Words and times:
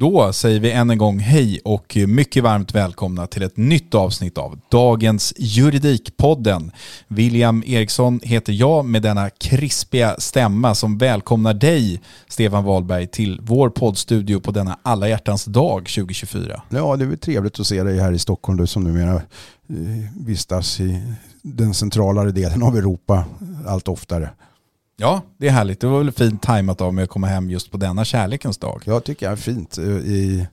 Då 0.00 0.32
säger 0.32 0.60
vi 0.60 0.72
än 0.72 0.90
en 0.90 0.98
gång 0.98 1.18
hej 1.18 1.60
och 1.64 1.98
mycket 2.06 2.42
varmt 2.42 2.74
välkomna 2.74 3.26
till 3.26 3.42
ett 3.42 3.56
nytt 3.56 3.94
avsnitt 3.94 4.38
av 4.38 4.60
dagens 4.70 5.34
Juridikpodden. 5.36 6.72
William 7.08 7.62
Eriksson 7.66 8.20
heter 8.22 8.52
jag 8.52 8.84
med 8.84 9.02
denna 9.02 9.30
krispiga 9.30 10.16
stämma 10.18 10.74
som 10.74 10.98
välkomnar 10.98 11.54
dig, 11.54 12.00
Stefan 12.28 12.64
Wahlberg, 12.64 13.06
till 13.06 13.40
vår 13.42 13.70
poddstudio 13.70 14.40
på 14.40 14.50
denna 14.50 14.78
alla 14.82 15.08
hjärtans 15.08 15.44
dag 15.44 15.88
2024. 15.88 16.62
Ja, 16.68 16.96
det 16.96 17.04
är 17.04 17.08
väl 17.08 17.18
trevligt 17.18 17.60
att 17.60 17.66
se 17.66 17.82
dig 17.82 17.98
här 17.98 18.12
i 18.12 18.18
Stockholm, 18.18 18.58
du 18.58 18.66
som 18.66 18.84
numera 18.84 19.14
eh, 19.14 19.22
vistas 20.20 20.80
i 20.80 21.02
den 21.42 21.74
centralare 21.74 22.30
delen 22.30 22.62
av 22.62 22.76
Europa 22.76 23.24
allt 23.66 23.88
oftare. 23.88 24.30
Ja, 25.00 25.22
det 25.38 25.48
är 25.48 25.52
härligt. 25.52 25.80
Det 25.80 25.86
var 25.86 25.98
väl 25.98 26.12
fint 26.12 26.42
tajmat 26.42 26.80
av 26.80 26.94
mig 26.94 27.04
att 27.04 27.10
komma 27.10 27.26
hem 27.26 27.50
just 27.50 27.70
på 27.70 27.76
denna 27.76 28.04
kärlekens 28.04 28.58
dag. 28.58 28.82
Jag 28.84 29.04
tycker 29.04 29.26
jag 29.26 29.32
är 29.32 29.36
fint 29.36 29.78
eh, 29.78 29.84
i 29.86 30.46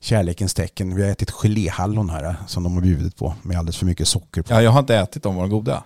kärlekens 0.00 0.54
tecken. 0.54 0.94
Vi 0.94 1.02
har 1.02 1.10
ätit 1.10 1.30
geléhallon 1.30 2.10
här 2.10 2.24
eh, 2.24 2.34
som 2.46 2.62
de 2.62 2.74
har 2.74 2.80
bjudit 2.80 3.16
på 3.16 3.34
med 3.42 3.58
alldeles 3.58 3.76
för 3.76 3.86
mycket 3.86 4.08
socker 4.08 4.42
på. 4.42 4.54
Ja, 4.54 4.62
jag 4.62 4.70
har 4.70 4.80
inte 4.80 4.96
ätit 4.96 5.22
dem. 5.22 5.34
Var 5.34 5.42
de 5.42 5.50
goda? 5.50 5.84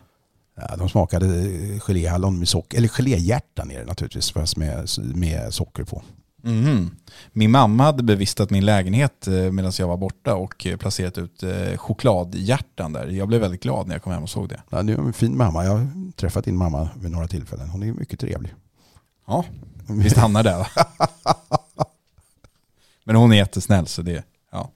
Ja, 0.56 0.76
de 0.76 0.88
smakade 0.88 1.26
eh, 1.26 1.80
geléhallon 1.80 2.38
med 2.38 2.48
socker, 2.48 2.78
eller 2.78 2.88
geléhjärtan 2.88 3.70
är 3.70 3.78
det 3.78 3.86
naturligtvis, 3.86 4.32
fast 4.32 4.56
med, 4.56 4.88
med 4.98 5.54
socker 5.54 5.84
på. 5.84 6.02
Mm. 6.44 6.90
Min 7.32 7.50
mamma 7.50 7.84
hade 7.84 8.02
bevistat 8.02 8.50
min 8.50 8.64
lägenhet 8.64 9.28
medan 9.52 9.72
jag 9.78 9.88
var 9.88 9.96
borta 9.96 10.34
och 10.34 10.66
placerat 10.78 11.18
ut 11.18 11.44
chokladhjärtan 11.76 12.92
där. 12.92 13.06
Jag 13.06 13.28
blev 13.28 13.40
väldigt 13.40 13.62
glad 13.62 13.86
när 13.86 13.94
jag 13.94 14.02
kom 14.02 14.12
hem 14.12 14.22
och 14.22 14.30
såg 14.30 14.48
det. 14.48 14.62
Ja, 14.70 14.82
det 14.82 14.92
är 14.92 14.98
en 14.98 15.12
fin 15.12 15.36
mamma. 15.36 15.64
Jag 15.64 15.70
har 15.70 16.12
träffat 16.16 16.44
din 16.44 16.56
mamma 16.56 16.88
vid 17.00 17.10
några 17.10 17.28
tillfällen. 17.28 17.68
Hon 17.68 17.82
är 17.82 17.92
mycket 17.92 18.20
trevlig. 18.20 18.54
Ja, 19.26 19.44
vi 19.88 20.10
stannar 20.10 20.42
där. 20.42 20.66
Men 23.04 23.16
hon 23.16 23.32
är 23.32 23.36
jättesnäll 23.36 23.86
så 23.86 24.02
det, 24.02 24.24
ja. 24.52 24.70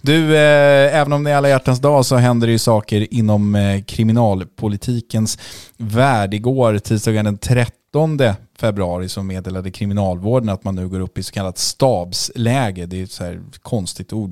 Du, 0.00 0.36
eh, 0.36 0.96
även 0.96 1.12
om 1.12 1.24
det 1.24 1.30
är 1.30 1.36
alla 1.36 1.48
hjärtans 1.48 1.80
dag 1.80 2.06
så 2.06 2.16
händer 2.16 2.46
det 2.46 2.52
ju 2.52 2.58
saker 2.58 3.14
inom 3.14 3.54
eh, 3.54 3.82
kriminalpolitikens 3.82 5.38
värld. 5.76 6.34
Igår, 6.34 6.78
tisdagen 6.78 7.24
den 7.24 7.38
13 7.38 7.81
februari, 8.58 9.08
så 9.08 9.22
meddelade 9.22 9.70
kriminalvården 9.70 10.48
att 10.48 10.64
man 10.64 10.74
nu 10.74 10.88
går 10.88 11.00
upp 11.00 11.18
i 11.18 11.22
så 11.22 11.32
kallat 11.32 11.58
stabsläge. 11.58 12.86
Det 12.86 13.00
är 13.00 13.04
ett 13.04 13.10
så 13.10 13.24
här 13.24 13.40
konstigt 13.62 14.12
ord, 14.12 14.30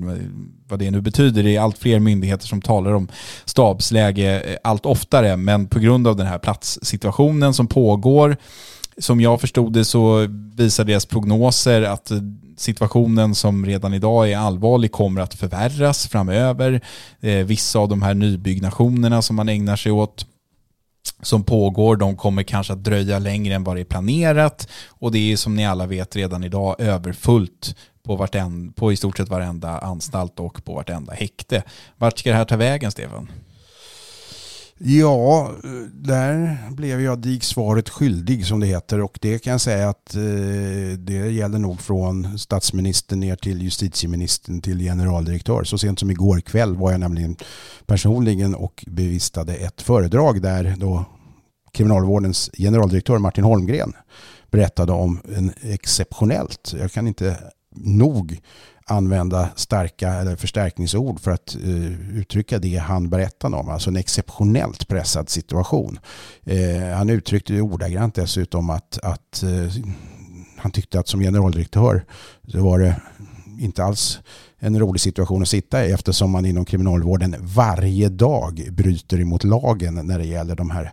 vad 0.67 0.79
det 0.79 0.91
nu 0.91 1.01
betyder. 1.01 1.43
Det 1.43 1.55
är 1.55 1.61
allt 1.61 1.77
fler 1.77 1.99
myndigheter 1.99 2.47
som 2.47 2.61
talar 2.61 2.91
om 2.91 3.07
stabsläge 3.45 4.41
eh, 4.41 4.57
allt 4.63 4.85
oftare, 4.85 5.37
men 5.37 5.67
på 5.67 5.79
grund 5.79 6.07
av 6.07 6.15
den 6.15 6.27
här 6.27 6.37
platssituationen 6.39 7.53
som 7.53 7.67
pågår 7.67 8.37
som 8.97 9.21
jag 9.21 9.41
förstod 9.41 9.73
det 9.73 9.85
så 9.85 10.27
visar 10.55 10.83
deras 10.83 11.05
prognoser 11.05 11.81
att 11.81 12.11
eh, 12.11 12.17
situationen 12.57 13.35
som 13.35 13.65
redan 13.65 13.93
idag 13.93 14.31
är 14.31 14.37
allvarlig 14.37 14.91
kommer 14.91 15.21
att 15.21 15.33
förvärras 15.33 16.07
framöver. 16.07 16.81
Eh, 17.19 17.45
vissa 17.45 17.79
av 17.79 17.89
de 17.89 18.01
här 18.01 18.13
nybyggnationerna 18.13 19.21
som 19.21 19.35
man 19.35 19.49
ägnar 19.49 19.75
sig 19.75 19.91
åt 19.91 20.25
som 21.21 21.43
pågår, 21.43 21.95
de 21.95 22.17
kommer 22.17 22.43
kanske 22.43 22.73
att 22.73 22.83
dröja 22.83 23.19
längre 23.19 23.55
än 23.55 23.63
vad 23.63 23.75
det 23.75 23.81
är 23.81 23.85
planerat 23.85 24.67
och 24.89 25.11
det 25.11 25.31
är 25.31 25.37
som 25.37 25.55
ni 25.55 25.65
alla 25.65 25.85
vet 25.85 26.15
redan 26.15 26.43
idag 26.43 26.75
överfullt 26.79 27.75
på, 28.03 28.15
vartenda, 28.15 28.73
på 28.75 28.91
i 28.91 28.95
stort 28.95 29.17
sett 29.17 29.29
varenda 29.29 29.79
anstalt 29.79 30.39
och 30.39 30.65
på 30.65 30.73
vartenda 30.73 31.13
häkte. 31.13 31.63
Vart 31.97 32.19
ska 32.19 32.29
det 32.29 32.35
här 32.35 32.45
ta 32.45 32.57
vägen, 32.57 32.91
Stefan? 32.91 33.27
Ja, 34.83 35.51
där 35.93 36.57
blev 36.71 37.01
jag 37.01 37.19
dig 37.19 37.39
svaret 37.39 37.89
skyldig 37.89 38.45
som 38.45 38.59
det 38.59 38.67
heter 38.67 39.01
och 39.01 39.17
det 39.21 39.39
kan 39.39 39.51
jag 39.51 39.61
säga 39.61 39.89
att 39.89 40.15
eh, 40.15 40.97
det 40.97 41.31
gäller 41.31 41.59
nog 41.59 41.81
från 41.81 42.39
statsministern 42.39 43.19
ner 43.19 43.35
till 43.35 43.61
justitieministern 43.61 44.61
till 44.61 44.79
generaldirektör. 44.79 45.63
Så 45.63 45.77
sent 45.77 45.99
som 45.99 46.11
igår 46.11 46.39
kväll 46.39 46.75
var 46.75 46.91
jag 46.91 46.99
nämligen 46.99 47.35
personligen 47.85 48.55
och 48.55 48.85
bevistade 48.87 49.55
ett 49.55 49.81
föredrag 49.81 50.41
där 50.41 50.75
då 50.77 51.05
kriminalvårdens 51.71 52.49
generaldirektör 52.57 53.17
Martin 53.17 53.43
Holmgren 53.43 53.93
berättade 54.51 54.91
om 54.91 55.19
en 55.37 55.53
exceptionellt, 55.61 56.73
jag 56.79 56.91
kan 56.91 57.07
inte 57.07 57.37
nog 57.75 58.39
använda 58.91 59.49
starka 59.55 60.09
eller 60.13 60.35
förstärkningsord 60.35 61.19
för 61.19 61.31
att 61.31 61.55
uh, 61.65 62.17
uttrycka 62.17 62.59
det 62.59 62.77
han 62.77 63.09
berättade 63.09 63.55
om. 63.57 63.69
Alltså 63.69 63.89
en 63.89 63.95
exceptionellt 63.95 64.87
pressad 64.87 65.29
situation. 65.29 65.99
Uh, 66.51 66.93
han 66.95 67.09
uttryckte 67.09 67.53
det 67.53 67.61
ordagrant 67.61 68.15
dessutom 68.15 68.69
att, 68.69 68.99
att 69.03 69.43
uh, 69.43 69.71
han 70.57 70.71
tyckte 70.71 70.99
att 70.99 71.07
som 71.07 71.19
generaldirektör 71.19 72.05
så 72.47 72.63
var 72.63 72.79
det 72.79 72.95
inte 73.59 73.83
alls 73.83 74.19
en 74.63 74.79
rolig 74.79 75.01
situation 75.01 75.41
att 75.41 75.47
sitta 75.47 75.85
i 75.85 75.91
eftersom 75.91 76.31
man 76.31 76.45
inom 76.45 76.65
kriminalvården 76.65 77.35
varje 77.39 78.09
dag 78.09 78.67
bryter 78.71 79.19
emot 79.19 79.43
lagen 79.43 80.07
när 80.07 80.19
det 80.19 80.25
gäller 80.25 80.55
de 80.55 80.69
här 80.69 80.91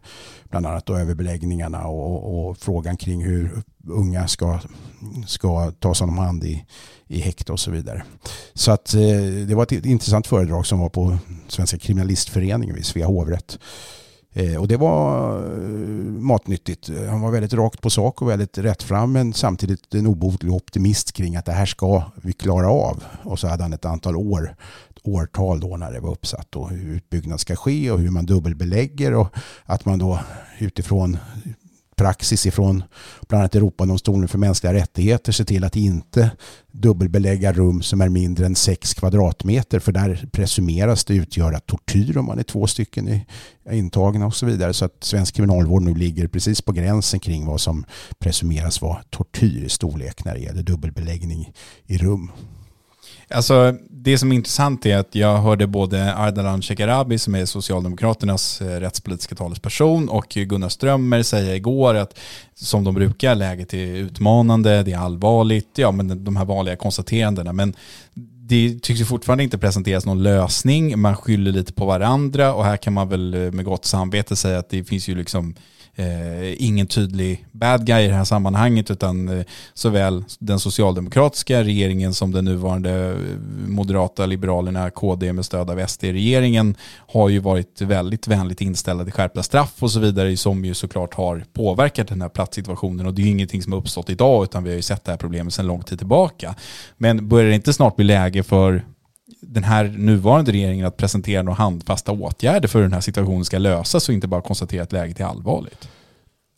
bland 0.50 0.66
annat 0.66 0.86
då 0.86 0.96
överbeläggningarna 0.96 1.86
och, 1.86 2.48
och 2.48 2.58
frågan 2.58 2.96
kring 2.96 3.24
hur 3.24 3.62
unga 3.88 4.28
ska, 4.28 4.60
ska 5.26 5.70
tas 5.70 6.00
om 6.00 6.18
hand 6.18 6.44
i, 6.44 6.64
i 7.06 7.20
häkte 7.20 7.52
och 7.52 7.60
så 7.60 7.70
vidare. 7.70 8.02
Så 8.54 8.72
att 8.72 8.94
eh, 8.94 9.00
det 9.48 9.54
var 9.54 9.62
ett 9.62 9.72
intressant 9.72 10.26
föredrag 10.26 10.66
som 10.66 10.78
var 10.78 10.88
på 10.88 11.18
Svenska 11.48 11.78
kriminalistföreningen 11.78 12.74
vid 12.74 12.86
Svea 12.86 13.06
hovrätt. 13.06 13.58
Eh, 14.32 14.60
och 14.60 14.68
det 14.68 14.76
var 14.76 15.36
eh, 15.36 15.68
matnyttigt. 16.20 16.90
Han 17.10 17.20
var 17.20 17.30
väldigt 17.30 17.52
rakt 17.52 17.82
på 17.82 17.90
sak 17.90 18.22
och 18.22 18.28
väldigt 18.28 18.58
rätt 18.58 18.82
fram 18.82 19.12
men 19.12 19.32
samtidigt 19.32 19.94
en 19.94 20.06
obotlig 20.06 20.52
optimist 20.52 21.12
kring 21.12 21.36
att 21.36 21.44
det 21.44 21.52
här 21.52 21.66
ska 21.66 22.02
vi 22.22 22.32
klara 22.32 22.70
av. 22.70 23.04
Och 23.22 23.38
så 23.38 23.48
hade 23.48 23.62
han 23.62 23.72
ett 23.72 23.84
antal 23.84 24.16
år, 24.16 24.56
ett 24.90 24.98
årtal 25.02 25.60
då 25.60 25.76
när 25.76 25.92
det 25.92 26.00
var 26.00 26.10
uppsatt 26.10 26.56
och 26.56 26.70
hur 26.70 26.94
utbyggnad 26.96 27.40
ska 27.40 27.56
ske 27.56 27.90
och 27.90 27.98
hur 27.98 28.10
man 28.10 28.26
dubbelbelägger 28.26 29.14
och 29.14 29.28
att 29.64 29.84
man 29.84 29.98
då 29.98 30.20
utifrån 30.58 31.18
praxis 31.98 32.46
ifrån 32.46 32.84
bland 33.28 33.42
annat 33.42 33.54
Europadomstolen 33.54 34.28
för 34.28 34.38
mänskliga 34.38 34.72
rättigheter 34.72 35.32
se 35.32 35.44
till 35.44 35.64
att 35.64 35.76
inte 35.76 36.30
dubbelbelägga 36.72 37.52
rum 37.52 37.82
som 37.82 38.00
är 38.00 38.08
mindre 38.08 38.46
än 38.46 38.54
6 38.54 38.94
kvadratmeter 38.94 39.78
för 39.78 39.92
där 39.92 40.28
presumeras 40.32 41.04
det 41.04 41.14
utgöra 41.14 41.60
tortyr 41.60 42.16
om 42.16 42.24
man 42.24 42.38
är 42.38 42.42
två 42.42 42.66
stycken 42.66 43.08
i, 43.08 43.26
intagna 43.70 44.26
och 44.26 44.34
så 44.34 44.46
vidare. 44.46 44.72
Så 44.72 44.84
att 44.84 45.04
svensk 45.04 45.34
kriminalvård 45.34 45.82
nu 45.82 45.94
ligger 45.94 46.28
precis 46.28 46.62
på 46.62 46.72
gränsen 46.72 47.20
kring 47.20 47.46
vad 47.46 47.60
som 47.60 47.84
presumeras 48.18 48.82
vara 48.82 49.02
tortyr 49.10 49.64
i 49.64 49.68
storlek 49.68 50.24
när 50.24 50.34
det 50.34 50.40
gäller 50.40 50.62
dubbelbeläggning 50.62 51.52
i 51.86 51.98
rum. 51.98 52.30
Alltså, 53.30 53.74
det 53.90 54.18
som 54.18 54.32
är 54.32 54.36
intressant 54.36 54.86
är 54.86 54.96
att 54.96 55.14
jag 55.14 55.38
hörde 55.38 55.66
både 55.66 56.14
Ardalan 56.14 56.62
Shekarabi 56.62 57.18
som 57.18 57.34
är 57.34 57.44
Socialdemokraternas 57.44 58.60
eh, 58.60 58.80
rättspolitiska 58.80 59.34
talesperson 59.34 60.08
och 60.08 60.28
Gunnar 60.28 60.68
Strömmer 60.68 61.22
säga 61.22 61.56
igår 61.56 61.94
att 61.94 62.18
som 62.54 62.84
de 62.84 62.94
brukar, 62.94 63.34
läget 63.34 63.74
är 63.74 63.94
utmanande, 63.94 64.82
det 64.82 64.92
är 64.92 64.98
allvarligt, 64.98 65.70
ja 65.74 65.92
men 65.92 66.24
de 66.24 66.36
här 66.36 66.44
vanliga 66.44 66.76
konstaterandena. 66.76 67.52
Men 67.52 67.74
det 68.48 68.82
tycks 68.82 69.00
ju 69.00 69.04
fortfarande 69.04 69.44
inte 69.44 69.58
presenteras 69.58 70.06
någon 70.06 70.22
lösning, 70.22 71.00
man 71.00 71.16
skyller 71.16 71.52
lite 71.52 71.72
på 71.72 71.86
varandra 71.86 72.54
och 72.54 72.64
här 72.64 72.76
kan 72.76 72.92
man 72.92 73.08
väl 73.08 73.34
eh, 73.34 73.52
med 73.52 73.64
gott 73.64 73.84
samvete 73.84 74.36
säga 74.36 74.58
att 74.58 74.70
det 74.70 74.84
finns 74.84 75.08
ju 75.08 75.14
liksom 75.14 75.54
eh, 75.98 76.62
ingen 76.64 76.86
tydlig 76.86 77.46
bad 77.52 77.86
guy 77.86 78.04
i 78.04 78.08
det 78.08 78.14
här 78.14 78.24
sammanhanget 78.24 78.90
utan 78.90 79.28
eh, 79.28 79.44
såväl 79.74 80.24
den 80.38 80.60
socialdemokratiska 80.60 81.64
regeringen 81.64 82.14
som 82.14 82.32
den 82.32 82.44
nuvarande 82.44 82.90
eh, 82.90 83.14
moderata 83.68 84.26
liberalerna 84.26 84.90
KD 84.90 85.32
med 85.32 85.44
stöd 85.44 85.70
av 85.70 85.86
SD-regeringen 85.86 86.76
har 86.96 87.28
ju 87.28 87.38
varit 87.38 87.80
väldigt 87.80 88.28
vänligt 88.28 88.60
inställda 88.60 89.04
till 89.04 89.12
skärpta 89.12 89.42
straff 89.42 89.82
och 89.82 89.90
så 89.90 90.00
vidare 90.00 90.36
som 90.36 90.64
ju 90.64 90.74
såklart 90.74 91.14
har 91.14 91.44
påverkat 91.52 92.08
den 92.08 92.22
här 92.22 92.28
platssituationen 92.28 93.06
och 93.06 93.14
det 93.14 93.22
är 93.22 93.24
ju 93.24 93.30
ingenting 93.30 93.62
som 93.62 93.72
har 93.72 93.80
uppstått 93.80 94.10
idag 94.10 94.44
utan 94.44 94.64
vi 94.64 94.70
har 94.70 94.76
ju 94.76 94.82
sett 94.82 95.04
det 95.04 95.10
här 95.10 95.18
problemet 95.18 95.54
sedan 95.54 95.66
lång 95.66 95.82
tid 95.82 95.98
tillbaka. 95.98 96.54
Men 96.96 97.28
börjar 97.28 97.48
det 97.48 97.54
inte 97.54 97.72
snart 97.72 97.96
bli 97.96 98.04
läge 98.04 98.42
för 98.42 98.84
den 99.48 99.64
här 99.64 99.84
nuvarande 99.84 100.52
regeringen 100.52 100.86
att 100.86 100.96
presentera 100.96 101.42
några 101.42 101.56
handfasta 101.56 102.12
åtgärder 102.12 102.68
för 102.68 102.78
hur 102.78 102.84
den 102.84 102.92
här 102.92 103.00
situationen 103.00 103.44
ska 103.44 103.58
lösas 103.58 104.08
och 104.08 104.14
inte 104.14 104.28
bara 104.28 104.42
konstatera 104.42 104.82
att 104.82 104.92
läget 104.92 105.20
är 105.20 105.24
allvarligt? 105.24 105.88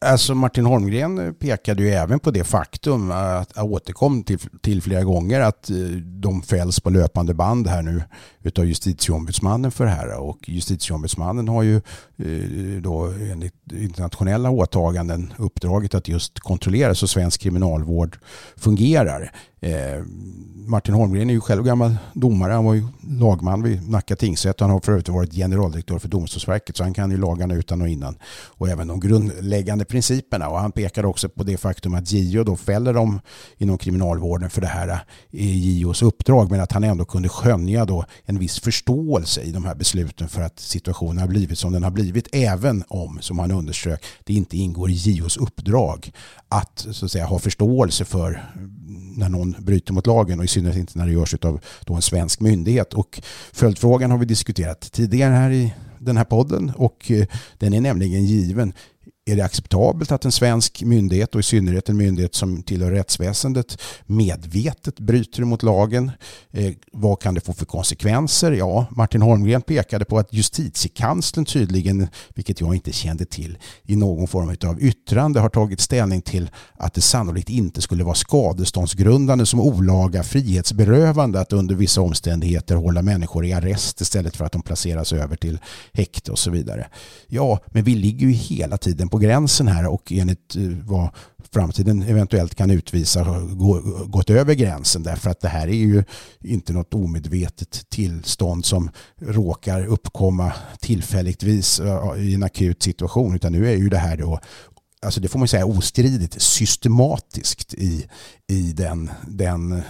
Alltså 0.04 0.34
Martin 0.34 0.66
Holmgren 0.66 1.34
pekade 1.34 1.82
ju 1.82 1.90
även 1.90 2.20
på 2.20 2.30
det 2.30 2.44
faktum 2.44 3.10
att 3.10 3.52
jag 3.54 3.64
återkom 3.64 4.22
till, 4.22 4.38
till 4.60 4.82
flera 4.82 5.04
gånger 5.04 5.40
att 5.40 5.70
eh, 5.70 5.76
de 6.02 6.42
fälls 6.42 6.80
på 6.80 6.90
löpande 6.90 7.34
band 7.34 7.66
här 7.66 7.82
nu 7.82 8.02
utav 8.42 8.66
justitieombudsmannen 8.66 9.70
för 9.70 9.84
det 9.84 9.90
här 9.90 10.20
och 10.20 10.48
justitieombudsmannen 10.48 11.48
har 11.48 11.62
ju 11.62 11.76
eh, 11.76 12.82
då 12.82 13.04
enligt 13.06 13.54
internationella 13.72 14.50
åtaganden 14.50 15.32
uppdraget 15.38 15.94
att 15.94 16.08
just 16.08 16.40
kontrollera 16.40 16.94
så 16.94 17.06
svensk 17.06 17.40
kriminalvård 17.40 18.18
fungerar. 18.56 19.32
Eh, 19.62 20.04
Martin 20.66 20.94
Holmgren 20.94 21.30
är 21.30 21.34
ju 21.34 21.40
själv 21.40 21.64
gammal 21.64 21.96
domare. 22.12 22.52
Han 22.52 22.64
var 22.64 22.74
ju 22.74 22.86
lagman 23.00 23.62
vid 23.62 23.90
Nacka 23.90 24.16
tingsrätt. 24.16 24.60
Han 24.60 24.70
har 24.70 24.80
för 24.80 24.92
övrigt 24.92 25.08
varit 25.08 25.34
generaldirektör 25.34 25.98
för 25.98 26.08
Domstolsverket 26.08 26.76
så 26.76 26.82
han 26.82 26.94
kan 26.94 27.10
ju 27.10 27.16
lagarna 27.16 27.54
utan 27.54 27.82
och 27.82 27.88
innan. 27.88 28.18
Och 28.32 28.68
även 28.68 28.88
de 28.88 29.00
grundläggande 29.00 29.84
principerna. 29.84 30.48
Och 30.48 30.58
han 30.58 30.72
pekar 30.72 31.06
också 31.06 31.28
på 31.28 31.42
det 31.42 31.56
faktum 31.56 31.94
att 31.94 32.12
JO 32.12 32.44
då 32.44 32.56
fäller 32.56 32.94
dem 32.94 33.20
inom 33.58 33.78
kriminalvården 33.78 34.50
för 34.50 34.60
det 34.60 34.66
här 34.66 34.88
eh, 34.88 34.98
i 35.32 35.78
JOs 35.78 36.02
uppdrag. 36.02 36.50
Men 36.50 36.60
att 36.60 36.72
han 36.72 36.84
ändå 36.84 37.04
kunde 37.04 37.28
skönja 37.28 37.84
då 37.84 38.04
en 38.30 38.38
viss 38.38 38.60
förståelse 38.60 39.42
i 39.42 39.52
de 39.52 39.64
här 39.64 39.74
besluten 39.74 40.28
för 40.28 40.42
att 40.42 40.60
situationen 40.60 41.18
har 41.18 41.28
blivit 41.28 41.58
som 41.58 41.72
den 41.72 41.82
har 41.82 41.90
blivit. 41.90 42.28
Även 42.32 42.84
om, 42.88 43.18
som 43.20 43.38
han 43.38 43.50
underströk, 43.50 44.04
det 44.24 44.34
inte 44.34 44.56
ingår 44.56 44.90
i 44.90 44.94
JOs 44.94 45.36
uppdrag 45.36 46.12
att, 46.48 46.86
så 46.90 47.04
att 47.04 47.12
säga, 47.12 47.24
ha 47.24 47.38
förståelse 47.38 48.04
för 48.04 48.30
mm, 48.56 49.12
när 49.16 49.28
någon 49.28 49.56
bryter 49.58 49.92
mot 49.92 50.06
lagen 50.06 50.38
och 50.38 50.44
i 50.44 50.48
synnerhet 50.48 50.78
inte 50.78 50.98
när 50.98 51.06
det 51.06 51.12
görs 51.12 51.34
av 51.34 51.60
en 51.86 52.02
svensk 52.02 52.40
myndighet. 52.40 52.94
Och 52.94 53.20
följdfrågan 53.52 54.10
har 54.10 54.18
vi 54.18 54.26
diskuterat 54.26 54.80
tidigare 54.92 55.34
här 55.34 55.50
i 55.50 55.74
den 55.98 56.16
här 56.16 56.24
podden 56.24 56.72
och 56.76 57.10
eh, 57.10 57.26
den 57.58 57.74
är 57.74 57.80
nämligen 57.80 58.24
given. 58.24 58.72
Är 59.30 59.36
det 59.36 59.44
acceptabelt 59.44 60.12
att 60.12 60.24
en 60.24 60.32
svensk 60.32 60.82
myndighet 60.82 61.34
och 61.34 61.40
i 61.40 61.42
synnerhet 61.42 61.88
en 61.88 61.96
myndighet 61.96 62.34
som 62.34 62.62
tillhör 62.62 62.90
rättsväsendet 62.90 63.78
medvetet 64.06 65.00
bryter 65.00 65.44
mot 65.44 65.62
lagen? 65.62 66.10
Eh, 66.50 66.72
vad 66.92 67.20
kan 67.20 67.34
det 67.34 67.40
få 67.40 67.52
för 67.52 67.64
konsekvenser? 67.64 68.52
Ja, 68.52 68.86
Martin 68.90 69.22
Holmgren 69.22 69.62
pekade 69.62 70.04
på 70.04 70.18
att 70.18 70.32
justitiekanslern 70.32 71.44
tydligen, 71.44 72.08
vilket 72.34 72.60
jag 72.60 72.74
inte 72.74 72.92
kände 72.92 73.24
till, 73.24 73.58
i 73.82 73.96
någon 73.96 74.28
form 74.28 74.56
av 74.64 74.82
yttrande 74.82 75.40
har 75.40 75.48
tagit 75.48 75.80
ställning 75.80 76.22
till 76.22 76.50
att 76.74 76.94
det 76.94 77.00
sannolikt 77.00 77.50
inte 77.50 77.80
skulle 77.80 78.04
vara 78.04 78.14
skadeståndsgrundande 78.14 79.46
som 79.46 79.60
olaga 79.60 80.22
frihetsberövande 80.22 81.40
att 81.40 81.52
under 81.52 81.74
vissa 81.74 82.00
omständigheter 82.00 82.74
hålla 82.74 83.02
människor 83.02 83.46
i 83.46 83.52
arrest 83.52 84.00
istället 84.00 84.36
för 84.36 84.44
att 84.44 84.52
de 84.52 84.62
placeras 84.62 85.12
över 85.12 85.36
till 85.36 85.58
häkte 85.92 86.32
och 86.32 86.38
så 86.38 86.50
vidare. 86.50 86.88
Ja, 87.26 87.58
men 87.66 87.84
vi 87.84 87.94
ligger 87.94 88.26
ju 88.26 88.32
hela 88.32 88.76
tiden 88.76 89.08
på 89.08 89.19
gränsen 89.20 89.68
här 89.68 89.86
och 89.86 90.12
enligt 90.12 90.56
eh, 90.56 90.62
vad 90.84 91.08
framtiden 91.52 92.02
eventuellt 92.02 92.54
kan 92.54 92.70
utvisa 92.70 93.22
har 93.22 93.40
gått 94.06 94.30
över 94.30 94.54
gränsen. 94.54 95.02
Därför 95.02 95.30
att 95.30 95.40
det 95.40 95.48
här 95.48 95.68
är 95.68 95.72
ju 95.72 96.04
inte 96.40 96.72
något 96.72 96.94
omedvetet 96.94 97.86
tillstånd 97.88 98.64
som 98.64 98.90
råkar 99.20 99.86
uppkomma 99.86 100.52
tillfälligtvis 100.80 101.80
eh, 101.80 102.14
i 102.18 102.34
en 102.34 102.42
akut 102.42 102.82
situation. 102.82 103.34
Utan 103.34 103.52
nu 103.52 103.68
är 103.68 103.76
ju 103.76 103.88
det 103.88 103.98
här 103.98 104.16
då 104.16 104.40
alltså 105.02 105.20
det 105.20 105.28
får 105.28 105.38
man 105.38 105.48
säga 105.48 105.66
ostridigt 105.66 106.42
systematiskt 106.42 107.74
i, 107.74 108.06
i 108.46 108.72
den, 108.72 109.10
den 109.28 109.72
eh, 109.72 109.82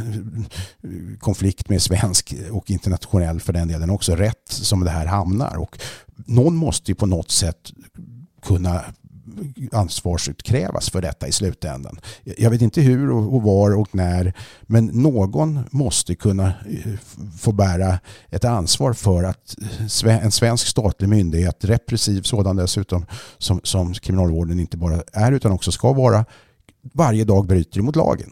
konflikt 1.18 1.68
med 1.68 1.82
svensk 1.82 2.34
och 2.50 2.70
internationell 2.70 3.40
för 3.40 3.52
den 3.52 3.68
delen 3.68 3.90
också 3.90 4.14
rätt 4.14 4.48
som 4.48 4.84
det 4.84 4.90
här 4.90 5.06
hamnar. 5.06 5.56
Och 5.56 5.78
någon 6.26 6.56
måste 6.56 6.90
ju 6.90 6.94
på 6.94 7.06
något 7.06 7.30
sätt 7.30 7.72
kunna 8.42 8.84
ansvarsutkrävas 9.72 10.90
för 10.90 11.02
detta 11.02 11.28
i 11.28 11.32
slutändan. 11.32 12.00
Jag 12.38 12.50
vet 12.50 12.62
inte 12.62 12.80
hur 12.80 13.10
och 13.10 13.42
var 13.42 13.76
och 13.76 13.94
när 13.94 14.32
men 14.62 14.86
någon 14.86 15.60
måste 15.70 16.14
kunna 16.14 16.46
eh, 16.46 16.92
få 17.38 17.52
bära 17.52 17.98
ett 18.30 18.44
ansvar 18.44 18.92
för 18.92 19.22
att 19.22 19.56
eh, 20.04 20.24
en 20.24 20.30
svensk 20.30 20.66
statlig 20.66 21.08
myndighet, 21.08 21.64
repressiv 21.64 22.22
sådan 22.22 22.56
dessutom, 22.56 23.06
som, 23.38 23.60
som 23.62 23.94
kriminalvården 23.94 24.60
inte 24.60 24.76
bara 24.76 25.02
är 25.12 25.32
utan 25.32 25.52
också 25.52 25.72
ska 25.72 25.92
vara, 25.92 26.24
varje 26.82 27.24
dag 27.24 27.46
bryter 27.46 27.80
mot 27.80 27.96
lagen. 27.96 28.30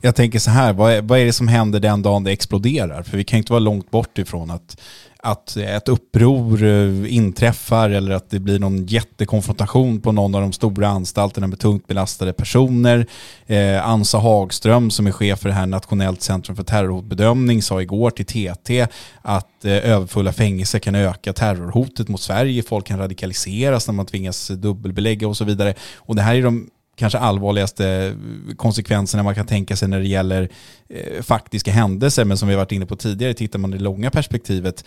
Jag 0.00 0.14
tänker 0.14 0.38
så 0.38 0.50
här, 0.50 0.72
vad 0.72 0.92
är, 0.92 1.02
vad 1.02 1.18
är 1.18 1.24
det 1.24 1.32
som 1.32 1.48
händer 1.48 1.80
den 1.80 2.02
dagen 2.02 2.24
det 2.24 2.32
exploderar? 2.32 3.02
För 3.02 3.16
vi 3.16 3.24
kan 3.24 3.38
inte 3.38 3.52
vara 3.52 3.60
långt 3.60 3.90
bort 3.90 4.18
ifrån 4.18 4.50
att 4.50 4.80
att 5.22 5.56
ett 5.56 5.88
uppror 5.88 6.64
eh, 6.64 7.14
inträffar 7.14 7.90
eller 7.90 8.12
att 8.12 8.30
det 8.30 8.38
blir 8.38 8.58
någon 8.58 8.86
jättekonfrontation 8.86 10.00
på 10.00 10.12
någon 10.12 10.34
av 10.34 10.40
de 10.40 10.52
stora 10.52 10.88
anstalterna 10.88 11.46
med 11.46 11.58
tungt 11.58 11.86
belastade 11.86 12.32
personer. 12.32 13.06
Eh, 13.46 13.88
Ansa 13.88 14.18
Hagström 14.18 14.90
som 14.90 15.06
är 15.06 15.12
chef 15.12 15.40
för 15.40 15.48
det 15.48 15.54
här 15.54 15.66
Nationellt 15.66 16.22
centrum 16.22 16.56
för 16.56 16.64
terrorhotbedömning 16.64 17.62
sa 17.62 17.82
igår 17.82 18.10
till 18.10 18.26
TT 18.26 18.86
att 19.22 19.64
eh, 19.64 19.90
överfulla 19.90 20.32
fängelser 20.32 20.78
kan 20.78 20.94
öka 20.94 21.32
terrorhotet 21.32 22.08
mot 22.08 22.20
Sverige. 22.20 22.62
Folk 22.62 22.86
kan 22.86 22.98
radikaliseras 22.98 23.86
när 23.86 23.94
man 23.94 24.06
tvingas 24.06 24.48
dubbelbelägga 24.48 25.28
och 25.28 25.36
så 25.36 25.44
vidare. 25.44 25.74
Och 25.96 26.16
det 26.16 26.22
här 26.22 26.34
är 26.34 26.42
de 26.42 26.70
kanske 27.00 27.18
allvarligaste 27.18 28.14
konsekvenserna 28.56 29.22
man 29.22 29.34
kan 29.34 29.46
tänka 29.46 29.76
sig 29.76 29.88
när 29.88 29.98
det 29.98 30.08
gäller 30.08 30.48
eh, 30.88 31.22
faktiska 31.22 31.72
händelser. 31.72 32.24
Men 32.24 32.36
som 32.36 32.48
vi 32.48 32.54
varit 32.54 32.72
inne 32.72 32.86
på 32.86 32.96
tidigare, 32.96 33.34
tittar 33.34 33.58
man 33.58 33.74
i 33.74 33.76
det 33.76 33.82
långa 33.82 34.10
perspektivet, 34.10 34.84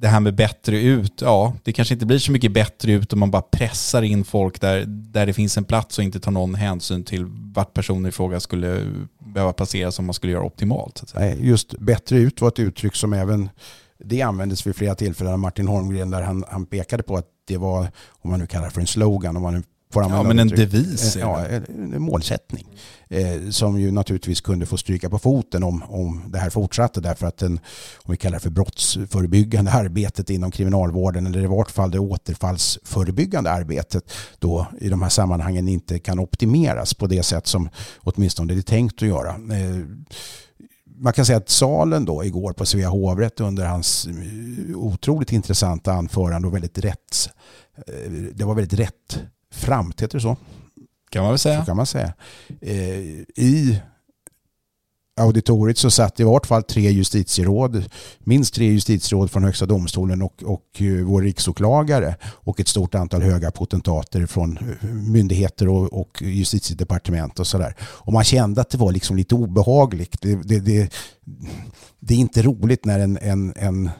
det 0.00 0.08
här 0.08 0.20
med 0.20 0.34
bättre 0.34 0.80
ut, 0.80 1.20
ja, 1.20 1.54
det 1.62 1.72
kanske 1.72 1.94
inte 1.94 2.06
blir 2.06 2.18
så 2.18 2.32
mycket 2.32 2.52
bättre 2.52 2.92
ut 2.92 3.12
om 3.12 3.18
man 3.18 3.30
bara 3.30 3.42
pressar 3.42 4.02
in 4.02 4.24
folk 4.24 4.60
där, 4.60 4.84
där 4.86 5.26
det 5.26 5.32
finns 5.32 5.56
en 5.56 5.64
plats 5.64 5.98
och 5.98 6.04
inte 6.04 6.20
tar 6.20 6.30
någon 6.32 6.54
hänsyn 6.54 7.04
till 7.04 7.24
vart 7.54 7.74
personen 7.74 8.06
i 8.06 8.12
fråga 8.12 8.40
skulle 8.40 8.86
behöva 9.34 9.52
placeras 9.52 9.98
om 9.98 10.06
man 10.06 10.14
skulle 10.14 10.32
göra 10.32 10.44
optimalt. 10.44 11.12
Nej, 11.14 11.38
just 11.40 11.78
bättre 11.78 12.18
ut 12.18 12.40
var 12.40 12.48
ett 12.48 12.58
uttryck 12.58 12.94
som 12.94 13.12
även 13.12 13.50
det 14.04 14.22
användes 14.22 14.66
vid 14.66 14.76
flera 14.76 14.94
tillfällen 14.94 15.32
av 15.32 15.38
Martin 15.38 15.68
Holmgren 15.68 16.10
där 16.10 16.22
han, 16.22 16.44
han 16.48 16.66
pekade 16.66 17.02
på 17.02 17.16
att 17.16 17.26
det 17.44 17.56
var, 17.56 17.88
om 18.10 18.30
man 18.30 18.40
nu 18.40 18.46
kallar 18.46 18.64
det 18.64 18.70
för 18.70 18.80
en 18.80 18.86
slogan, 18.86 19.36
om 19.36 19.42
man 19.42 19.54
nu 19.54 19.62
Får 19.92 20.02
ja, 20.02 20.22
men 20.22 20.38
en 20.38 20.48
devis. 20.48 21.16
Ja, 21.16 21.46
en 21.46 22.02
målsättning. 22.02 22.66
Eh, 23.08 23.50
som 23.50 23.80
ju 23.80 23.90
naturligtvis 23.90 24.40
kunde 24.40 24.66
få 24.66 24.76
stryka 24.76 25.10
på 25.10 25.18
foten 25.18 25.62
om, 25.62 25.82
om 25.82 26.24
det 26.32 26.38
här 26.38 26.50
fortsatte 26.50 27.00
därför 27.00 27.26
att 27.26 27.36
den, 27.36 27.60
om 28.04 28.12
vi 28.12 28.16
kallar 28.16 28.36
det 28.36 28.42
för 28.42 28.50
brottsförebyggande 28.50 29.70
arbetet 29.70 30.30
inom 30.30 30.50
kriminalvården 30.50 31.26
eller 31.26 31.42
i 31.42 31.46
vart 31.46 31.70
fall 31.70 31.90
det 31.90 31.98
återfallsförebyggande 31.98 33.50
arbetet 33.50 34.12
då 34.38 34.66
i 34.80 34.88
de 34.88 35.02
här 35.02 35.08
sammanhangen 35.08 35.68
inte 35.68 35.98
kan 35.98 36.18
optimeras 36.18 36.94
på 36.94 37.06
det 37.06 37.22
sätt 37.22 37.46
som 37.46 37.68
åtminstone 37.98 38.54
det 38.54 38.60
är 38.60 38.62
tänkt 38.62 39.02
att 39.02 39.08
göra. 39.08 39.30
Eh, 39.30 39.86
man 40.96 41.12
kan 41.12 41.26
säga 41.26 41.38
att 41.38 41.50
salen 41.50 42.04
då 42.04 42.24
igår 42.24 42.52
på 42.52 42.66
Svea 42.66 42.88
hovrätt 42.88 43.40
under 43.40 43.66
hans 43.66 44.06
eh, 44.06 44.76
otroligt 44.76 45.32
intressanta 45.32 45.92
anförande 45.92 46.48
och 46.48 46.54
väldigt 46.54 46.78
rätt 46.78 47.30
det 48.34 48.44
var 48.44 48.54
väldigt 48.54 48.80
rätt 48.80 49.22
framt, 49.54 50.02
heter 50.02 50.18
det 50.18 50.22
så? 50.22 50.36
Kan 51.10 51.22
man 51.22 51.32
väl 51.32 51.38
säga. 51.38 51.60
Så 51.60 51.66
kan 51.66 51.76
man 51.76 51.86
säga. 51.86 52.12
Eh, 52.60 52.98
I 53.36 53.80
auditoriet 55.20 55.78
så 55.78 55.90
satt 55.90 56.20
i 56.20 56.24
vart 56.24 56.46
fall 56.46 56.62
tre 56.62 56.90
justitieråd, 56.90 57.84
minst 58.18 58.54
tre 58.54 58.66
justitieråd 58.66 59.30
från 59.30 59.44
Högsta 59.44 59.66
domstolen 59.66 60.22
och, 60.22 60.42
och 60.42 60.64
eh, 60.78 61.04
vår 61.04 61.22
riksåklagare 61.22 62.16
och 62.24 62.60
ett 62.60 62.68
stort 62.68 62.94
antal 62.94 63.22
höga 63.22 63.50
potentater 63.50 64.26
från 64.26 64.58
eh, 64.58 64.88
myndigheter 64.88 65.68
och, 65.68 66.00
och 66.00 66.22
justitiedepartement 66.22 67.38
och 67.38 67.46
sådär. 67.46 67.74
Och 67.80 68.12
man 68.12 68.24
kände 68.24 68.60
att 68.60 68.70
det 68.70 68.78
var 68.78 68.92
liksom 68.92 69.16
lite 69.16 69.34
obehagligt. 69.34 70.20
Det, 70.20 70.34
det, 70.34 70.60
det, 70.60 70.92
det 72.00 72.14
är 72.14 72.18
inte 72.18 72.42
roligt 72.42 72.84
när 72.84 72.98
en, 72.98 73.18
en, 73.18 73.52
en 73.56 73.86
eh, 73.86 73.90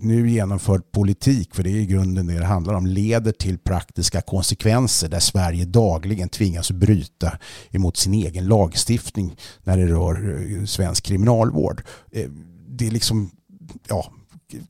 nu 0.00 0.30
genomförd 0.30 0.92
politik, 0.92 1.54
för 1.54 1.62
det 1.62 1.70
är 1.70 1.76
i 1.76 1.86
grunden 1.86 2.26
det 2.26 2.38
det 2.38 2.44
handlar 2.44 2.74
om, 2.74 2.86
leder 2.86 3.32
till 3.32 3.58
praktiska 3.58 4.20
konsekvenser 4.20 5.08
där 5.08 5.20
Sverige 5.20 5.64
dagligen 5.64 6.28
tvingas 6.28 6.70
bryta 6.70 7.38
emot 7.70 7.96
sin 7.96 8.14
egen 8.14 8.46
lagstiftning 8.46 9.36
när 9.62 9.76
det 9.76 9.86
rör 9.86 10.46
eh, 10.58 10.64
svensk 10.64 11.04
kriminalvård. 11.04 11.82
Eh, 12.12 12.30
det 12.68 12.86
är 12.86 12.90
liksom, 12.90 13.30
ja, 13.88 14.12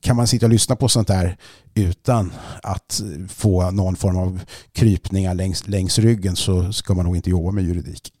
kan 0.01 0.15
man 0.15 0.27
sitta 0.27 0.45
och 0.45 0.51
lyssna 0.51 0.75
på 0.75 0.89
sånt 0.89 1.09
här 1.09 1.37
utan 1.73 2.33
att 2.63 3.01
få 3.29 3.71
någon 3.71 3.95
form 3.95 4.17
av 4.17 4.41
krypningar 4.71 5.33
längs, 5.33 5.67
längs 5.67 5.99
ryggen 5.99 6.35
så 6.35 6.73
ska 6.73 6.93
man 6.93 7.05
nog 7.05 7.15
inte 7.15 7.29
jobba 7.29 7.51
med 7.51 7.63
juridik. 7.63 8.13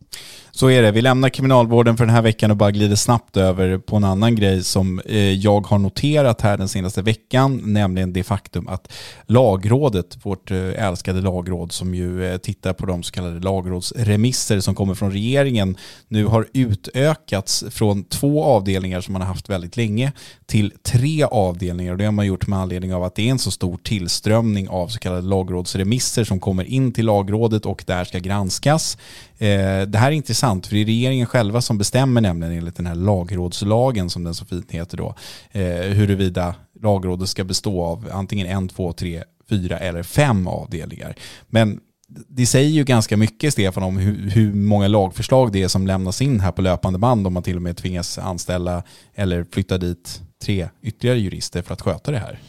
Så 0.55 0.69
är 0.69 0.81
det. 0.81 0.91
Vi 0.91 1.01
lämnar 1.01 1.29
kriminalvården 1.29 1.97
för 1.97 2.05
den 2.05 2.15
här 2.15 2.21
veckan 2.21 2.51
och 2.51 2.57
bara 2.57 2.71
glider 2.71 2.95
snabbt 2.95 3.37
över 3.37 3.77
på 3.77 3.95
en 3.95 4.03
annan 4.03 4.35
grej 4.35 4.63
som 4.63 4.99
eh, 4.99 5.17
jag 5.17 5.67
har 5.67 5.77
noterat 5.77 6.41
här 6.41 6.57
den 6.57 6.67
senaste 6.67 7.01
veckan, 7.01 7.61
nämligen 7.65 8.13
det 8.13 8.23
faktum 8.23 8.67
att 8.67 8.93
lagrådet, 9.25 10.17
vårt 10.25 10.51
eh, 10.51 10.87
älskade 10.87 11.21
lagråd 11.21 11.71
som 11.71 11.95
ju 11.95 12.25
eh, 12.25 12.37
tittar 12.37 12.73
på 12.73 12.85
de 12.85 13.03
så 13.03 13.11
kallade 13.11 13.39
lagrådsremisser 13.39 14.59
som 14.59 14.75
kommer 14.75 14.95
från 14.95 15.11
regeringen, 15.11 15.77
nu 16.07 16.25
har 16.25 16.47
utökats 16.53 17.63
från 17.69 18.03
två 18.03 18.43
avdelningar 18.43 19.01
som 19.01 19.13
man 19.13 19.21
har 19.21 19.29
haft 19.29 19.49
väldigt 19.49 19.77
länge 19.77 20.11
till 20.45 20.73
tre 20.83 21.23
avdelningar 21.23 21.91
och 21.91 21.97
det 21.97 22.05
har 22.05 22.11
man 22.11 22.25
gjort 22.25 22.47
med 22.47 22.59
anledning 22.59 22.93
av 22.93 23.03
att 23.03 23.15
det 23.15 23.27
är 23.27 23.31
en 23.31 23.39
så 23.39 23.51
stor 23.51 23.77
tillströmning 23.83 24.69
av 24.69 24.87
så 24.87 24.99
kallade 24.99 25.27
lagrådsremisser 25.27 26.23
som 26.23 26.39
kommer 26.39 26.63
in 26.63 26.91
till 26.91 27.05
lagrådet 27.05 27.65
och 27.65 27.83
där 27.87 28.03
ska 28.03 28.19
granskas. 28.19 28.97
Eh, 29.43 29.87
det 29.87 29.97
här 29.97 30.07
är 30.07 30.15
intressant 30.15 30.67
för 30.67 30.75
det 30.75 30.81
är 30.81 30.85
regeringen 30.85 31.25
själva 31.25 31.61
som 31.61 31.77
bestämmer 31.77 32.21
nämligen 32.21 32.57
enligt 32.57 32.75
den 32.75 32.85
här 32.85 32.95
lagrådslagen 32.95 34.09
som 34.09 34.23
den 34.23 34.35
så 34.35 34.45
fint 34.45 34.71
heter 34.71 34.97
då 34.97 35.15
eh, 35.51 35.63
huruvida 35.65 36.55
lagrådet 36.81 37.29
ska 37.29 37.43
bestå 37.43 37.83
av 37.83 38.09
antingen 38.11 38.47
en, 38.47 38.67
två, 38.67 38.93
tre, 38.93 39.23
fyra 39.49 39.77
eller 39.77 40.03
fem 40.03 40.47
avdelningar. 40.47 41.15
Men 41.47 41.79
det 42.27 42.45
säger 42.45 42.69
ju 42.69 42.83
ganska 42.83 43.17
mycket 43.17 43.53
Stefan 43.53 43.83
om 43.83 43.97
hur, 43.97 44.29
hur, 44.29 44.53
många 44.53 44.87
lagförslag 44.87 45.51
det 45.51 45.63
är 45.63 45.67
som 45.67 45.87
lämnas 45.87 46.21
in 46.21 46.39
här 46.39 46.51
på 46.51 46.61
löpande 46.61 46.99
band 46.99 47.27
om 47.27 47.33
man 47.33 47.43
till 47.43 47.55
och 47.55 47.61
med 47.61 47.77
tvingas 47.77 48.17
anställa 48.17 48.83
eller 49.15 49.45
flytta 49.51 49.77
dit 49.77 50.21
tre 50.43 50.69
ytterligare 50.81 51.19
jurister 51.19 51.61
för 51.61 51.73
att 51.73 51.81
sköta 51.81 52.11
det 52.11 52.19
här. 52.19 52.39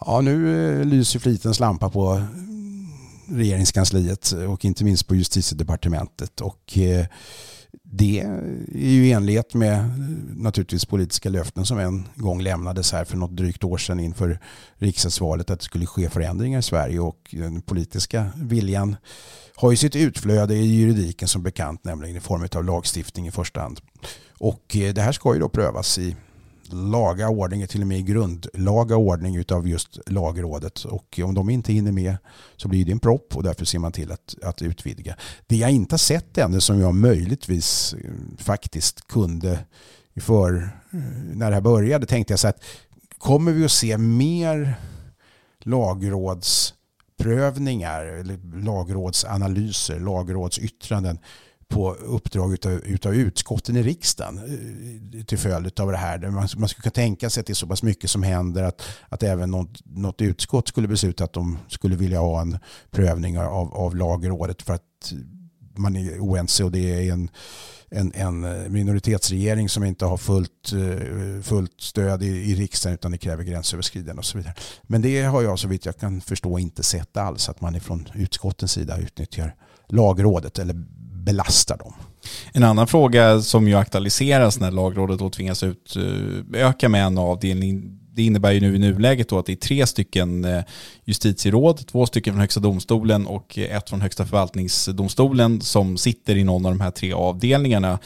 Ja, 0.00 0.20
nu 0.20 0.78
eh, 0.80 0.86
lyser 0.86 1.18
flitens 1.18 1.60
lampa 1.60 1.90
på 1.90 2.22
regeringskansliet 3.28 4.32
och 4.32 4.64
inte 4.64 4.84
minst 4.84 5.06
på 5.06 5.14
justitiedepartementet. 5.14 6.40
Och 6.40 6.78
eh, 6.78 7.06
det 7.82 8.20
är 8.20 8.78
ju 8.78 9.06
i 9.06 9.12
enlighet 9.12 9.54
med 9.54 9.78
eh, 9.78 9.86
naturligtvis 10.36 10.84
politiska 10.84 11.28
löften 11.28 11.66
som 11.66 11.78
en 11.78 12.08
gång 12.14 12.42
lämnades 12.42 12.92
här 12.92 13.04
för 13.04 13.16
något 13.16 13.36
drygt 13.36 13.64
år 13.64 13.78
sedan 13.78 14.00
inför 14.00 14.38
riksdagsvalet 14.76 15.50
att 15.50 15.58
det 15.58 15.64
skulle 15.64 15.86
ske 15.86 16.10
förändringar 16.10 16.58
i 16.58 16.62
Sverige 16.62 17.00
och 17.00 17.28
den 17.30 17.62
politiska 17.62 18.30
viljan 18.36 18.96
har 19.54 19.70
ju 19.70 19.76
sitt 19.76 19.96
utflöde 19.96 20.54
i 20.54 20.66
juridiken 20.66 21.28
som 21.28 21.42
bekant, 21.42 21.84
nämligen 21.84 22.16
i 22.16 22.20
form 22.20 22.48
av 22.54 22.64
lagstiftning 22.64 23.26
i 23.26 23.30
första 23.30 23.60
hand. 23.60 23.80
Och 24.38 24.76
eh, 24.76 24.94
det 24.94 25.02
här 25.02 25.12
ska 25.12 25.34
ju 25.34 25.40
då 25.40 25.48
prövas 25.48 25.98
i 25.98 26.16
laga 26.72 27.28
ordning, 27.28 27.66
till 27.66 27.80
och 27.80 27.86
med 27.86 27.98
i 27.98 28.02
grundlaga 28.02 28.96
ordning 28.96 29.36
utav 29.36 29.68
just 29.68 29.98
lagrådet. 30.06 30.84
Och 30.84 31.20
om 31.24 31.34
de 31.34 31.50
inte 31.50 31.72
hinner 31.72 31.92
med 31.92 32.16
så 32.56 32.68
blir 32.68 32.84
det 32.84 32.92
en 32.92 32.98
propp 32.98 33.36
och 33.36 33.42
därför 33.42 33.64
ser 33.64 33.78
man 33.78 33.92
till 33.92 34.12
att, 34.12 34.34
att 34.42 34.62
utvidga. 34.62 35.16
Det 35.46 35.56
jag 35.56 35.70
inte 35.70 35.92
har 35.92 35.98
sett 35.98 36.38
ännu 36.38 36.60
som 36.60 36.80
jag 36.80 36.94
möjligtvis 36.94 37.94
eh, 37.94 38.10
faktiskt 38.38 39.08
kunde 39.08 39.58
för 40.20 40.56
eh, 40.90 40.98
när 41.34 41.50
det 41.50 41.54
här 41.54 41.60
började 41.60 42.06
tänkte 42.06 42.32
jag 42.32 42.40
så 42.40 42.48
att 42.48 42.64
kommer 43.18 43.52
vi 43.52 43.64
att 43.64 43.70
se 43.70 43.98
mer 43.98 44.74
lagrådsprövningar 45.60 48.04
eller 48.04 48.64
lagrådsanalyser, 48.64 50.00
lagrådsyttranden 50.00 51.18
på 51.68 51.94
uppdrag 51.94 52.52
utav, 52.52 52.72
utav 52.72 53.14
utskotten 53.14 53.76
i 53.76 53.82
riksdagen 53.82 54.38
eh, 54.38 55.24
till 55.24 55.38
följd 55.38 55.80
av 55.80 55.90
det 55.90 55.96
här. 55.96 56.18
Man, 56.18 56.48
man 56.56 56.68
skulle 56.68 56.82
kunna 56.82 56.90
tänka 56.90 57.30
sig 57.30 57.40
att 57.40 57.46
det 57.46 57.52
är 57.52 57.54
så 57.54 57.66
pass 57.66 57.82
mycket 57.82 58.10
som 58.10 58.22
händer 58.22 58.62
att, 58.62 58.82
att 59.08 59.22
även 59.22 59.50
något, 59.50 59.80
något 59.84 60.20
utskott 60.20 60.68
skulle 60.68 60.88
besluta 60.88 61.24
att 61.24 61.32
de 61.32 61.58
skulle 61.68 61.96
vilja 61.96 62.20
ha 62.20 62.40
en 62.40 62.58
prövning 62.90 63.38
av, 63.38 63.74
av 63.74 63.96
lagrådet 63.96 64.62
för 64.62 64.74
att 64.74 65.12
man 65.78 65.96
är 65.96 66.20
oense 66.20 66.64
och 66.64 66.72
det 66.72 67.08
är 67.08 67.12
en, 67.12 67.30
en, 67.90 68.12
en 68.14 68.72
minoritetsregering 68.72 69.68
som 69.68 69.84
inte 69.84 70.04
har 70.04 70.16
fullt, 70.16 70.72
eh, 70.72 71.42
fullt 71.42 71.80
stöd 71.80 72.22
i, 72.22 72.26
i 72.26 72.54
riksdagen 72.54 72.94
utan 72.94 73.10
det 73.10 73.18
kräver 73.18 73.44
gränsöverskridande 73.44 74.18
och 74.18 74.24
så 74.24 74.38
vidare. 74.38 74.54
Men 74.82 75.02
det 75.02 75.22
har 75.22 75.42
jag 75.42 75.58
så 75.58 75.68
vitt 75.68 75.86
jag 75.86 75.96
kan 75.96 76.20
förstå 76.20 76.58
inte 76.58 76.82
sett 76.82 77.16
alls 77.16 77.48
att 77.48 77.60
man 77.60 77.80
från 77.80 78.08
utskottens 78.14 78.72
sida 78.72 78.98
utnyttjar 78.98 79.54
lagrådet 79.88 80.58
eller 80.58 80.84
belastar 81.26 81.76
dem. 81.78 81.92
En 82.52 82.62
annan 82.62 82.86
fråga 82.86 83.40
som 83.40 83.68
ju 83.68 83.74
aktualiseras 83.74 84.60
när 84.60 84.70
lagrådet 84.70 85.18
då 85.18 85.30
tvingas 85.30 85.62
utöka 85.62 86.86
eh, 86.86 86.90
med 86.90 87.06
en 87.06 87.18
avdelning 87.18 87.98
det 88.16 88.22
innebär 88.22 88.52
ju 88.52 88.60
nu 88.60 88.76
i 88.76 88.78
nuläget 88.78 89.28
då 89.28 89.38
att 89.38 89.46
det 89.46 89.52
är 89.52 89.56
tre 89.56 89.86
stycken 89.86 90.44
eh, 90.44 90.62
justitieråd, 91.04 91.86
två 91.86 92.06
stycken 92.06 92.34
från 92.34 92.40
Högsta 92.40 92.60
domstolen 92.60 93.26
och 93.26 93.58
eh, 93.58 93.76
ett 93.76 93.90
från 93.90 94.00
Högsta 94.00 94.26
förvaltningsdomstolen 94.26 95.60
som 95.60 95.96
sitter 95.96 96.36
i 96.36 96.44
någon 96.44 96.66
av 96.66 96.72
de 96.72 96.80
här 96.80 96.90
tre 96.90 97.12
avdelningarna. 97.12 97.98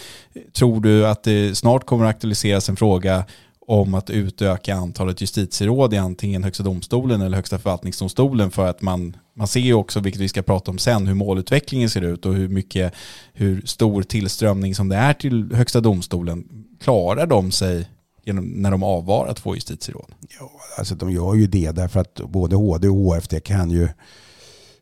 Tror 0.52 0.80
du 0.80 1.06
att 1.06 1.22
det 1.22 1.54
snart 1.58 1.86
kommer 1.86 2.04
att 2.04 2.10
aktualiseras 2.10 2.68
en 2.68 2.76
fråga 2.76 3.24
om 3.70 3.94
att 3.94 4.10
utöka 4.10 4.74
antalet 4.74 5.20
justitieråd 5.20 5.94
i 5.94 5.96
antingen 5.96 6.44
Högsta 6.44 6.62
domstolen 6.62 7.20
eller 7.20 7.36
Högsta 7.36 7.58
förvaltningsdomstolen 7.58 8.50
för 8.50 8.66
att 8.66 8.82
man, 8.82 9.16
man 9.34 9.46
ser 9.46 9.60
ju 9.60 9.74
också, 9.74 10.00
vilket 10.00 10.20
vi 10.20 10.28
ska 10.28 10.42
prata 10.42 10.70
om 10.70 10.78
sen, 10.78 11.06
hur 11.06 11.14
målutvecklingen 11.14 11.90
ser 11.90 12.02
ut 12.02 12.26
och 12.26 12.34
hur 12.34 12.48
mycket, 12.48 12.94
hur 13.32 13.62
stor 13.66 14.02
tillströmning 14.02 14.74
som 14.74 14.88
det 14.88 14.96
är 14.96 15.14
till 15.14 15.54
Högsta 15.54 15.80
domstolen. 15.80 16.44
Klarar 16.80 17.26
de 17.26 17.50
sig 17.50 17.88
genom, 18.24 18.44
när 18.44 18.70
de 18.70 18.82
avvarar 18.82 19.34
två 19.34 19.54
justitieråd? 19.54 20.12
Ja, 20.40 20.50
alltså 20.78 20.94
de 20.94 21.12
gör 21.12 21.34
ju 21.34 21.46
det 21.46 21.70
därför 21.70 22.00
att 22.00 22.14
både 22.14 22.56
HD 22.56 22.88
och 22.88 22.96
HFD 22.96 23.40
kan 23.40 23.70
ju 23.70 23.88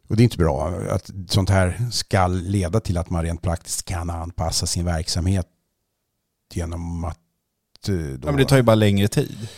och 0.08 0.16
det 0.16 0.22
är 0.22 0.24
inte 0.24 0.38
bra 0.38 0.68
att 0.90 1.10
sånt 1.28 1.50
här 1.50 1.90
ska 1.92 2.26
leda 2.26 2.80
till 2.80 2.98
att 2.98 3.10
man 3.10 3.22
rent 3.22 3.42
praktiskt 3.42 3.84
kan 3.84 4.10
anpassa 4.10 4.66
sin 4.66 4.84
verksamhet 4.84 5.46
genom 6.54 7.04
att 7.04 7.18
då... 7.86 7.92
Ja, 7.92 8.32
men 8.32 8.36
det 8.36 8.44
tar 8.44 8.56
ju 8.56 8.62
bara 8.62 8.74
längre 8.74 9.08
tid. 9.08 9.48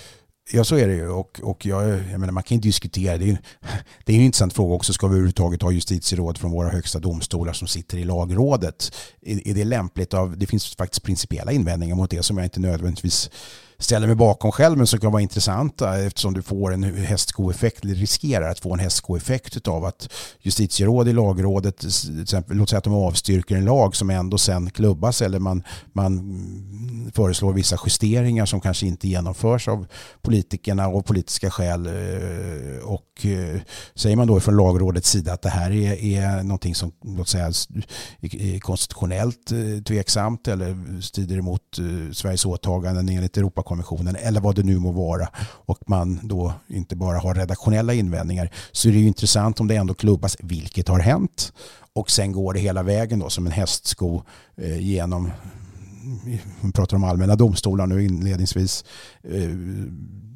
Ja, 0.53 0.65
så 0.65 0.77
är 0.77 0.89
det 0.89 0.95
ju. 0.95 1.09
Och, 1.09 1.41
och 1.43 1.67
jag, 1.67 1.89
jag 1.89 2.21
menar, 2.21 2.33
man 2.33 2.43
kan 2.43 2.57
ju 2.57 2.61
diskutera. 2.61 3.19
Det 3.19 3.31
är, 3.31 3.39
det 4.05 4.13
är 4.13 4.17
en 4.17 4.23
intressant 4.23 4.53
fråga 4.53 4.75
också. 4.75 4.93
Ska 4.93 5.07
vi 5.07 5.13
överhuvudtaget 5.13 5.63
ha 5.63 5.71
justitieråd 5.71 6.39
från 6.39 6.51
våra 6.51 6.69
högsta 6.69 6.99
domstolar 6.99 7.53
som 7.53 7.69
sitter 7.69 7.99
i 7.99 8.05
lagrådet? 8.05 8.93
Är, 9.23 9.49
är 9.49 9.55
det 9.55 9.65
lämpligt? 9.65 10.15
av 10.15 10.39
Det 10.39 10.47
finns 10.47 10.77
faktiskt 10.77 11.03
principiella 11.03 11.53
invändningar 11.53 11.97
mot 11.97 12.11
det 12.11 12.23
som 12.23 12.37
jag 12.37 12.47
inte 12.47 12.61
nödvändigtvis 12.61 13.31
ställer 13.81 14.07
mig 14.07 14.17
bakom 14.17 14.53
själv 14.53 14.79
men 14.79 14.87
som 14.87 15.01
kan 15.01 15.13
vara 15.13 15.23
intressanta 15.23 15.99
eh, 15.99 16.07
eftersom 16.07 16.35
du 16.35 16.43
får 16.43 16.73
en 16.73 16.83
hästskoeffekt, 16.83 17.85
eller 17.85 17.95
riskerar 17.95 18.51
att 18.51 18.61
få 18.61 18.73
en 18.73 18.79
hästskoeffekt 18.79 19.69
av 19.69 19.85
att 19.85 20.13
justitieråd 20.41 21.09
i 21.09 21.13
lagrådet, 21.13 21.79
till 21.79 22.23
exempel, 22.23 22.57
låt 22.57 22.69
säga 22.69 22.79
att 22.79 22.85
de 22.85 22.95
avstyrker 22.95 23.57
en 23.57 23.65
lag 23.65 23.97
som 23.97 24.11
ändå 24.11 24.39
sen 24.39 24.71
klubbas 24.71 25.23
eller 25.23 25.39
man, 25.39 25.63
man 25.93 27.11
föreslår 27.15 27.53
vissa 27.53 27.77
justeringar 27.87 28.47
som 28.47 28.61
kanske 28.61 28.87
inte 28.87 29.09
genomförs 29.09 29.69
av 29.69 29.87
politikerna 30.23 30.87
av 30.87 31.03
politiska 31.03 31.51
skäl 31.51 31.87
eh, 31.87 32.85
och 32.85 33.27
eh, 33.27 33.61
säger 33.95 34.17
man 34.17 34.27
då 34.27 34.41
från 34.41 34.57
lagrådets 34.57 35.11
sida 35.11 35.33
att 35.33 35.43
det 35.43 35.49
här 35.49 35.71
är, 35.71 36.05
är 36.05 36.43
någonting 36.43 36.75
som 36.75 36.93
låt 37.05 37.29
säga 37.29 37.47
är 38.21 38.59
konstitutionellt 38.59 39.53
tveksamt 39.87 40.49
eller 40.49 41.01
strider 41.01 41.39
emot 41.39 41.63
Sveriges 42.13 42.47
åtaganden 42.47 43.09
enligt 43.09 43.37
Europakonventionen 43.37 43.70
konventionen 43.71 44.17
eller 44.17 44.41
vad 44.41 44.55
det 44.55 44.63
nu 44.63 44.79
må 44.79 44.93
vara. 44.93 45.29
Och 45.67 45.79
man 45.87 46.21
då 46.23 46.53
inte 46.69 46.97
bara 46.97 47.19
har 47.19 47.35
redaktionella 47.35 47.95
invändningar 47.95 48.51
så 48.73 48.89
är 48.89 48.93
det 48.93 48.99
ju 48.99 49.07
intressant 49.07 49.61
om 49.61 49.69
det 49.69 49.77
ändå 49.77 49.95
klubbas, 49.95 50.37
vilket 50.41 50.89
har 50.89 50.99
hänt. 51.01 51.53
Och 51.93 52.11
sen 52.11 52.33
går 52.33 52.55
det 52.55 52.61
hela 52.61 52.83
vägen 52.83 53.19
då 53.19 53.31
som 53.31 53.47
en 53.47 53.53
hästsko 53.53 54.23
eh, 54.57 54.79
genom 54.79 55.31
vi 56.63 56.73
pratar 56.73 56.97
om 56.97 57.05
allmänna 57.05 57.37
domstolar 57.37 57.87
nu 57.87 58.05
inledningsvis 58.05 58.85
eh, 59.23 59.51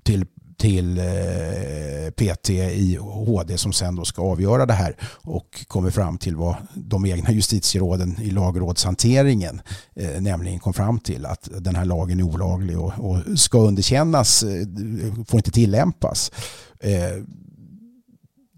till 0.03 0.26
till 0.57 0.99
eh, 0.99 2.11
PT 2.11 2.51
i 2.51 2.99
HD 3.01 3.59
som 3.59 3.73
sen 3.73 3.97
då 3.97 4.05
ska 4.05 4.23
avgöra 4.23 4.67
det 4.67 4.73
här 4.73 4.97
och 5.13 5.65
kommer 5.69 5.91
fram 5.91 6.19
till 6.19 6.37
vad 6.37 6.57
de 6.75 7.07
egna 7.07 7.33
justitieråden 7.33 8.17
i 8.23 8.31
lagrådshanteringen 8.31 9.61
eh, 9.95 10.21
nämligen 10.21 10.59
kom 10.59 10.73
fram 10.73 10.99
till 10.99 11.27
att 11.27 11.49
den 11.59 11.77
här 11.77 11.85
lagen 11.85 12.21
är 12.21 12.25
olaglig 12.25 12.79
och, 12.79 12.93
och 12.99 13.39
ska 13.39 13.59
underkännas, 13.59 14.43
eh, 14.43 14.67
får 15.29 15.39
inte 15.39 15.51
tillämpas 15.51 16.33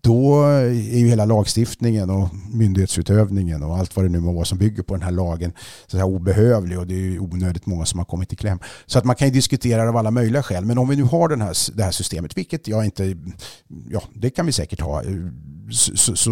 då 0.07 0.43
är 0.43 0.71
ju 0.71 1.09
hela 1.09 1.25
lagstiftningen 1.25 2.11
och 2.11 2.29
myndighetsutövningen 2.53 3.63
och 3.63 3.77
allt 3.77 3.97
vad 3.97 4.05
det 4.05 4.09
nu 4.09 4.21
må 4.21 4.33
vara 4.33 4.45
som 4.45 4.59
bygger 4.59 4.83
på 4.83 4.95
den 4.95 5.03
här 5.03 5.11
lagen 5.11 5.53
så 5.87 5.97
här 5.97 6.05
obehövlig 6.05 6.79
och 6.79 6.87
det 6.87 6.95
är 6.95 6.99
ju 6.99 7.19
onödigt 7.19 7.67
många 7.67 7.85
som 7.85 7.99
har 7.99 8.05
kommit 8.05 8.33
i 8.33 8.37
kläm. 8.37 8.59
Så 8.87 8.99
att 8.99 9.05
man 9.05 9.17
kan 9.17 9.29
ju 9.29 9.35
diskutera 9.35 9.83
det 9.83 9.89
av 9.89 9.97
alla 9.97 10.11
möjliga 10.11 10.43
skäl. 10.43 10.65
Men 10.65 10.79
om 10.79 10.89
vi 10.89 10.97
nu 10.97 11.03
har 11.03 11.29
den 11.29 11.41
här, 11.41 11.77
det 11.77 11.83
här 11.83 11.91
systemet, 11.91 12.37
vilket 12.37 12.69
jag 12.69 12.85
inte, 12.85 13.17
ja 13.89 14.03
det 14.15 14.31
kan 14.31 14.47
vi 14.47 14.53
säkert 14.53 14.81
ha, 14.81 15.03
eh, 15.03 15.09
så, 15.71 15.97
så, 15.97 16.17
så 16.17 16.31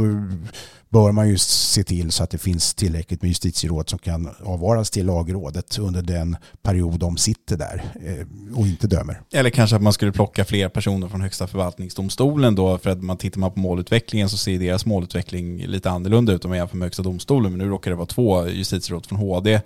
bör 0.94 1.12
man 1.12 1.28
ju 1.28 1.38
se 1.38 1.84
till 1.84 2.12
så 2.12 2.24
att 2.24 2.30
det 2.30 2.38
finns 2.38 2.74
tillräckligt 2.74 3.22
med 3.22 3.28
justitieråd 3.28 3.88
som 3.88 3.98
kan 3.98 4.30
avvaras 4.44 4.90
till 4.90 5.06
lagrådet 5.06 5.78
under 5.78 6.02
den 6.02 6.36
period 6.62 6.98
de 6.98 7.16
sitter 7.16 7.56
där 7.56 7.82
eh, 8.04 8.56
och 8.58 8.66
inte 8.66 8.86
dömer. 8.86 9.20
Eller 9.32 9.50
kanske 9.50 9.76
att 9.76 9.82
man 9.82 9.92
skulle 9.92 10.12
plocka 10.12 10.44
fler 10.44 10.68
personer 10.68 11.08
från 11.08 11.20
Högsta 11.20 11.46
förvaltningsdomstolen 11.46 12.54
då 12.54 12.78
för 12.78 12.90
att 12.90 13.02
man 13.02 13.16
tittar 13.16 13.40
man 13.40 13.52
på 13.52 13.60
målutvecklingen 13.60 14.28
så 14.28 14.36
ser 14.36 14.58
deras 14.58 14.86
målutveckling 14.86 15.66
lite 15.66 15.90
annorlunda 15.90 16.32
ut 16.32 16.44
om 16.44 16.48
man 16.48 16.58
jämför 16.58 16.76
med 16.76 16.86
Högsta 16.86 17.02
domstolen 17.02 17.52
men 17.52 17.58
nu 17.58 17.68
råkar 17.68 17.90
det 17.90 17.96
vara 17.96 18.06
två 18.06 18.48
justitieråd 18.48 19.06
från 19.06 19.18
HD 19.18 19.60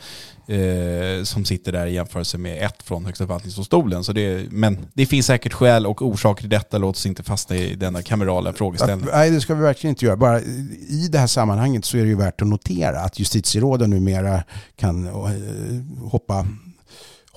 eh, 0.49 1.23
som 1.25 1.45
sitter 1.45 1.73
där 1.73 1.87
i 1.87 1.95
jämförelse 1.95 2.39
med 2.39 2.63
ett 2.63 2.83
från 2.83 3.05
Högsta 3.05 3.25
förvaltningsdomstolen. 3.25 4.05
Så 4.05 4.13
det, 4.13 4.47
men 4.51 4.79
det 4.95 5.07
finns 5.07 5.27
säkert 5.27 5.53
skäl 5.53 5.87
och 5.87 6.03
orsaker 6.03 6.41
till 6.41 6.51
detta. 6.51 6.79
Låt 6.79 6.97
oss 6.97 7.07
inte 7.07 7.23
fastna 7.23 7.57
i 7.57 7.75
denna 7.75 8.03
kamerala 8.03 8.53
frågeställning. 8.53 9.09
Nej, 9.13 9.31
det 9.31 9.41
ska 9.41 9.55
vi 9.55 9.63
verkligen 9.63 9.93
inte 9.93 10.05
göra. 10.05 10.17
Bara 10.17 10.41
I 10.41 11.09
det 11.11 11.18
här 11.19 11.27
sammanhanget 11.27 11.85
så 11.85 11.97
är 11.97 12.03
det 12.03 12.09
ju 12.09 12.17
värt 12.17 12.43
att 12.43 12.49
notera 12.49 13.01
att 13.01 13.19
justitieråden 13.19 13.91
numera 13.91 14.43
kan 14.77 15.07
eh, 15.07 16.11
hoppa 16.11 16.47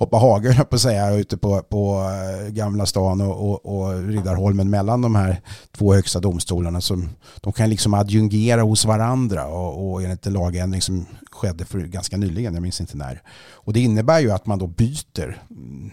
hoppa 0.01 0.17
hagel 0.17 0.55
på 0.55 0.75
att 0.75 0.81
säga 0.81 1.13
ute 1.13 1.37
på, 1.37 1.61
på 1.61 2.09
eh, 2.09 2.51
Gamla 2.51 2.85
stan 2.85 3.21
och, 3.21 3.49
och, 3.49 3.65
och 3.65 4.07
Riddarholmen 4.07 4.69
mellan 4.69 5.01
de 5.01 5.15
här 5.15 5.41
två 5.71 5.93
högsta 5.93 6.19
domstolarna. 6.19 6.81
Som, 6.81 7.09
de 7.41 7.53
kan 7.53 7.69
liksom 7.69 7.93
adjungera 7.93 8.61
hos 8.61 8.85
varandra 8.85 9.45
och, 9.45 9.91
och 9.91 10.03
enligt 10.03 10.27
en 10.27 10.33
lagändring 10.33 10.81
som 10.81 11.05
skedde 11.31 11.65
för 11.65 11.79
ganska 11.79 12.17
nyligen, 12.17 12.53
jag 12.53 12.63
minns 12.63 12.81
inte 12.81 12.97
när. 12.97 13.21
Och 13.51 13.73
det 13.73 13.79
innebär 13.79 14.19
ju 14.19 14.31
att 14.31 14.45
man 14.45 14.59
då 14.59 14.67
byter 14.67 15.41
mm, 15.49 15.91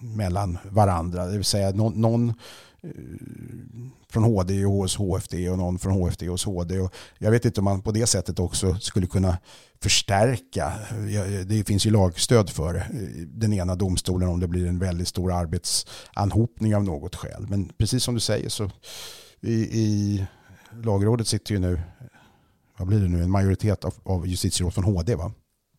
mellan 0.00 0.58
varandra, 0.70 1.26
det 1.26 1.36
vill 1.36 1.44
säga 1.44 1.70
någon, 1.70 2.00
någon 2.00 2.28
eh, 2.82 2.90
från 4.12 4.24
HD 4.24 4.64
hos 4.64 4.96
HFD 4.96 5.34
och 5.50 5.58
någon 5.58 5.78
från 5.78 5.92
HFD 5.92 6.28
hos 6.28 6.44
HD. 6.44 6.80
Och 6.80 6.94
jag 7.18 7.30
vet 7.30 7.44
inte 7.44 7.60
om 7.60 7.64
man 7.64 7.82
på 7.82 7.92
det 7.92 8.06
sättet 8.06 8.38
också 8.38 8.74
skulle 8.74 9.06
kunna 9.06 9.38
förstärka. 9.82 10.72
Det 11.46 11.66
finns 11.66 11.86
ju 11.86 11.90
lagstöd 11.90 12.50
för 12.50 12.86
den 13.26 13.52
ena 13.52 13.74
domstolen 13.74 14.28
om 14.28 14.40
det 14.40 14.48
blir 14.48 14.66
en 14.66 14.78
väldigt 14.78 15.08
stor 15.08 15.32
arbetsanhopning 15.32 16.76
av 16.76 16.84
något 16.84 17.16
skäl. 17.16 17.46
Men 17.48 17.68
precis 17.78 18.04
som 18.04 18.14
du 18.14 18.20
säger 18.20 18.48
så 18.48 18.70
i, 19.40 19.52
i 19.52 20.26
lagrådet 20.82 21.28
sitter 21.28 21.52
ju 21.54 21.60
nu, 21.60 21.80
vad 22.78 22.88
blir 22.88 23.00
det 23.00 23.08
nu, 23.08 23.22
en 23.22 23.30
majoritet 23.30 23.84
av, 23.84 23.94
av 24.02 24.26
justitieråd 24.26 24.74
från 24.74 24.84
HD 24.84 25.14
va? 25.14 25.32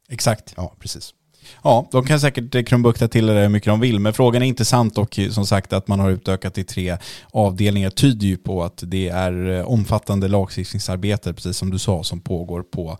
Exakt. 0.09 0.53
Ja, 0.57 0.75
precis. 0.79 1.13
Ja, 1.63 1.87
de 1.91 2.05
kan 2.05 2.19
säkert 2.19 2.67
krumbukta 2.67 3.07
till 3.07 3.25
det 3.25 3.33
hur 3.33 3.49
mycket 3.49 3.67
de 3.67 3.79
vill, 3.79 3.99
men 3.99 4.13
frågan 4.13 4.41
är 4.41 4.45
intressant 4.45 4.97
och 4.97 5.19
som 5.31 5.45
sagt 5.45 5.73
att 5.73 5.87
man 5.87 5.99
har 5.99 6.09
utökat 6.09 6.53
till 6.53 6.65
tre 6.65 6.97
avdelningar 7.31 7.89
tyder 7.89 8.27
ju 8.27 8.37
på 8.37 8.63
att 8.63 8.83
det 8.85 9.09
är 9.09 9.49
eh, 9.49 9.65
omfattande 9.65 10.27
lagstiftningsarbete, 10.27 11.33
precis 11.33 11.57
som 11.57 11.69
du 11.71 11.79
sa, 11.79 12.03
som 12.03 12.19
pågår 12.19 12.63
på 12.63 12.97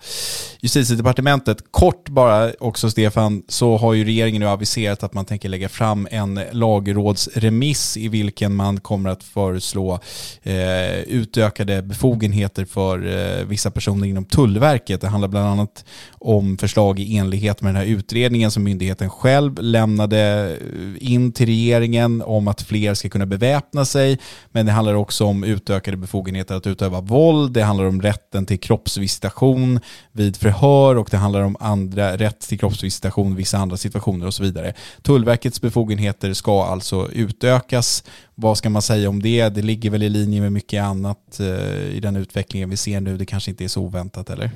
justitiedepartementet. 0.61 1.57
Kort 1.71 2.09
bara 2.09 2.51
också 2.59 2.91
Stefan, 2.91 3.43
så 3.47 3.77
har 3.77 3.93
ju 3.93 4.05
regeringen 4.05 4.39
nu 4.39 4.47
aviserat 4.47 5.03
att 5.03 5.13
man 5.13 5.25
tänker 5.25 5.49
lägga 5.49 5.69
fram 5.69 6.07
en 6.11 6.39
lagrådsremiss 6.51 7.97
i 7.97 8.07
vilken 8.07 8.55
man 8.55 8.79
kommer 8.79 9.09
att 9.09 9.23
föreslå 9.23 9.99
eh, 10.43 10.99
utökade 10.99 11.81
befogenheter 11.81 12.65
för 12.65 13.07
eh, 13.07 13.45
vissa 13.45 13.71
personer 13.71 14.07
inom 14.07 14.25
Tullverket. 14.25 15.01
Det 15.01 15.07
handlar 15.07 15.27
bland 15.27 15.47
annat 15.47 15.85
om 16.11 16.57
förslag 16.57 16.99
i 16.99 17.17
enlighet 17.17 17.61
med 17.61 17.69
den 17.69 17.81
här 17.81 17.87
utredningen 17.87 18.36
utredningen 18.37 18.51
som 18.51 18.63
myndigheten 18.63 19.09
själv 19.09 19.61
lämnade 19.61 20.57
eh, 20.61 21.11
in 21.13 21.31
till 21.31 21.45
regeringen 21.45 22.21
om 22.21 22.47
att 22.47 22.61
fler 22.61 22.93
ska 22.93 23.09
kunna 23.09 23.25
beväpna 23.25 23.85
sig. 23.85 24.19
Men 24.53 24.65
det 24.65 24.71
handlar 24.71 24.93
också 24.93 25.25
om 25.25 25.43
utökade 25.43 25.97
befogenheter 25.97 26.55
att 26.55 26.67
utöva 26.67 27.01
våld. 27.01 27.53
Det 27.53 27.63
handlar 27.63 27.85
om 27.85 28.01
rätten 28.01 28.45
till 28.45 28.59
kroppsvisitation 28.59 29.79
vid 30.13 30.37
förhör 30.37 30.97
och 30.97 31.07
det 31.11 31.17
handlar 31.17 31.41
om 31.41 31.55
andra, 31.59 32.17
rätt 32.17 32.39
till 32.39 32.59
kroppsvisitation 32.59 33.33
i 33.33 33.35
vissa 33.35 33.57
andra 33.57 33.77
situationer 33.77 34.27
och 34.27 34.33
så 34.33 34.43
vidare. 34.43 34.73
Tullverkets 35.01 35.61
befogenheter 35.61 36.33
ska 36.33 36.63
alltså 36.63 37.09
utökas. 37.11 38.03
Vad 38.35 38.57
ska 38.57 38.69
man 38.69 38.81
säga 38.81 39.09
om 39.09 39.21
det? 39.21 39.49
Det 39.49 39.61
ligger 39.61 39.89
väl 39.89 40.03
i 40.03 40.09
linje 40.09 40.41
med 40.41 40.51
mycket 40.51 40.83
annat 40.83 41.39
eh, 41.39 41.95
i 41.95 41.99
den 41.99 42.15
utvecklingen 42.15 42.69
vi 42.69 42.77
ser 42.77 43.01
nu. 43.01 43.17
Det 43.17 43.25
kanske 43.25 43.51
inte 43.51 43.63
är 43.63 43.67
så 43.67 43.81
oväntat 43.81 44.29
eller? 44.29 44.51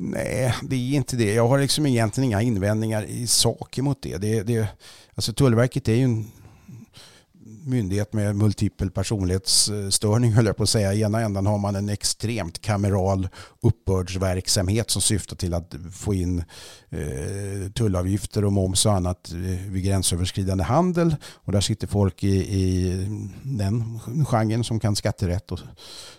Nej, 0.00 0.54
det 0.62 0.76
är 0.76 0.96
inte 0.96 1.16
det. 1.16 1.34
Jag 1.34 1.48
har 1.48 1.58
liksom 1.58 1.86
egentligen 1.86 2.30
inga 2.30 2.42
invändningar 2.42 3.04
i 3.04 3.26
sak 3.26 3.78
emot 3.78 3.98
det. 4.02 4.16
det, 4.16 4.42
det 4.42 4.68
alltså 5.14 5.32
Tullverket 5.32 5.88
är 5.88 5.94
ju 5.94 6.04
en 6.04 6.30
myndighet 7.68 8.12
med 8.12 8.36
multipel 8.36 8.90
personlighetsstörning 8.90 10.32
höll 10.32 10.46
jag 10.46 10.56
på 10.56 10.62
att 10.62 10.68
säga. 10.68 10.94
I 10.94 11.02
ena 11.02 11.20
ändan 11.20 11.46
har 11.46 11.58
man 11.58 11.76
en 11.76 11.88
extremt 11.88 12.60
kameral 12.60 13.28
uppbördsverksamhet 13.62 14.90
som 14.90 15.02
syftar 15.02 15.36
till 15.36 15.54
att 15.54 15.74
få 15.92 16.14
in 16.14 16.44
eh, 16.90 17.70
tullavgifter 17.74 18.44
och 18.44 18.52
moms 18.52 18.86
och 18.86 18.92
annat 18.92 19.32
eh, 19.32 19.36
vid 19.70 19.84
gränsöverskridande 19.84 20.64
handel. 20.64 21.16
Och 21.34 21.52
där 21.52 21.60
sitter 21.60 21.86
folk 21.86 22.24
i, 22.24 22.36
i 22.36 22.92
den 23.42 24.00
genren 24.26 24.64
som 24.64 24.80
kan 24.80 24.96
skatterätt 24.96 25.52
och 25.52 25.60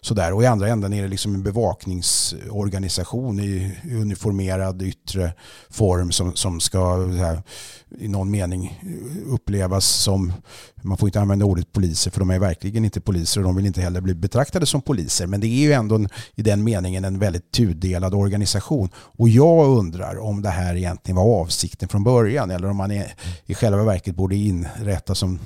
sådär. 0.02 0.34
Och 0.34 0.44
i 0.44 0.46
andra 0.46 0.68
änden 0.68 0.94
är 0.94 1.02
det 1.02 1.08
liksom 1.08 1.36
en 1.36 1.44
bevakningsorganisation 1.44 3.40
i 3.40 3.78
uniformerad 3.84 4.82
yttre 4.82 5.34
form 5.70 6.12
som, 6.12 6.36
som 6.36 6.60
ska 6.60 7.06
här, 7.06 7.44
i 7.98 8.08
någon 8.08 8.32
mening 8.32 8.84
upplevas 9.26 9.86
som, 9.86 10.34
man 10.82 10.98
får 10.98 11.10
inte 11.10 11.22
använda 11.22 11.46
ordet 11.46 11.72
poliser 11.72 12.12
för 12.12 12.20
de 12.20 12.30
är 12.30 12.40
verkligen 12.40 12.86
inte 12.86 13.02
poliser 13.02 13.42
och 13.42 13.46
de 13.46 13.56
vill 13.56 13.66
inte 13.66 13.82
heller 13.82 14.02
bli 14.02 14.14
betraktade 14.14 14.66
som 14.66 14.82
poliser. 14.82 15.28
Men 15.28 15.40
det 15.40 15.48
är 15.48 15.62
ju 15.62 15.72
ändå 15.72 15.96
en, 15.96 16.10
i 16.36 16.42
den 16.42 16.64
meningen 16.64 17.06
en 17.06 17.20
väldigt 17.20 17.52
tudelad 17.52 18.14
organisation. 18.14 18.90
Och 18.96 19.30
jag 19.30 19.78
undrar 19.78 20.20
om 20.20 20.42
det 20.42 20.50
här 20.50 20.76
egentligen 20.76 21.16
var 21.16 21.42
avsikten 21.42 21.90
från 21.90 22.04
början 22.04 22.52
eller 22.52 22.70
om 22.70 22.78
man 22.78 22.92
är, 22.92 23.14
i 23.46 23.54
själva 23.54 23.84
verket 23.84 24.16
borde 24.16 24.36
inrätta 24.36 25.16
som 25.16 25.40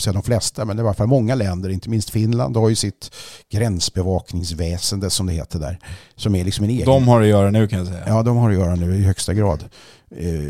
säga 0.00 0.12
de 0.12 0.22
flesta, 0.22 0.64
men 0.64 0.78
i 0.78 0.82
alla 0.82 0.94
fall 0.94 1.06
många 1.06 1.34
länder, 1.34 1.68
inte 1.70 1.90
minst 1.90 2.10
Finland, 2.10 2.56
har 2.56 2.68
ju 2.68 2.74
sitt 2.74 3.10
gränsbevakningsväsende 3.50 5.10
som 5.10 5.26
det 5.26 5.32
heter 5.32 5.58
där. 5.58 5.78
Som 6.16 6.34
är 6.34 6.44
liksom 6.44 6.64
en 6.64 6.70
egen... 6.70 6.86
De 6.86 7.08
har 7.08 7.22
att 7.22 7.28
göra 7.28 7.50
nu 7.50 7.68
kan 7.68 7.78
jag 7.78 7.88
säga. 7.88 8.04
Ja, 8.06 8.22
de 8.22 8.36
har 8.36 8.50
att 8.50 8.56
göra 8.56 8.74
nu 8.74 8.96
i 8.96 9.02
högsta 9.02 9.34
grad. 9.34 9.64
Eh, 10.10 10.40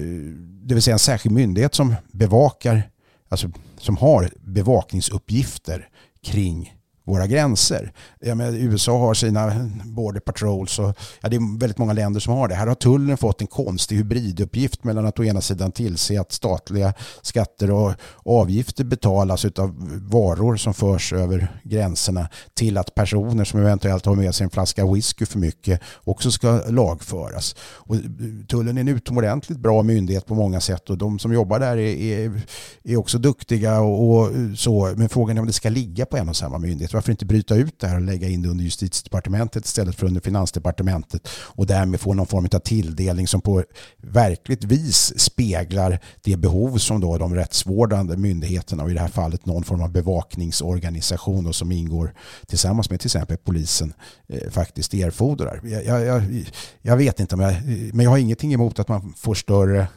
det 0.62 0.74
vill 0.74 0.82
säga 0.82 0.94
en 0.94 0.98
särskild 0.98 1.34
myndighet 1.34 1.74
som 1.74 1.94
bevakar, 2.12 2.90
alltså 3.28 3.50
som 3.78 3.96
har 3.96 4.30
bevakningsuppgifter 4.40 5.88
kring 6.22 6.77
våra 7.08 7.26
gränser. 7.26 7.92
Ja, 8.20 8.34
men 8.34 8.54
USA 8.54 8.98
har 8.98 9.14
sina 9.14 9.70
border 9.84 10.20
patrols 10.20 10.78
och 10.78 10.94
ja, 11.20 11.28
det 11.28 11.36
är 11.36 11.58
väldigt 11.58 11.78
många 11.78 11.92
länder 11.92 12.20
som 12.20 12.34
har 12.34 12.48
det. 12.48 12.54
Här 12.54 12.66
har 12.66 12.74
tullen 12.74 13.16
fått 13.16 13.40
en 13.40 13.46
konstig 13.46 13.96
hybriduppgift 13.96 14.84
mellan 14.84 15.06
att 15.06 15.18
å 15.18 15.24
ena 15.24 15.40
sidan 15.40 15.72
tillse 15.72 16.20
att 16.20 16.32
statliga 16.32 16.94
skatter 17.22 17.70
och 17.70 17.92
avgifter 18.24 18.84
betalas 18.84 19.44
av 19.44 19.74
varor 20.10 20.56
som 20.56 20.74
förs 20.74 21.12
över 21.12 21.60
gränserna 21.64 22.28
till 22.54 22.78
att 22.78 22.94
personer 22.94 23.44
som 23.44 23.60
eventuellt 23.60 24.06
har 24.06 24.14
med 24.14 24.34
sig 24.34 24.44
en 24.44 24.50
flaska 24.50 24.92
whisky 24.92 25.26
för 25.26 25.38
mycket 25.38 25.80
också 26.04 26.30
ska 26.30 26.60
lagföras. 26.68 27.56
Och 27.60 27.94
eh, 27.94 28.00
tullen 28.48 28.76
är 28.76 28.80
en 28.80 28.88
utomordentligt 28.88 29.58
bra 29.58 29.82
myndighet 29.82 30.26
på 30.26 30.34
många 30.34 30.60
sätt 30.60 30.90
och 30.90 30.98
de 30.98 31.18
som 31.18 31.32
jobbar 31.32 31.58
där 31.60 31.76
är, 31.76 31.96
är, 31.96 32.40
är 32.84 32.96
också 32.96 33.18
duktiga 33.18 33.80
och, 33.80 34.10
och 34.10 34.30
så. 34.56 34.94
Men 34.96 35.08
frågan 35.08 35.36
är 35.36 35.40
om 35.40 35.46
det 35.46 35.52
ska 35.52 35.68
ligga 35.68 36.06
på 36.06 36.16
en 36.16 36.28
och 36.28 36.36
samma 36.36 36.58
myndighet 36.58 36.94
varför 36.98 37.12
inte 37.12 37.26
bryta 37.26 37.54
ut 37.54 37.80
det 37.80 37.86
här 37.86 37.96
och 37.96 38.02
lägga 38.02 38.28
in 38.28 38.42
det 38.42 38.48
under 38.48 38.64
justitiedepartementet 38.64 39.64
istället 39.64 39.96
för 39.96 40.06
under 40.06 40.20
finansdepartementet 40.20 41.28
och 41.30 41.66
därmed 41.66 42.00
få 42.00 42.14
någon 42.14 42.26
form 42.26 42.48
av 42.52 42.58
tilldelning 42.58 43.26
som 43.28 43.40
på 43.40 43.64
verkligt 43.96 44.64
vis 44.64 45.20
speglar 45.20 45.98
det 46.22 46.36
behov 46.36 46.78
som 46.78 47.00
då 47.00 47.18
de 47.18 47.34
rättsvårdande 47.34 48.16
myndigheterna 48.16 48.82
och 48.82 48.90
i 48.90 48.94
det 48.94 49.00
här 49.00 49.08
fallet 49.08 49.46
någon 49.46 49.64
form 49.64 49.82
av 49.82 49.92
bevakningsorganisation 49.92 51.46
och 51.46 51.54
som 51.54 51.72
ingår 51.72 52.14
tillsammans 52.46 52.90
med 52.90 53.00
till 53.00 53.06
exempel 53.06 53.36
polisen 53.36 53.92
eh, 54.28 54.50
faktiskt 54.50 54.94
erfordrar. 54.94 55.60
Jag, 55.64 55.84
jag, 55.84 56.06
jag, 56.06 56.44
jag 56.82 56.96
vet 56.96 57.20
inte 57.20 57.34
om 57.34 57.40
jag, 57.40 57.54
men 57.92 58.00
jag 58.00 58.10
har 58.10 58.18
ingenting 58.18 58.54
emot 58.54 58.78
att 58.78 58.88
man 58.88 59.14
får 59.16 59.34
större 59.34 59.88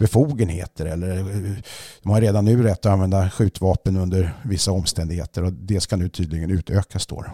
befogenheter. 0.00 0.86
Eller, 0.86 1.16
de 2.02 2.12
har 2.12 2.20
redan 2.20 2.44
nu 2.44 2.62
rätt 2.62 2.86
att 2.86 2.92
använda 2.92 3.30
skjutvapen 3.30 3.96
under 3.96 4.34
vissa 4.42 4.72
omständigheter 4.72 5.44
och 5.44 5.52
det 5.52 5.80
ska 5.80 5.96
nu 5.96 6.08
tydligen 6.08 6.50
utökas. 6.50 7.06
Då. 7.06 7.24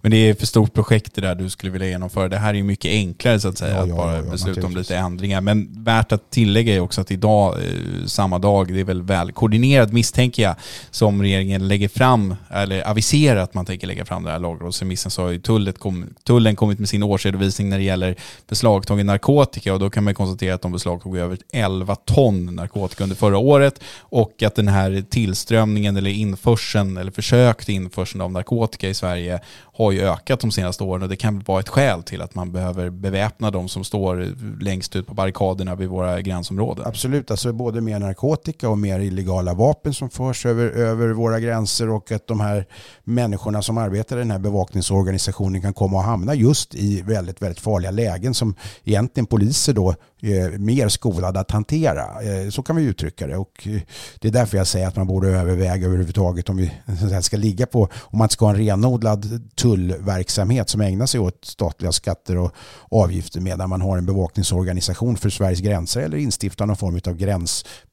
Men 0.00 0.10
det 0.10 0.16
är 0.16 0.34
för 0.34 0.46
stort 0.46 0.74
projekt 0.74 1.14
det 1.14 1.20
där 1.20 1.34
du 1.34 1.50
skulle 1.50 1.72
vilja 1.72 1.88
genomföra. 1.88 2.28
Det 2.28 2.38
här 2.38 2.48
är 2.50 2.54
ju 2.54 2.62
mycket 2.62 2.90
enklare 2.90 3.40
så 3.40 3.48
att 3.48 3.58
säga, 3.58 3.74
Ja, 3.74 3.82
att 3.82 3.88
ja, 3.88 3.96
bara 3.96 4.16
ja, 4.16 4.22
besluta 4.22 4.66
om 4.66 4.76
lite 4.76 4.96
ändringar. 4.96 5.40
Men 5.40 5.84
värt 5.84 6.12
att 6.12 6.30
tillägga 6.30 6.74
är 6.74 6.80
också 6.80 7.00
att 7.00 7.10
idag, 7.10 7.54
eh, 7.54 8.06
samma 8.06 8.38
dag, 8.38 8.72
det 8.74 8.80
är 8.80 8.84
väl 8.84 9.02
väl 9.02 9.32
koordinerat 9.32 9.92
misstänker 9.92 10.42
jag, 10.42 10.54
som 10.90 11.22
regeringen 11.22 11.68
lägger 11.68 11.88
fram, 11.88 12.34
eller 12.50 12.88
aviserar 12.88 13.40
att 13.40 13.54
man 13.54 13.66
tänker 13.66 13.86
lägga 13.86 14.04
fram 14.04 14.22
den 14.22 14.32
här 14.32 14.38
lagrådsremissen, 14.38 15.10
så 15.10 15.22
har 15.22 15.30
ju 15.30 15.40
tullet 15.40 15.78
kom, 15.78 16.06
tullen 16.24 16.56
kommit 16.56 16.78
med 16.78 16.88
sin 16.88 17.02
årsredovisning 17.02 17.68
när 17.68 17.78
det 17.78 17.84
gäller 17.84 18.16
beslagtagen 18.48 19.06
narkotika 19.06 19.74
och 19.74 19.80
då 19.80 19.90
kan 19.90 20.04
man 20.04 20.14
konstatera 20.14 20.54
att 20.54 20.62
de 20.62 20.72
beslagtog 20.72 21.16
över 21.16 21.38
11 21.52 21.96
ton 22.14 22.54
narkotika 22.54 23.04
under 23.04 23.16
förra 23.16 23.38
året 23.38 23.80
och 24.00 24.42
att 24.42 24.54
den 24.54 24.68
här 24.68 25.04
tillströmningen 25.10 25.96
eller 25.96 26.10
införseln 26.10 26.96
eller 26.96 27.10
försök 27.10 27.64
till 27.64 27.74
införseln 27.74 28.20
av 28.20 28.32
narkotika 28.32 28.88
i 28.88 28.94
Sverige 28.94 29.40
har 29.74 29.92
ju 29.92 30.00
ökat 30.00 30.40
de 30.40 30.50
senaste 30.50 30.84
åren 30.84 31.02
och 31.02 31.08
det 31.08 31.16
kan 31.16 31.42
vara 31.46 31.60
ett 31.60 31.68
skäl 31.68 32.02
till 32.02 32.22
att 32.22 32.34
man 32.34 32.52
behöver 32.52 32.90
beväpna 32.90 33.50
de 33.50 33.68
som 33.68 33.84
står 33.84 34.34
längst 34.62 34.96
ut 34.96 35.06
på 35.06 35.14
barrikaderna 35.14 35.74
vid 35.74 35.88
våra 35.88 36.20
gränsområden. 36.20 36.86
Absolut, 36.86 37.30
alltså 37.30 37.52
både 37.52 37.80
mer 37.80 37.98
narkotika 37.98 38.68
och 38.68 38.78
mer 38.78 39.00
illegala 39.00 39.54
vapen 39.54 39.94
som 39.94 40.10
förs 40.10 40.46
över, 40.46 40.70
över 40.70 41.08
våra 41.08 41.40
gränser 41.40 41.90
och 41.90 42.12
att 42.12 42.26
de 42.26 42.40
här 42.40 42.66
människorna 43.04 43.62
som 43.62 43.78
arbetar 43.78 44.16
i 44.16 44.18
den 44.18 44.30
här 44.30 44.38
bevakningsorganisationen 44.38 45.62
kan 45.62 45.74
komma 45.74 45.96
och 45.96 46.04
hamna 46.04 46.34
just 46.34 46.74
i 46.74 47.02
väldigt, 47.02 47.42
väldigt 47.42 47.60
farliga 47.60 47.90
lägen 47.90 48.34
som 48.34 48.54
egentligen 48.84 49.26
poliser 49.26 49.72
då 49.72 49.94
Eh, 50.24 50.58
mer 50.58 50.88
skolad 50.88 51.36
att 51.36 51.50
hantera. 51.50 52.22
Eh, 52.22 52.50
så 52.50 52.62
kan 52.62 52.76
vi 52.76 52.82
uttrycka 52.82 53.26
det 53.26 53.36
och 53.36 53.68
eh, 53.68 53.80
det 54.20 54.28
är 54.28 54.32
därför 54.32 54.56
jag 54.56 54.66
säger 54.66 54.88
att 54.88 54.96
man 54.96 55.06
borde 55.06 55.28
överväga 55.28 55.86
överhuvudtaget 55.86 56.48
om 56.48 56.56
vi 56.56 56.72
ska 57.22 57.36
ligga 57.36 57.66
på, 57.66 57.88
om 58.00 58.18
man 58.18 58.28
ska 58.28 58.44
ha 58.44 58.52
en 58.52 58.58
renodlad 58.58 59.50
tullverksamhet 59.54 60.68
som 60.68 60.80
ägnar 60.80 61.06
sig 61.06 61.20
åt 61.20 61.44
statliga 61.44 61.92
skatter 61.92 62.38
och 62.38 62.52
avgifter 62.90 63.40
medan 63.40 63.68
man 63.68 63.80
har 63.80 63.98
en 63.98 64.06
bevakningsorganisation 64.06 65.16
för 65.16 65.30
Sveriges 65.30 65.60
gränser 65.60 66.00
eller 66.00 66.18
instifta 66.18 66.66
någon 66.66 66.76
form 66.76 67.00
av 67.06 67.16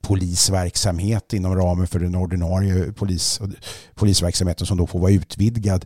polisverksamhet 0.04 1.34
inom 1.34 1.56
ramen 1.56 1.88
för 1.88 2.00
den 2.00 2.16
ordinarie 2.16 2.94
polis, 2.94 3.42
polisverksamheten 3.96 4.68
som 4.68 4.78
då 4.78 4.88
får 4.88 5.00
vara 5.00 5.12
utvidgad. 5.12 5.86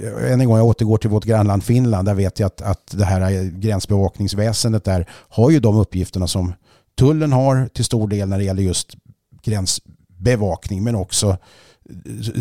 Eh, 0.00 0.32
än 0.32 0.40
en 0.40 0.46
gång, 0.46 0.56
jag 0.56 0.66
återgår 0.66 0.98
till 0.98 1.10
vårt 1.10 1.24
grannland 1.24 1.64
Finland. 1.64 2.08
Där 2.08 2.14
vet 2.14 2.38
jag 2.38 2.46
att, 2.46 2.62
att 2.62 2.86
det 2.96 3.04
här 3.04 3.50
gränsbevakningsväsendet 3.60 4.84
där 4.84 5.08
har 5.10 5.50
ju 5.50 5.60
de 5.60 5.76
uppgifterna 5.76 6.26
som 6.26 6.52
tullen 6.98 7.32
har 7.32 7.68
till 7.68 7.84
stor 7.84 8.08
del 8.08 8.28
när 8.28 8.38
det 8.38 8.44
gäller 8.44 8.62
just 8.62 8.96
gräns 9.42 9.80
bevakning 10.20 10.82
men 10.82 10.94
också 10.94 11.36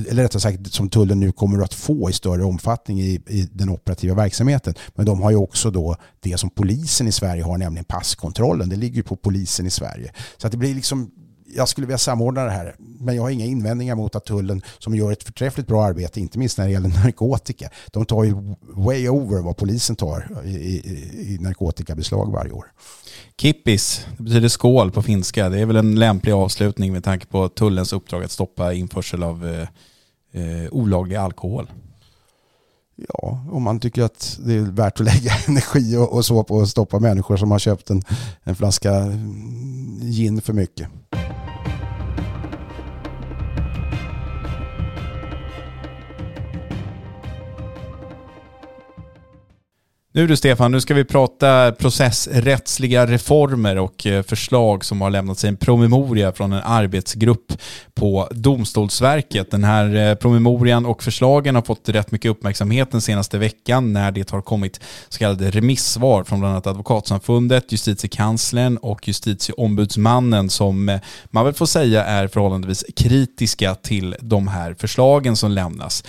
eller 0.10 0.24
rättare 0.24 0.42
sagt 0.42 0.74
som 0.74 0.90
tullen 0.90 1.20
nu 1.20 1.32
kommer 1.32 1.64
att 1.64 1.74
få 1.74 2.10
i 2.10 2.14
större 2.14 2.44
omfattning 2.44 3.02
i, 3.02 3.22
i 3.28 3.50
den 3.54 3.70
operativa 3.70 4.16
verksamheten. 4.16 4.74
Men 4.96 5.06
de 5.06 5.22
har 5.22 5.32
ju 5.32 5.38
också 5.38 5.72
då 5.72 5.96
det 6.20 6.38
som 6.38 6.50
polisen 6.50 7.08
i 7.08 7.12
Sverige 7.12 7.44
har, 7.44 7.58
nämligen 7.58 7.86
passkontrollen. 7.86 8.70
Det 8.70 8.76
ligger 8.76 8.96
ju 8.96 9.04
på 9.04 9.16
polisen 9.16 9.66
i 9.66 9.70
Sverige. 9.70 10.14
Så 10.38 10.48
att 10.48 10.52
det 10.52 10.58
blir 10.58 10.76
liksom 10.76 11.12
jag 11.56 11.70
skulle 11.70 11.88
vilja 11.88 11.98
samordna 11.98 12.44
det 12.44 12.52
här, 12.52 12.76
men 12.78 13.16
jag 13.16 13.24
har 13.24 13.30
inga 13.30 13.46
invändningar 13.46 13.96
mot 13.96 14.16
att 14.16 14.26
tullen 14.26 14.62
som 14.80 14.96
gör 14.96 15.12
ett 15.12 15.24
förträffligt 15.24 15.68
bra 15.68 15.84
arbete, 15.84 16.20
inte 16.20 16.40
minst 16.40 16.58
när 16.58 16.66
det 16.66 16.72
gäller 16.72 16.90
narkotika, 16.90 17.70
de 17.92 18.06
tar 18.06 18.24
ju 18.24 18.56
way 18.62 19.10
over 19.10 19.42
vad 19.42 19.58
polisen 19.58 19.96
tar 19.96 20.42
i, 20.46 20.50
i, 20.50 21.34
i 21.34 21.38
narkotikabeslag 21.42 22.32
varje 22.32 22.52
år. 22.52 22.72
Kippis, 23.38 24.06
det 24.18 24.24
betyder 24.24 24.50
skål 24.50 24.92
på 24.92 25.02
finska. 25.02 25.50
Det 25.50 25.60
är 25.60 25.66
väl 25.66 25.76
en 25.76 25.96
lämplig 25.96 26.32
avslutning 26.32 26.94
med 26.94 27.04
tanke 27.04 27.26
på 27.26 27.50
tullens 27.50 27.94
uppdrag 27.94 28.24
att 28.24 28.32
stoppa 28.32 28.74
införsel 28.74 29.24
av 29.24 29.48
eh, 29.48 29.68
eh, 30.42 30.72
olaglig 30.72 31.16
alkohol. 31.16 31.68
Ja, 33.08 33.46
om 33.52 33.64
man 33.64 33.80
tycker 33.80 34.04
att 34.04 34.40
det 34.46 34.54
är 34.54 34.62
värt 34.62 35.00
att 35.00 35.06
lägga 35.06 35.32
energi 35.48 35.98
och, 35.98 36.14
och 36.14 36.26
så 36.26 36.44
på 36.44 36.62
att 36.62 36.70
stoppa 36.70 37.00
människor 37.00 37.38
som 37.38 37.52
har 37.52 37.60
köpt 37.60 37.90
en, 37.90 38.02
en 38.44 38.56
flaska 38.56 38.96
mm, 38.96 40.00
gin 40.02 40.42
för 40.42 40.54
mycket. 40.54 40.88
Nu 50.20 50.28
du 50.28 50.38
Stefan, 50.38 50.72
nu 50.72 50.82
ska 50.82 50.94
vi 50.94 51.04
prata 51.04 51.72
processrättsliga 51.72 53.06
reformer 53.08 53.78
och 53.78 54.08
eh, 54.08 54.24
förslag 54.24 54.86
som 54.86 55.02
har 55.02 55.10
lämnats 55.10 55.44
i 55.44 55.48
en 55.48 55.58
promemoria 55.58 56.32
från 56.32 56.54
en 56.54 56.64
arbetsgrupp 56.64 57.54
på 57.94 58.28
Domstolsverket. 58.32 59.52
Den 59.52 59.64
här 59.64 59.96
eh, 59.96 60.16
promemorian 60.16 60.86
och 60.86 61.04
förslagen 61.04 61.56
har 61.56 61.62
fått 61.62 61.90
rätt 61.90 62.12
mycket 62.12 62.32
uppmärksamhet 62.32 62.92
den 62.92 63.02
senaste 63.02 63.38
veckan 63.38 63.94
när 63.94 64.12
det 64.12 64.32
har 64.32 64.42
kommit 64.42 64.80
så 65.10 65.20
kallade 65.20 65.52
remissvar 65.52 66.24
från 66.24 66.40
bland 66.40 66.52
annat 66.52 66.68
Advokatsamfundet, 66.68 67.72
Justitiekanslern 67.72 68.78
och 68.78 69.08
Justitieombudsmannen 69.08 70.50
som 70.50 70.90
eh, 70.90 71.00
man 71.26 71.46
väl 71.46 71.54
får 71.54 71.66
säga 71.66 72.06
är 72.06 72.28
förhållandevis 72.28 72.86
kritiska 72.96 73.76
till 73.76 74.16
de 74.22 74.48
här 74.48 74.76
förslagen 74.80 75.36
som 75.36 75.52
lämnas. 75.52 76.04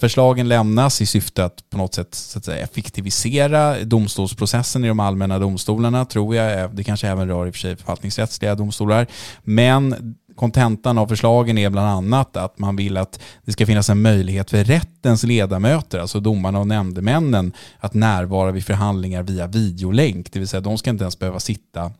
Förslagen 0.00 0.48
lämnas 0.48 1.02
i 1.02 1.06
syfte 1.06 1.44
att 1.44 1.70
på 1.70 1.78
något 1.78 1.94
sätt 1.94 2.14
så 2.14 2.38
att 2.38 2.44
säga, 2.44 2.64
effektivisera 2.64 3.47
domstolsprocessen 3.84 4.84
i 4.84 4.88
de 4.88 5.00
allmänna 5.00 5.38
domstolarna, 5.38 6.04
tror 6.04 6.36
jag. 6.36 6.76
Det 6.76 6.84
kanske 6.84 7.08
även 7.08 7.28
rör 7.28 7.46
i 7.46 7.50
och 7.50 7.54
för 7.54 7.60
sig 7.60 7.76
förvaltningsrättsliga 7.76 8.54
domstolar. 8.54 9.06
Men 9.42 10.14
kontentan 10.36 10.98
av 10.98 11.06
förslagen 11.06 11.58
är 11.58 11.70
bland 11.70 11.88
annat 11.88 12.36
att 12.36 12.58
man 12.58 12.76
vill 12.76 12.96
att 12.96 13.20
det 13.44 13.52
ska 13.52 13.66
finnas 13.66 13.90
en 13.90 14.02
möjlighet 14.02 14.50
för 14.50 14.64
rättens 14.64 15.22
ledamöter, 15.22 15.98
alltså 15.98 16.20
domarna 16.20 16.58
och 16.58 16.66
nämndemännen, 16.66 17.52
att 17.78 17.94
närvara 17.94 18.50
vid 18.50 18.64
förhandlingar 18.64 19.22
via 19.22 19.46
videolänk. 19.46 20.32
Det 20.32 20.38
vill 20.38 20.48
säga 20.48 20.60
de 20.60 20.78
ska 20.78 20.90
inte 20.90 21.04
ens 21.04 21.18
behöva 21.18 21.40
sitta 21.40 21.92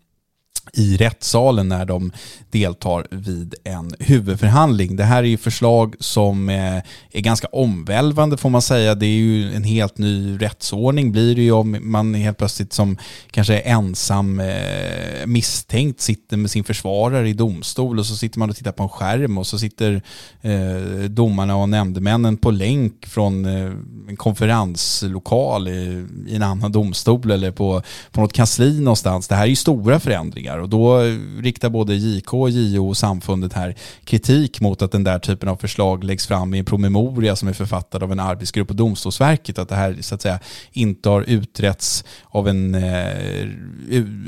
i 0.73 0.97
rättssalen 0.97 1.69
när 1.69 1.85
de 1.85 2.13
deltar 2.51 3.07
vid 3.11 3.55
en 3.65 3.95
huvudförhandling. 3.99 4.97
Det 4.97 5.05
här 5.05 5.23
är 5.23 5.27
ju 5.27 5.37
förslag 5.37 5.95
som 6.01 6.49
eh, 6.49 6.77
är 7.13 7.21
ganska 7.21 7.49
omvälvande 7.53 8.37
får 8.37 8.51
man 8.51 8.63
säga. 8.63 8.95
Det 8.95 9.07
är 9.07 9.19
ju 9.19 9.55
en 9.55 9.65
helt 9.65 9.99
ny 9.99 10.39
rättsordning 10.41 11.13
blir 11.13 11.35
det 11.35 11.43
ju 11.43 11.53
om 11.53 11.79
man 11.81 12.15
helt 12.15 12.39
plötsligt 12.39 12.73
som 12.73 12.99
kanske 13.31 13.61
är 13.61 13.73
ensam 13.73 14.41
eh, 14.41 15.27
misstänkt 15.27 16.01
sitter 16.01 16.37
med 16.37 16.51
sin 16.51 16.65
försvarare 16.65 17.29
i 17.29 17.33
domstol 17.33 17.99
och 17.99 18.07
så 18.07 18.17
sitter 18.17 18.39
man 18.39 18.51
och 18.51 18.57
tittar 18.57 18.73
på 18.73 18.83
en 18.83 18.89
skärm 18.89 19.39
och 19.39 19.47
så 19.47 19.59
sitter 19.59 20.03
eh, 20.41 21.11
domarna 21.11 21.57
och 21.57 21.69
nämndemännen 21.69 22.37
på 22.37 22.51
länk 22.51 23.07
från 23.07 23.45
en 23.45 24.17
konferenslokal 24.17 25.69
i 25.69 26.07
en 26.31 26.43
annan 26.43 26.73
domstol 26.73 27.31
eller 27.31 27.51
på, 27.51 27.83
på 28.11 28.21
något 28.21 28.33
kansli 28.33 28.81
någonstans. 28.81 29.29
Det 29.29 29.35
här 29.35 29.43
är 29.43 29.49
ju 29.49 29.57
stora 29.57 30.01
förändringar 30.01 30.48
och 30.57 30.69
då 30.69 31.01
riktar 31.41 31.71
både 31.71 31.95
JK, 31.95 32.33
JO 32.49 32.89
och 32.89 32.97
samfundet 32.97 33.53
här 33.53 33.75
kritik 34.05 34.61
mot 34.61 34.83
att 34.83 34.93
den 34.93 35.05
där 35.05 35.19
typen 35.19 35.49
av 35.49 35.57
förslag 35.57 36.05
läggs 36.05 36.27
fram 36.27 36.55
i 36.55 36.59
en 36.59 36.65
promemoria 36.65 37.37
som 37.37 37.49
är 37.49 37.53
författad 37.53 38.03
av 38.03 38.13
en 38.13 38.21
arbetsgrupp 38.21 38.69
på 38.69 38.75
Domstolsverket. 38.75 39.59
Att 39.59 39.69
det 39.69 39.75
här 39.75 39.97
så 40.01 40.15
att 40.15 40.23
säga 40.23 40.41
inte 40.73 41.09
har 41.09 41.23
utretts 41.23 42.05
av 42.25 42.49
en 42.49 42.75
eh, 42.75 43.47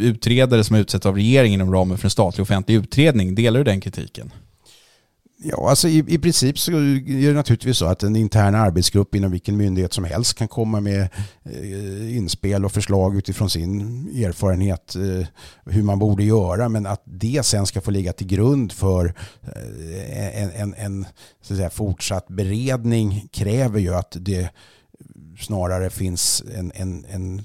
utredare 0.01 0.65
som 0.65 0.75
har 0.75 0.81
utsetts 0.81 1.07
av 1.07 1.15
regeringen 1.15 1.61
inom 1.61 1.75
ramen 1.75 1.99
för 1.99 2.07
en 2.07 2.11
statlig 2.11 2.43
offentlig 2.43 2.75
utredning. 2.75 3.35
Delar 3.35 3.59
du 3.59 3.65
den 3.65 3.81
kritiken? 3.81 4.31
Ja, 5.43 5.71
alltså 5.71 5.89
i, 5.89 6.05
i 6.09 6.19
princip 6.19 6.59
så 6.59 6.73
är 6.73 7.27
det 7.27 7.33
naturligtvis 7.33 7.79
så 7.79 7.87
att 7.87 8.03
en 8.03 8.17
intern 8.17 8.55
arbetsgrupp 8.55 9.15
inom 9.15 9.31
vilken 9.31 9.57
myndighet 9.57 9.93
som 9.93 10.05
helst 10.05 10.35
kan 10.35 10.49
komma 10.49 10.81
med 10.81 11.09
eh, 11.45 12.17
inspel 12.17 12.65
och 12.65 12.73
förslag 12.73 13.17
utifrån 13.17 13.51
sin 13.51 13.81
erfarenhet 14.25 14.97
eh, 14.97 15.27
hur 15.65 15.83
man 15.83 15.99
borde 15.99 16.25
göra. 16.25 16.69
Men 16.69 16.87
att 16.87 17.03
det 17.05 17.47
sen 17.47 17.67
ska 17.67 17.81
få 17.81 17.91
ligga 17.91 18.13
till 18.13 18.27
grund 18.27 18.73
för 18.73 19.15
eh, 19.43 20.43
en, 20.43 20.51
en, 20.51 20.75
en 20.75 21.07
så 21.43 21.55
att 21.55 21.57
säga, 21.57 21.71
fortsatt 21.71 22.29
beredning 22.29 23.29
kräver 23.33 23.81
ju 23.81 23.95
att 23.95 24.17
det 24.21 24.51
snarare 25.41 25.91
finns 25.91 26.43
en, 26.55 26.73
en, 26.75 27.05
en, 27.05 27.45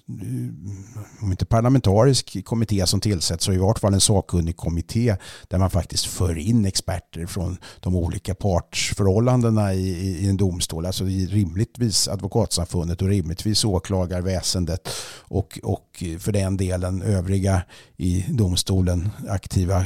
om 1.22 1.32
inte 1.32 1.46
parlamentarisk 1.46 2.46
kommitté 2.46 2.88
som 2.88 3.00
tillsätts 3.00 3.46
så 3.46 3.54
i 3.54 3.58
vart 3.58 3.80
fall 3.80 3.94
en 3.94 4.02
sakkunnig 4.02 4.58
kommitté 4.58 5.16
där 5.48 5.58
man 5.58 5.70
faktiskt 5.70 6.06
för 6.06 6.38
in 6.38 6.66
experter 6.66 7.26
från 7.26 7.58
de 7.80 7.96
olika 7.96 8.36
partsförhållandena 8.36 9.74
i, 9.74 9.90
i, 9.90 10.26
i 10.26 10.30
en 10.30 10.38
domstol. 10.38 10.86
Alltså 10.86 11.04
rimligtvis 11.04 12.08
advokatsamfundet 12.08 13.02
och 13.02 13.08
rimligtvis 13.08 13.66
åklagarväsendet 13.66 14.90
och, 15.22 15.60
och 15.64 16.04
för 16.20 16.32
den 16.32 16.58
delen 16.58 17.02
övriga 17.02 17.62
i 17.98 18.26
domstolen 18.30 19.10
aktiva 19.30 19.86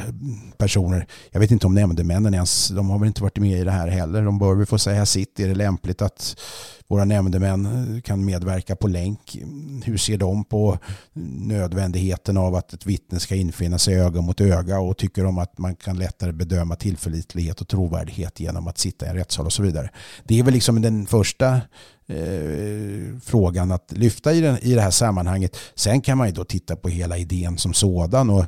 personer. 0.57 1.07
Jag 1.31 1.39
vet 1.39 1.51
inte 1.51 1.67
om 1.67 1.75
nämndemännen 1.75 2.33
ens, 2.33 2.67
de 2.67 2.89
har 2.89 2.99
väl 2.99 3.07
inte 3.07 3.23
varit 3.23 3.37
med 3.37 3.59
i 3.59 3.63
det 3.63 3.71
här 3.71 3.87
heller. 3.87 4.21
De 4.21 4.39
bör 4.39 4.55
väl 4.55 4.65
få 4.65 4.77
säga 4.77 5.05
sitt. 5.05 5.39
Är 5.39 5.47
det 5.47 5.55
lämpligt 5.55 6.01
att 6.01 6.39
våra 6.87 7.05
nämndemän 7.05 7.98
kan 8.01 8.25
medverka 8.25 8.75
på 8.75 8.87
länk. 8.87 9.37
Hur 9.83 9.97
ser 9.97 10.17
de 10.17 10.43
på 10.43 10.77
nödvändigheten 11.13 12.37
av 12.37 12.55
att 12.55 12.73
ett 12.73 12.85
vittne 12.85 13.19
ska 13.19 13.35
infinna 13.35 13.77
sig 13.77 13.99
öga 13.99 14.21
mot 14.21 14.41
öga 14.41 14.79
och 14.79 14.97
tycker 14.97 15.23
de 15.23 15.37
att 15.37 15.57
man 15.57 15.75
kan 15.75 15.97
lättare 15.97 16.31
bedöma 16.31 16.75
tillförlitlighet 16.75 17.61
och 17.61 17.67
trovärdighet 17.67 18.39
genom 18.39 18.67
att 18.67 18.77
sitta 18.77 19.05
i 19.05 19.09
en 19.09 19.15
rättssal 19.15 19.45
och 19.45 19.53
så 19.53 19.63
vidare. 19.63 19.89
Det 20.23 20.39
är 20.39 20.43
väl 20.43 20.53
liksom 20.53 20.81
den 20.81 21.05
första 21.05 21.61
eh, 22.07 23.19
frågan 23.23 23.71
att 23.71 23.91
lyfta 23.91 24.33
i, 24.33 24.41
den, 24.41 24.57
i 24.57 24.73
det 24.73 24.81
här 24.81 24.91
sammanhanget. 24.91 25.57
Sen 25.75 26.01
kan 26.01 26.17
man 26.17 26.27
ju 26.27 26.33
då 26.33 26.43
titta 26.43 26.75
på 26.75 26.89
hela 26.89 27.17
idén 27.17 27.57
som 27.57 27.73
sådan 27.73 28.29
och 28.29 28.45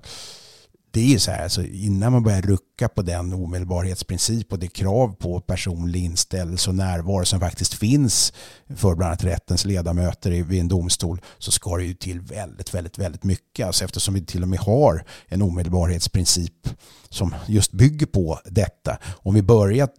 det 0.94 1.00
är 1.00 1.06
ju 1.06 1.20
så 1.20 1.32
här, 1.32 1.44
alltså 1.44 1.64
innan 1.64 2.12
man 2.12 2.24
börjar 2.24 2.42
rucka 2.42 2.90
på 2.90 3.02
den 3.02 3.34
omedelbarhetsprincip 3.34 4.52
och 4.52 4.60
det 4.60 4.68
krav 4.68 5.16
på 5.16 5.40
personlig 5.40 6.04
inställelse 6.04 6.70
och 6.70 6.76
närvaro 6.76 7.26
som 7.26 7.40
faktiskt 7.40 7.74
finns 7.74 8.34
för 8.76 8.96
bland 8.96 9.08
annat 9.08 9.24
rättens 9.24 9.66
ledamöter 9.66 10.32
vid 10.32 10.60
en 10.60 10.68
domstol 10.68 11.22
så 11.38 11.52
ska 11.52 11.78
det 11.78 11.84
ju 11.84 11.94
till 11.94 12.20
väldigt, 12.20 12.74
väldigt, 12.74 12.98
väldigt 12.98 13.24
mycket. 13.24 13.68
Alltså 13.68 13.86
eftersom 13.86 14.14
vi 14.14 14.26
till 14.26 14.42
och 14.42 14.48
med 14.48 14.60
har 14.60 15.06
en 15.28 15.42
omedelbarhetsprincip 15.42 16.70
som 17.10 17.36
just 17.48 17.72
bygger 17.72 18.06
på 18.06 18.40
detta. 18.46 18.98
Om 19.18 19.34
vi 19.34 19.42
börjar 19.42 19.90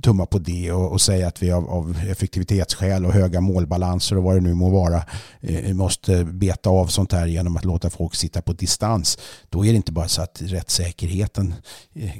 tumma 0.00 0.26
på 0.26 0.38
det 0.38 0.72
och, 0.72 0.92
och 0.92 1.00
säga 1.00 1.28
att 1.28 1.42
vi 1.42 1.52
av, 1.52 1.70
av, 1.70 1.96
effektivitetsskäl 2.08 3.06
och 3.06 3.12
höga 3.12 3.40
målbalanser 3.40 4.16
och 4.16 4.22
vad 4.22 4.34
det 4.34 4.40
nu 4.40 4.54
må 4.54 4.70
vara 4.70 5.02
eh, 5.40 5.74
måste 5.74 6.24
beta 6.24 6.70
av 6.70 6.86
sånt 6.86 7.12
här 7.12 7.26
genom 7.26 7.56
att 7.56 7.64
låta 7.64 7.90
folk 7.90 8.14
sitta 8.14 8.42
på 8.42 8.52
distans. 8.52 9.18
Då 9.48 9.64
är 9.64 9.68
det 9.68 9.76
inte 9.76 9.92
bara 9.92 10.08
så 10.08 10.22
att 10.22 10.41
rättssäkerheten 10.46 11.54
eh, 11.94 12.10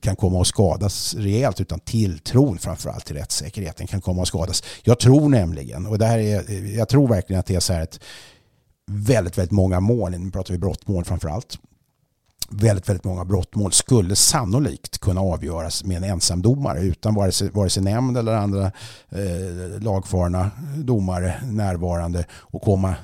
kan 0.00 0.16
komma 0.16 0.40
att 0.40 0.46
skadas 0.46 1.14
rejält 1.14 1.60
utan 1.60 1.80
tilltron 1.80 2.58
framförallt 2.58 3.04
till 3.04 3.16
rättssäkerheten 3.16 3.86
kan 3.86 4.00
komma 4.00 4.22
att 4.22 4.28
skadas. 4.28 4.62
Jag 4.82 4.98
tror 4.98 5.28
nämligen, 5.28 5.86
och 5.86 5.98
det 5.98 6.06
här 6.06 6.18
är, 6.18 6.50
eh, 6.50 6.76
jag 6.76 6.88
tror 6.88 7.08
verkligen 7.08 7.40
att 7.40 7.46
det 7.46 7.54
är 7.54 7.60
så 7.60 7.72
här 7.72 7.82
att 7.82 8.00
väldigt, 8.90 9.38
väldigt 9.38 9.52
många 9.52 9.80
mål, 9.80 10.10
nu 10.10 10.30
pratar 10.30 10.52
vi 10.52 10.58
brottmål 10.58 11.04
framförallt, 11.04 11.58
väldigt, 12.50 12.88
väldigt 12.88 13.04
många 13.04 13.24
brottmål 13.24 13.72
skulle 13.72 14.16
sannolikt 14.16 14.98
kunna 14.98 15.20
avgöras 15.20 15.84
med 15.84 15.96
en 15.96 16.04
ensamdomare 16.04 16.80
utan 16.80 17.14
vare 17.14 17.32
sig, 17.32 17.50
vare 17.50 17.70
sig 17.70 17.82
nämnd 17.82 18.18
eller 18.18 18.32
andra 18.32 18.72
eh, 19.08 19.80
lagfarna 19.82 20.50
domare 20.76 21.42
närvarande 21.44 22.26
och 22.32 22.62
komma 22.62 22.94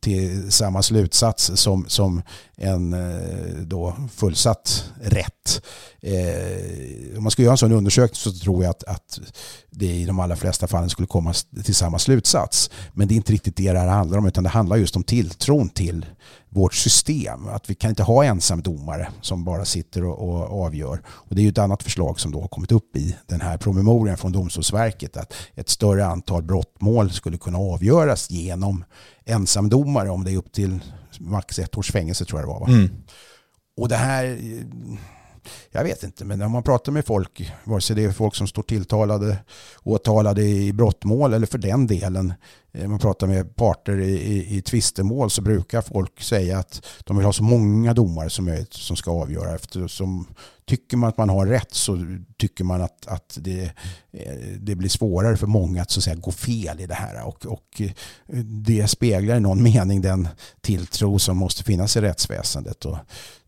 till 0.00 0.52
samma 0.52 0.82
slutsats 0.82 1.50
som, 1.54 1.84
som 1.88 2.22
en 2.56 2.92
eh, 2.92 3.56
då 3.62 3.96
fullsatt 4.14 4.92
rätt. 5.02 5.62
Eh, 6.00 7.16
om 7.16 7.22
man 7.22 7.30
skulle 7.30 7.44
göra 7.44 7.54
en 7.54 7.58
sån 7.58 7.72
undersökning 7.72 8.14
så 8.14 8.32
tror 8.32 8.64
jag 8.64 8.70
att, 8.70 8.84
att 8.84 9.20
det 9.70 9.86
i 9.86 10.04
de 10.04 10.18
allra 10.18 10.36
flesta 10.36 10.66
fallen 10.66 10.90
skulle 10.90 11.08
komma 11.08 11.34
till 11.64 11.74
samma 11.74 11.98
slutsats. 11.98 12.70
Men 12.92 13.08
det 13.08 13.14
är 13.14 13.16
inte 13.16 13.32
riktigt 13.32 13.56
det 13.56 13.72
det 13.72 13.78
här 13.78 13.88
handlar 13.88 14.18
om 14.18 14.26
utan 14.26 14.44
det 14.44 14.50
handlar 14.50 14.76
just 14.76 14.96
om 14.96 15.02
tilltron 15.02 15.68
till 15.68 16.06
vårt 16.54 16.74
system. 16.74 17.48
Att 17.48 17.70
vi 17.70 17.74
kan 17.74 17.90
inte 17.90 18.02
ha 18.02 18.24
ensamdomare 18.24 19.08
som 19.20 19.44
bara 19.44 19.64
sitter 19.64 20.04
och, 20.04 20.28
och, 20.28 20.64
avgör. 20.64 21.00
Och 21.06 21.34
det 21.34 21.40
är 21.40 21.42
ju 21.42 21.48
ett 21.48 21.58
annat 21.58 21.82
förslag 21.82 22.20
som 22.20 22.32
då 22.32 22.40
har 22.40 22.48
kommit 22.48 22.72
upp 22.72 22.96
i 22.96 23.16
den 23.26 23.40
här 23.40 23.56
promemorian 23.56 24.16
från 24.16 24.32
Domstolsverket 24.32 25.16
att 25.16 25.34
ett 25.54 25.68
större 25.68 26.06
antal 26.06 26.42
brottmål 26.42 27.10
skulle 27.10 27.38
kunna 27.38 27.58
avgöras 27.58 28.30
genom 28.30 28.84
ensamdomare 29.24 30.10
om 30.10 30.24
det 30.24 30.32
är 30.32 30.36
upp 30.36 30.52
till 30.52 30.80
max 31.20 31.58
ett 31.58 31.78
års 31.78 31.92
fängelse 31.92 32.24
tror 32.24 32.40
jag 32.40 32.48
det 32.48 32.52
var. 32.52 32.60
Va? 32.60 32.66
Mm. 32.68 32.90
Och 33.76 33.88
det 33.88 33.96
här 33.96 34.38
jag 35.70 35.84
vet 35.84 36.02
inte, 36.02 36.24
men 36.24 36.38
när 36.38 36.48
man 36.48 36.62
pratar 36.62 36.92
med 36.92 37.06
folk, 37.06 37.52
vare 37.64 37.80
sig 37.80 37.96
det 37.96 38.04
är 38.04 38.12
folk 38.12 38.34
som 38.34 38.46
står 38.46 38.62
tilltalade, 38.62 39.38
åtalade 39.82 40.42
i 40.42 40.72
brottmål 40.72 41.34
eller 41.34 41.46
för 41.46 41.58
den 41.58 41.86
delen, 41.86 42.34
eh, 42.72 42.88
man 42.88 42.98
pratar 42.98 43.26
med 43.26 43.56
parter 43.56 44.00
i, 44.00 44.12
i, 44.12 44.56
i 44.56 44.62
tvistemål 44.62 45.30
så 45.30 45.42
brukar 45.42 45.82
folk 45.82 46.22
säga 46.22 46.58
att 46.58 46.86
de 47.04 47.16
vill 47.16 47.26
ha 47.26 47.32
så 47.32 47.42
många 47.42 47.94
domare 47.94 48.30
som 48.30 48.44
möjligt 48.44 48.74
som 48.74 48.96
ska 48.96 49.10
avgöra. 49.10 49.54
Eftersom 49.54 50.26
tycker 50.66 50.96
man 50.96 51.08
att 51.08 51.18
man 51.18 51.28
har 51.28 51.46
rätt 51.46 51.74
så 51.74 52.18
tycker 52.36 52.64
man 52.64 52.82
att, 52.82 53.06
att 53.06 53.38
det, 53.40 53.62
eh, 54.12 54.34
det 54.58 54.74
blir 54.74 54.88
svårare 54.88 55.36
för 55.36 55.46
många 55.46 55.82
att, 55.82 55.90
så 55.90 56.00
att 56.00 56.04
säga, 56.04 56.16
gå 56.16 56.32
fel 56.32 56.80
i 56.80 56.86
det 56.86 56.94
här. 56.94 57.26
Och, 57.26 57.46
och 57.46 57.80
eh, 57.80 57.90
det 58.44 58.88
speglar 58.88 59.36
i 59.36 59.40
någon 59.40 59.62
mening 59.62 60.00
den 60.00 60.28
tilltro 60.60 61.18
som 61.18 61.36
måste 61.36 61.64
finnas 61.64 61.96
i 61.96 62.00
rättsväsendet. 62.00 62.84
Och 62.84 62.98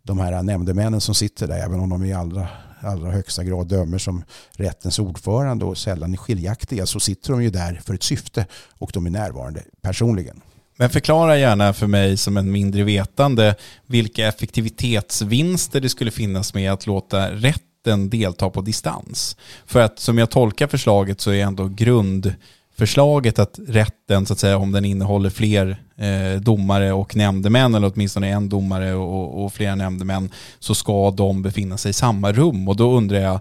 de 0.07 0.19
här 0.19 0.43
nämndemännen 0.43 1.01
som 1.01 1.15
sitter 1.15 1.47
där, 1.47 1.59
även 1.59 1.81
om 1.81 1.89
de 1.89 2.05
i 2.05 2.13
allra, 2.13 2.49
allra 2.81 3.11
högsta 3.11 3.45
grad 3.45 3.67
dömer 3.67 3.99
som 3.99 4.25
rättens 4.53 4.99
ordförande 4.99 5.65
och 5.65 5.79
sällan 5.79 6.13
är 6.13 6.17
skiljaktiga, 6.17 6.87
så 6.87 7.01
sitter 7.01 7.33
de 7.33 7.43
ju 7.43 7.51
där 7.51 7.81
för 7.85 7.95
ett 7.95 8.03
syfte 8.03 8.47
och 8.79 8.91
de 8.95 9.07
är 9.07 9.11
närvarande 9.11 9.63
personligen. 9.83 10.41
Men 10.79 10.91
förklara 10.91 11.39
gärna 11.39 11.73
för 11.73 11.87
mig 11.87 12.17
som 12.17 12.37
en 12.37 12.53
mindre 12.53 12.85
vetande 12.85 13.55
vilka 13.87 14.29
effektivitetsvinster 14.29 15.81
det 15.81 15.89
skulle 15.89 16.11
finnas 16.11 16.55
med 16.55 16.73
att 16.73 16.87
låta 16.87 17.31
rätten 17.31 18.11
delta 18.11 18.51
på 18.51 18.61
distans. 18.61 19.37
För 19.67 19.81
att 19.81 19.99
som 19.99 20.19
jag 20.19 20.31
tolkar 20.31 20.67
förslaget 20.67 21.21
så 21.21 21.31
är 21.31 21.43
ändå 21.43 21.69
grund 21.69 22.35
förslaget 22.79 23.39
att 23.39 23.59
rätten, 23.69 24.27
så 24.27 24.33
att 24.33 24.39
säga, 24.39 24.59
om 24.59 24.73
den 24.73 24.85
innehåller 24.85 25.31
fler 25.31 25.83
eh, 25.97 26.41
domare 26.41 26.93
och 26.93 27.17
nämndemän, 27.17 27.75
eller 27.75 27.93
åtminstone 27.95 28.29
en 28.29 28.49
domare 28.49 28.95
och, 28.95 29.45
och 29.45 29.53
flera 29.53 29.75
nämndemän, 29.75 30.31
så 30.59 30.75
ska 30.75 31.11
de 31.11 31.43
befinna 31.43 31.77
sig 31.77 31.91
i 31.91 31.93
samma 31.93 32.33
rum. 32.33 32.69
Och 32.69 32.77
då 32.77 32.97
undrar 32.97 33.19
jag, 33.19 33.41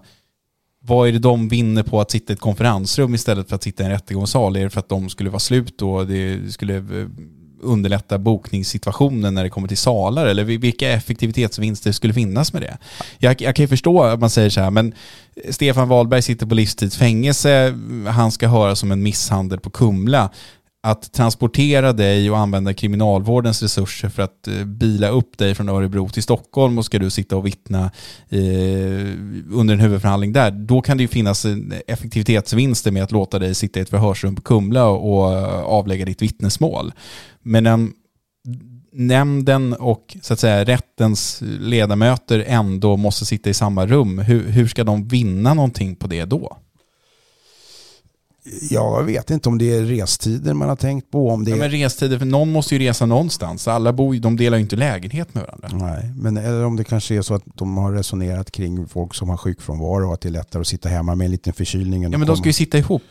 vad 0.80 1.08
är 1.08 1.12
det 1.12 1.18
de 1.18 1.48
vinner 1.48 1.82
på 1.82 2.00
att 2.00 2.10
sitta 2.10 2.32
i 2.32 2.34
ett 2.34 2.40
konferensrum 2.40 3.14
istället 3.14 3.48
för 3.48 3.56
att 3.56 3.62
sitta 3.62 3.82
i 3.82 3.86
en 3.86 3.92
rättegångssal? 3.92 4.56
Är 4.56 4.64
det 4.64 4.70
för 4.70 4.80
att 4.80 4.88
de 4.88 5.08
skulle 5.08 5.30
vara 5.30 5.40
slut 5.40 5.78
då? 5.78 6.04
Det 6.04 6.52
skulle 6.52 6.76
eh, 6.76 7.06
underlätta 7.62 8.18
bokningssituationen 8.18 9.34
när 9.34 9.44
det 9.44 9.50
kommer 9.50 9.68
till 9.68 9.76
salar? 9.76 10.26
Eller 10.26 10.44
vilka 10.44 10.90
effektivitetsvinster 10.90 11.92
skulle 11.92 12.14
finnas 12.14 12.52
med 12.52 12.62
det? 12.62 12.78
Jag, 13.18 13.42
jag 13.42 13.56
kan 13.56 13.62
ju 13.62 13.68
förstå 13.68 14.02
att 14.02 14.20
man 14.20 14.30
säger 14.30 14.50
så 14.50 14.60
här, 14.60 14.70
men 14.70 14.94
Stefan 15.50 15.88
Wahlberg 15.88 16.22
sitter 16.22 16.46
på 16.46 16.54
livstidsfängelse, 16.54 17.78
han 18.08 18.32
ska 18.32 18.48
höra 18.48 18.76
som 18.76 18.92
en 18.92 19.02
misshandel 19.02 19.60
på 19.60 19.70
Kumla 19.70 20.30
att 20.86 21.12
transportera 21.12 21.92
dig 21.92 22.30
och 22.30 22.38
använda 22.38 22.74
kriminalvårdens 22.74 23.62
resurser 23.62 24.08
för 24.08 24.22
att 24.22 24.48
eh, 24.48 24.64
bila 24.64 25.08
upp 25.08 25.38
dig 25.38 25.54
från 25.54 25.68
Örebro 25.68 26.08
till 26.08 26.22
Stockholm 26.22 26.78
och 26.78 26.84
ska 26.84 26.98
du 26.98 27.10
sitta 27.10 27.36
och 27.36 27.46
vittna 27.46 27.90
eh, 28.28 28.40
under 29.50 29.74
en 29.74 29.80
huvudförhandling 29.80 30.32
där, 30.32 30.50
då 30.50 30.80
kan 30.80 30.96
det 30.96 31.02
ju 31.02 31.08
finnas 31.08 31.46
effektivitetsvinster 31.86 32.90
med 32.90 33.02
att 33.02 33.12
låta 33.12 33.38
dig 33.38 33.54
sitta 33.54 33.78
i 33.78 33.82
ett 33.82 33.90
förhörsrum 33.90 34.36
på 34.36 34.42
Kumla 34.42 34.86
och 34.86 35.34
eh, 35.34 35.62
avlägga 35.62 36.04
ditt 36.04 36.22
vittnesmål. 36.22 36.92
Men 37.42 37.66
um, 37.66 37.92
nämnden 38.92 39.72
och 39.72 40.16
så 40.22 40.32
att 40.32 40.40
säga 40.40 40.64
rättens 40.64 41.42
ledamöter 41.60 42.44
ändå 42.46 42.96
måste 42.96 43.24
sitta 43.24 43.50
i 43.50 43.54
samma 43.54 43.86
rum, 43.86 44.18
hur, 44.18 44.48
hur 44.48 44.66
ska 44.68 44.84
de 44.84 45.08
vinna 45.08 45.54
någonting 45.54 45.96
på 45.96 46.06
det 46.06 46.24
då? 46.24 46.56
Jag 48.70 49.02
vet 49.02 49.30
inte 49.30 49.48
om 49.48 49.58
det 49.58 49.74
är 49.74 49.82
restider 49.82 50.54
man 50.54 50.68
har 50.68 50.76
tänkt 50.76 51.10
på. 51.10 51.30
Om 51.30 51.44
det 51.44 51.50
ja, 51.50 51.56
men 51.56 51.70
restider, 51.70 52.18
för 52.18 52.26
någon 52.26 52.52
måste 52.52 52.74
ju 52.74 52.80
resa 52.80 53.06
någonstans. 53.06 53.68
Alla 53.68 53.92
bor, 53.92 54.14
de 54.14 54.36
delar 54.36 54.58
ju 54.58 54.62
inte 54.62 54.76
lägenhet 54.76 55.34
med 55.34 55.44
varandra. 55.44 55.86
Nej, 55.86 56.12
men 56.16 56.36
eller 56.36 56.64
om 56.64 56.76
det 56.76 56.84
kanske 56.84 57.14
är 57.14 57.22
så 57.22 57.34
att 57.34 57.42
de 57.54 57.76
har 57.76 57.92
resonerat 57.92 58.50
kring 58.50 58.88
folk 58.88 59.14
som 59.14 59.28
har 59.28 59.36
sjukfrånvaro 59.36 60.06
och 60.06 60.14
att 60.14 60.20
det 60.20 60.28
är 60.28 60.32
lättare 60.32 60.60
att 60.60 60.66
sitta 60.66 60.88
hemma 60.88 61.14
med 61.14 61.24
en 61.24 61.30
liten 61.30 61.52
förkylning. 61.52 62.02
Ja, 62.02 62.18
men 62.18 62.26
de 62.26 62.36
ska 62.36 62.46
ju 62.46 62.52
sitta 62.52 62.78
ihop. 62.78 63.02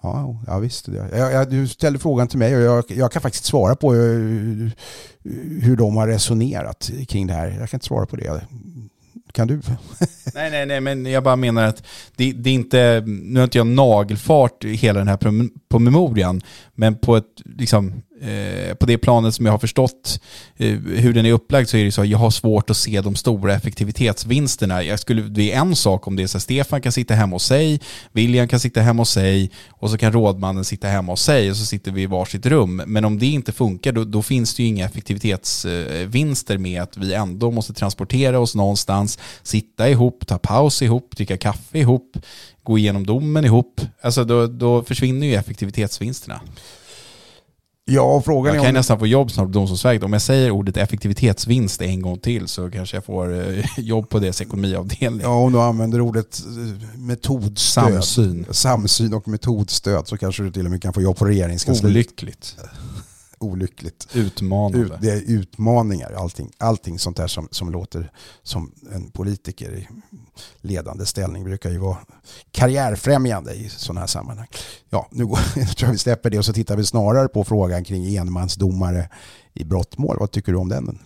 Ja, 0.00 0.36
ja 0.46 0.58
visst. 0.58 0.88
Jag, 0.88 1.32
jag, 1.32 1.50
du 1.50 1.68
ställde 1.68 1.98
frågan 1.98 2.28
till 2.28 2.38
mig 2.38 2.56
och 2.56 2.62
jag, 2.62 2.84
jag 2.88 3.12
kan 3.12 3.22
faktiskt 3.22 3.44
svara 3.44 3.76
på 3.76 3.92
hur, 3.92 4.72
hur 5.60 5.76
de 5.76 5.96
har 5.96 6.08
resonerat 6.08 6.90
kring 7.08 7.26
det 7.26 7.32
här. 7.32 7.56
Jag 7.60 7.70
kan 7.70 7.76
inte 7.76 7.86
svara 7.86 8.06
på 8.06 8.16
det. 8.16 8.40
Kan 9.34 9.48
du? 9.48 9.60
nej, 10.34 10.50
nej, 10.50 10.66
nej, 10.66 10.80
men 10.80 11.06
jag 11.06 11.22
bara 11.22 11.36
menar 11.36 11.64
att 11.64 11.86
det, 12.16 12.32
det, 12.32 12.50
är 12.50 12.54
inte, 12.54 13.02
nu 13.06 13.40
har 13.40 13.44
inte 13.44 13.58
jag 13.58 13.66
nagelfart 13.66 14.64
hela 14.64 14.98
den 14.98 15.08
här 15.08 15.18
promemorian, 15.70 16.42
men 16.74 16.98
på 16.98 17.16
ett, 17.16 17.42
liksom, 17.44 18.02
Eh, 18.20 18.74
på 18.74 18.86
det 18.86 18.98
planet 18.98 19.34
som 19.34 19.46
jag 19.46 19.52
har 19.52 19.58
förstått 19.58 20.20
eh, 20.56 20.78
hur 20.78 21.12
den 21.12 21.26
är 21.26 21.32
upplagd 21.32 21.68
så 21.68 21.76
är 21.76 21.84
det 21.84 21.92
så 21.92 22.00
att 22.00 22.08
jag 22.08 22.18
har 22.18 22.30
svårt 22.30 22.70
att 22.70 22.76
se 22.76 23.00
de 23.00 23.14
stora 23.14 23.54
effektivitetsvinsterna. 23.54 24.82
Jag 24.82 25.00
skulle, 25.00 25.22
det 25.22 25.52
är 25.52 25.60
en 25.60 25.76
sak 25.76 26.06
om 26.06 26.16
det 26.16 26.22
är 26.22 26.26
så 26.26 26.36
att 26.36 26.42
Stefan 26.42 26.80
kan 26.80 26.92
sitta 26.92 27.14
hemma 27.14 27.36
hos 27.36 27.44
sig, 27.44 27.80
William 28.12 28.48
kan 28.48 28.60
sitta 28.60 28.80
hemma 28.80 29.00
hos 29.00 29.10
sig 29.10 29.50
och 29.70 29.90
så 29.90 29.98
kan 29.98 30.12
rådmannen 30.12 30.64
sitta 30.64 30.88
hemma 30.88 31.12
hos 31.12 31.22
sig 31.22 31.50
och 31.50 31.56
så 31.56 31.64
sitter 31.64 31.92
vi 31.92 32.02
i 32.02 32.06
varsitt 32.06 32.46
rum. 32.46 32.82
Men 32.86 33.04
om 33.04 33.18
det 33.18 33.26
inte 33.26 33.52
funkar 33.52 33.92
då, 33.92 34.04
då 34.04 34.22
finns 34.22 34.54
det 34.54 34.62
ju 34.62 34.68
inga 34.68 34.84
effektivitetsvinster 34.84 36.58
med 36.58 36.82
att 36.82 36.96
vi 36.96 37.14
ändå 37.14 37.50
måste 37.50 37.72
transportera 37.72 38.38
oss 38.38 38.54
någonstans, 38.54 39.18
sitta 39.42 39.88
ihop, 39.88 40.26
ta 40.26 40.38
paus 40.38 40.82
ihop, 40.82 41.16
dricka 41.16 41.36
kaffe 41.36 41.78
ihop, 41.78 42.16
gå 42.62 42.78
igenom 42.78 43.06
domen 43.06 43.44
ihop. 43.44 43.80
Alltså 44.00 44.24
då, 44.24 44.46
då 44.46 44.82
försvinner 44.82 45.26
ju 45.26 45.34
effektivitetsvinsterna. 45.34 46.40
Ja, 47.86 48.22
frågan 48.24 48.54
Jag 48.54 48.60
är 48.60 48.64
kan 48.64 48.68
om... 48.68 48.74
nästan 48.74 48.98
få 48.98 49.06
jobb 49.06 49.30
snart 49.30 49.46
på 49.46 49.52
Domstolsverket. 49.52 50.02
Om 50.02 50.12
jag 50.12 50.22
säger 50.22 50.50
ordet 50.50 50.76
effektivitetsvinst 50.76 51.82
en 51.82 52.02
gång 52.02 52.18
till 52.18 52.48
så 52.48 52.70
kanske 52.70 52.96
jag 52.96 53.04
får 53.04 53.56
eh, 53.58 53.64
jobb 53.78 54.08
på 54.08 54.18
deras 54.18 54.40
ekonomiavdelning. 54.40 55.20
Ja, 55.20 55.28
om 55.28 55.52
du 55.52 55.60
använder 55.60 56.00
ordet 56.00 56.42
eh, 56.46 56.98
metodstöd. 56.98 57.84
Samsyn. 57.84 58.46
Samsyn 58.50 59.14
och 59.14 59.28
metodstöd 59.28 60.08
så 60.08 60.16
kanske 60.16 60.42
du 60.42 60.50
till 60.50 60.64
och 60.64 60.70
med 60.70 60.82
kan 60.82 60.92
få 60.92 61.02
jobb 61.02 61.16
på 61.16 61.24
regeringskansliet. 61.24 61.90
Olyckligt. 61.90 62.56
Olyckligt. 63.44 64.08
Utmanande. 64.14 64.78
Ut, 64.78 64.92
det 65.00 65.10
är 65.10 65.20
utmaningar, 65.20 66.12
allting, 66.12 66.52
allting 66.58 66.98
sånt 66.98 67.16
där 67.16 67.26
som, 67.26 67.48
som 67.50 67.70
låter 67.70 68.10
som 68.42 68.72
en 68.92 69.10
politiker 69.10 69.72
i 69.72 69.88
ledande 70.60 71.06
ställning 71.06 71.44
brukar 71.44 71.70
ju 71.70 71.78
vara 71.78 71.96
karriärfrämjande 72.50 73.54
i 73.54 73.68
sådana 73.68 74.00
här 74.00 74.06
sammanhang. 74.06 74.48
Ja, 74.90 75.08
nu 75.10 75.26
går, 75.26 75.38
jag 75.56 75.76
tror 75.76 75.90
vi 75.90 75.98
släpper 75.98 76.30
det 76.30 76.38
och 76.38 76.44
så 76.44 76.52
tittar 76.52 76.76
vi 76.76 76.84
snarare 76.84 77.28
på 77.28 77.44
frågan 77.44 77.84
kring 77.84 78.16
enmansdomare 78.16 79.08
i 79.54 79.64
brottmål. 79.64 80.16
Vad 80.20 80.30
tycker 80.30 80.52
du 80.52 80.58
om 80.58 80.68
den? 80.68 80.98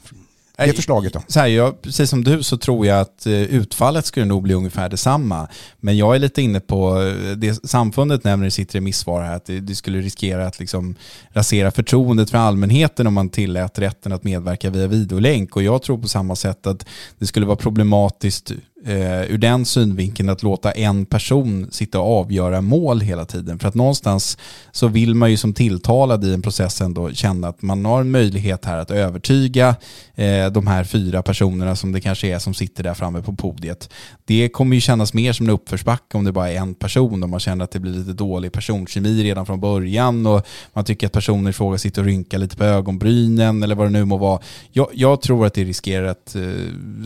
Det 0.66 0.72
förslaget 0.72 1.12
då? 1.12 1.22
Så 1.26 1.40
här, 1.40 1.46
jag, 1.46 1.82
precis 1.82 2.10
som 2.10 2.24
du 2.24 2.42
så 2.42 2.56
tror 2.56 2.86
jag 2.86 3.00
att 3.00 3.26
eh, 3.26 3.32
utfallet 3.32 4.06
skulle 4.06 4.26
nog 4.26 4.42
bli 4.42 4.54
ungefär 4.54 4.88
detsamma. 4.88 5.48
Men 5.80 5.96
jag 5.96 6.14
är 6.14 6.18
lite 6.18 6.42
inne 6.42 6.60
på 6.60 7.02
eh, 7.02 7.36
det 7.36 7.68
samfundet 7.68 8.24
nämner 8.24 8.46
i 8.46 8.50
sitt 8.50 8.74
remissvar 8.74 9.22
här, 9.22 9.36
att 9.36 9.44
det, 9.44 9.60
det 9.60 9.74
skulle 9.74 10.00
riskera 10.00 10.46
att 10.46 10.58
liksom 10.58 10.94
rasera 11.30 11.70
förtroendet 11.70 12.30
för 12.30 12.38
allmänheten 12.38 13.06
om 13.06 13.14
man 13.14 13.28
tillät 13.28 13.78
rätten 13.78 14.12
att 14.12 14.24
medverka 14.24 14.70
via 14.70 14.86
videolänk. 14.86 15.56
Och 15.56 15.62
jag 15.62 15.82
tror 15.82 15.98
på 15.98 16.08
samma 16.08 16.36
sätt 16.36 16.66
att 16.66 16.86
det 17.18 17.26
skulle 17.26 17.46
vara 17.46 17.56
problematiskt 17.56 18.52
eh, 18.86 19.22
ur 19.22 19.38
den 19.38 19.64
synvinkeln 19.64 20.28
att 20.28 20.42
låta 20.42 20.70
en 20.70 21.06
person 21.06 21.68
sitta 21.70 22.00
och 22.00 22.20
avgöra 22.20 22.60
mål 22.60 23.00
hela 23.00 23.24
tiden. 23.24 23.58
För 23.58 23.68
att 23.68 23.74
någonstans 23.74 24.38
så 24.72 24.88
vill 24.88 25.14
man 25.14 25.30
ju 25.30 25.36
som 25.36 25.54
tilltalad 25.54 26.24
i 26.24 26.34
en 26.34 26.42
process 26.42 26.80
ändå 26.80 27.12
känna 27.12 27.48
att 27.48 27.62
man 27.62 27.84
har 27.84 28.00
en 28.00 28.10
möjlighet 28.10 28.64
här 28.64 28.78
att 28.78 28.90
övertyga 28.90 29.76
eh, 30.14 30.46
de 30.46 30.66
här 30.66 30.84
fyra 30.84 31.22
personerna 31.22 31.76
som 31.76 31.92
det 31.92 32.00
kanske 32.00 32.28
är 32.28 32.38
som 32.38 32.54
sitter 32.54 32.82
där 32.82 32.94
framme 32.94 33.22
på 33.22 33.32
podiet. 33.32 33.90
Det 34.24 34.48
kommer 34.48 34.74
ju 34.74 34.80
kännas 34.80 35.14
mer 35.14 35.32
som 35.32 35.46
en 35.46 35.54
uppförsbacke 35.54 36.16
om 36.16 36.24
det 36.24 36.32
bara 36.32 36.50
är 36.50 36.56
en 36.56 36.74
person 36.74 37.22
och 37.22 37.28
man 37.28 37.40
känner 37.40 37.64
att 37.64 37.70
det 37.70 37.80
blir 37.80 37.92
lite 37.92 38.12
dålig 38.12 38.52
personkemi 38.52 39.24
redan 39.24 39.46
från 39.46 39.60
början 39.60 40.26
och 40.26 40.46
man 40.72 40.84
tycker 40.84 41.06
att 41.06 41.12
personer 41.12 41.50
i 41.50 41.52
fråga 41.52 41.78
sitter 41.78 42.02
och 42.02 42.06
rynkar 42.06 42.38
lite 42.38 42.56
på 42.56 42.64
ögonbrynen 42.64 43.62
eller 43.62 43.74
vad 43.74 43.86
det 43.86 43.90
nu 43.90 44.04
må 44.04 44.16
vara. 44.16 44.40
Jag, 44.72 44.88
jag 44.92 45.20
tror 45.20 45.46
att 45.46 45.54
det 45.54 45.64
riskerar 45.64 46.06
att 46.06 46.34
eh, 46.34 46.42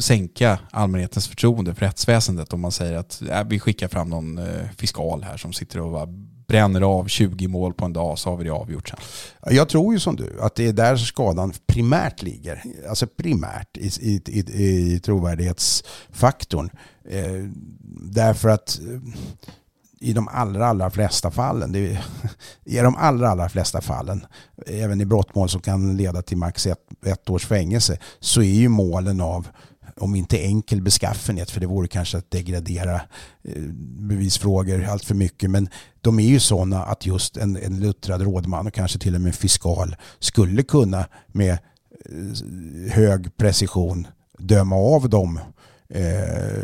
sänka 0.00 0.58
allmänhetens 0.70 1.28
förtroende 1.28 1.61
för 1.64 1.86
rättsväsendet 1.86 2.52
om 2.52 2.60
man 2.60 2.72
säger 2.72 2.96
att 2.96 3.22
äh, 3.22 3.44
vi 3.44 3.60
skickar 3.60 3.88
fram 3.88 4.10
någon 4.10 4.38
eh, 4.38 4.68
fiskal 4.76 5.22
här 5.22 5.36
som 5.36 5.52
sitter 5.52 5.80
och 5.80 5.92
bara 5.92 6.06
bränner 6.52 6.80
av 6.80 7.06
20 7.06 7.48
mål 7.48 7.74
på 7.74 7.84
en 7.84 7.92
dag 7.92 8.18
så 8.18 8.30
har 8.30 8.36
vi 8.36 8.44
det 8.44 8.50
avgjort 8.50 8.88
sen. 8.88 8.98
Jag 9.54 9.68
tror 9.68 9.94
ju 9.94 10.00
som 10.00 10.16
du 10.16 10.40
att 10.40 10.54
det 10.54 10.66
är 10.66 10.72
där 10.72 10.96
skadan 10.96 11.52
primärt 11.66 12.22
ligger. 12.22 12.62
Alltså 12.88 13.06
primärt 13.06 13.76
i, 13.76 13.86
i, 13.86 14.22
i, 14.26 14.38
i 14.94 15.00
trovärdighetsfaktorn. 15.00 16.70
Eh, 17.08 17.48
därför 18.00 18.48
att 18.48 18.78
eh, 18.78 19.00
i 20.00 20.12
de 20.12 20.28
allra, 20.28 20.66
allra 20.66 20.90
flesta 20.90 21.30
fallen, 21.30 21.72
det 21.72 21.78
är, 21.78 22.04
i 22.64 22.76
de 22.76 22.96
allra, 22.96 23.28
allra 23.28 23.48
flesta 23.48 23.80
fallen, 23.80 24.26
även 24.66 25.00
i 25.00 25.04
brottmål 25.04 25.48
som 25.48 25.60
kan 25.60 25.96
leda 25.96 26.22
till 26.22 26.36
max 26.36 26.66
ett, 26.66 26.78
ett 27.06 27.30
års 27.30 27.46
fängelse, 27.46 27.98
så 28.20 28.42
är 28.42 28.54
ju 28.54 28.68
målen 28.68 29.20
av 29.20 29.48
om 29.96 30.14
inte 30.14 30.38
enkel 30.38 30.82
beskaffenhet, 30.82 31.50
för 31.50 31.60
det 31.60 31.66
vore 31.66 31.88
kanske 31.88 32.18
att 32.18 32.30
degradera 32.30 32.94
eh, 33.44 33.62
bevisfrågor 33.82 34.84
allt 34.84 35.04
för 35.04 35.14
mycket, 35.14 35.50
men 35.50 35.68
de 36.00 36.18
är 36.18 36.28
ju 36.28 36.40
sådana 36.40 36.84
att 36.84 37.06
just 37.06 37.36
en, 37.36 37.56
en 37.56 37.80
luttrad 37.80 38.22
rådman 38.22 38.66
och 38.66 38.74
kanske 38.74 38.98
till 38.98 39.14
och 39.14 39.20
med 39.20 39.28
en 39.28 39.32
fiskal 39.32 39.96
skulle 40.18 40.62
kunna 40.62 41.06
med 41.26 41.52
eh, 41.52 42.92
hög 42.92 43.36
precision 43.36 44.06
döma 44.38 44.76
av 44.76 45.08
dem 45.08 45.36
eh, 45.36 45.42
Eh, 45.94 46.62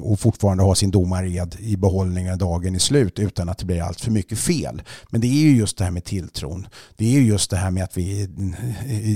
och 0.00 0.20
fortfarande 0.20 0.62
ha 0.62 0.74
sin 0.74 0.90
domared 0.90 1.56
i 1.58 1.76
behållning 1.76 2.26
när 2.26 2.36
dagen 2.36 2.74
är 2.74 2.78
slut 2.78 3.18
utan 3.18 3.48
att 3.48 3.58
det 3.58 3.64
blir 3.64 3.82
allt 3.82 4.00
för 4.00 4.10
mycket 4.10 4.38
fel. 4.38 4.82
Men 5.10 5.20
det 5.20 5.26
är 5.26 5.42
ju 5.42 5.56
just 5.56 5.78
det 5.78 5.84
här 5.84 5.90
med 5.90 6.04
tilltron. 6.04 6.66
Det 6.96 7.06
är 7.06 7.10
ju 7.10 7.26
just 7.26 7.50
det 7.50 7.56
här 7.56 7.70
med 7.70 7.84
att 7.84 7.96
vi 7.96 8.28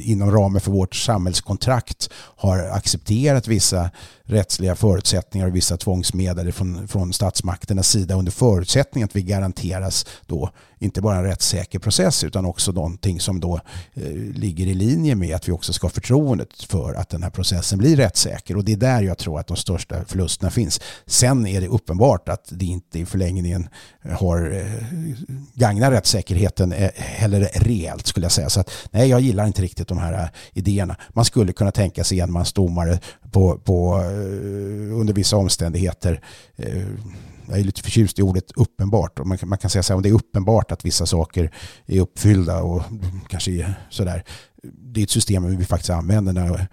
inom 0.04 0.30
ramen 0.30 0.60
för 0.60 0.70
vårt 0.70 0.94
samhällskontrakt 0.94 2.10
har 2.36 2.58
accepterat 2.58 3.48
vissa 3.48 3.90
rättsliga 4.24 4.74
förutsättningar 4.74 5.46
och 5.46 5.56
vissa 5.56 5.76
tvångsmedel 5.76 6.52
från, 6.52 6.88
från 6.88 7.12
statsmakternas 7.12 7.88
sida 7.88 8.14
under 8.14 8.32
förutsättning 8.32 9.04
att 9.04 9.16
vi 9.16 9.22
garanteras 9.22 10.06
då 10.26 10.50
inte 10.80 11.00
bara 11.00 11.16
en 11.16 11.24
rättssäker 11.24 11.78
process 11.78 12.24
utan 12.24 12.44
också 12.44 12.72
någonting 12.72 13.20
som 13.20 13.40
då 13.40 13.60
eh, 13.94 14.12
ligger 14.14 14.66
i 14.66 14.74
linje 14.74 15.14
med 15.14 15.36
att 15.36 15.48
vi 15.48 15.52
också 15.52 15.72
ska 15.72 15.86
ha 15.86 15.90
förtroendet 15.90 16.62
för 16.62 16.94
att 16.94 17.08
den 17.08 17.22
här 17.22 17.30
processen 17.30 17.78
blir 17.78 17.96
rättssäker 17.96 18.56
och 18.56 18.64
det 18.64 18.72
är 18.72 18.76
där 18.76 19.02
jag 19.02 19.18
tror 19.18 19.40
att 19.40 19.46
de 19.46 19.56
största 19.56 20.04
förlusterna 20.04 20.50
finns. 20.50 20.80
Sen 21.06 21.46
är 21.46 21.60
det 21.60 21.68
uppenbart 21.68 22.28
att 22.28 22.48
det 22.48 22.64
inte 22.64 22.98
i 22.98 23.06
förlängningen 23.06 23.68
eh, 24.02 24.10
har 24.12 24.50
eh, 24.52 24.82
gagnar 25.54 25.90
rättssäkerheten 25.90 26.74
heller 26.94 27.50
rejält 27.54 28.06
skulle 28.06 28.24
jag 28.24 28.32
säga. 28.32 28.50
Så 28.50 28.60
att, 28.60 28.70
nej, 28.90 29.08
jag 29.08 29.20
gillar 29.20 29.46
inte 29.46 29.62
riktigt 29.62 29.88
de 29.88 29.98
här 29.98 30.30
idéerna. 30.52 30.96
Man 31.08 31.24
skulle 31.24 31.52
kunna 31.52 31.70
tänka 31.70 32.04
sig 32.04 32.20
enmansdomare 32.20 32.98
på, 33.30 33.58
på, 33.58 33.96
under 34.94 35.12
vissa 35.12 35.36
omständigheter. 35.36 36.20
Jag 37.50 37.58
är 37.58 37.64
lite 37.64 37.82
förtjust 37.82 38.18
i 38.18 38.22
ordet 38.22 38.52
uppenbart. 38.56 39.24
Man 39.24 39.38
kan, 39.38 39.48
man 39.48 39.58
kan 39.58 39.70
säga 39.70 39.82
så 39.82 39.92
här, 39.92 39.96
om 39.96 40.02
det 40.02 40.08
är 40.08 40.12
uppenbart 40.12 40.72
att 40.72 40.84
vissa 40.84 41.06
saker 41.06 41.54
är 41.86 42.00
uppfyllda 42.00 42.62
och 42.62 42.82
kanske 43.28 43.74
sådär. 43.90 44.24
Det 44.62 45.00
är 45.00 45.04
ett 45.04 45.10
system 45.10 45.56
vi 45.56 45.64
faktiskt 45.64 45.90
använder 45.90 46.32
när 46.32 46.68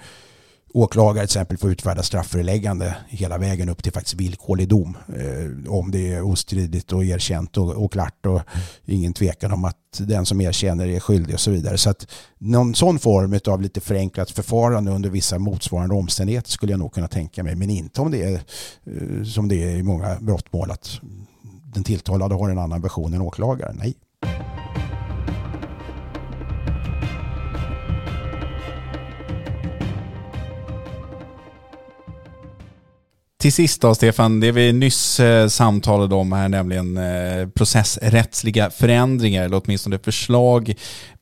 åklagare 0.78 1.28
till 1.28 1.38
exempel 1.38 1.58
får 1.58 1.72
utfärda 1.72 2.04
strafföreläggande 2.04 2.96
hela 3.08 3.38
vägen 3.38 3.70
upp 3.70 3.84
till 3.84 3.92
faktiskt 3.92 4.16
villkorlig 4.16 4.68
dom. 4.68 4.98
Eh, 5.08 5.74
om 5.74 5.92
det 5.92 6.14
är 6.14 6.22
ostridigt 6.22 6.94
och 6.94 7.06
erkänt 7.06 7.58
och, 7.58 7.84
och 7.84 7.92
klart 7.92 8.26
och 8.26 8.42
ingen 8.86 9.14
tvekan 9.14 9.52
om 9.52 9.66
att 9.66 9.76
den 10.00 10.26
som 10.26 10.42
erkänner 10.42 10.88
är 10.88 11.00
skyldig 11.00 11.34
och 11.34 11.40
så 11.40 11.52
vidare. 11.52 11.78
Så 11.78 11.90
att 11.90 12.08
någon 12.38 12.76
sån 12.76 13.00
form 13.00 13.40
av 13.48 13.62
lite 13.62 13.82
förenklat 13.82 14.32
förfarande 14.32 14.92
under 14.92 15.10
vissa 15.10 15.40
motsvarande 15.40 15.96
omständigheter 15.96 16.52
skulle 16.52 16.74
jag 16.74 16.80
nog 16.80 16.94
kunna 16.94 17.08
tänka 17.08 17.44
mig. 17.44 17.56
Men 17.56 17.70
inte 17.70 18.02
om 18.02 18.12
det 18.12 18.24
är 18.24 18.34
eh, 18.34 19.24
som 19.24 19.48
det 19.48 19.64
är 19.64 19.76
i 19.76 19.84
många 19.84 20.18
brottmål 20.20 20.72
att 20.72 21.00
den 21.74 21.84
tilltalade 21.84 22.36
har 22.36 22.50
en 22.50 22.60
annan 22.60 22.82
version 22.82 23.14
än 23.14 23.22
åklagaren. 23.22 23.76
Nej. 23.80 23.96
Till 33.40 33.54
sist 33.54 33.82
då 33.82 33.96
Stefan, 33.96 34.40
det 34.40 34.52
vi 34.52 34.74
nyss 34.74 35.20
eh, 35.20 35.48
samtalade 35.48 36.16
om 36.16 36.32
här, 36.32 36.50
nämligen 36.50 36.98
eh, 36.98 37.48
processrättsliga 37.48 38.70
förändringar, 38.70 39.46
eller 39.46 39.62
åtminstone 39.66 40.00
förslag 40.00 40.74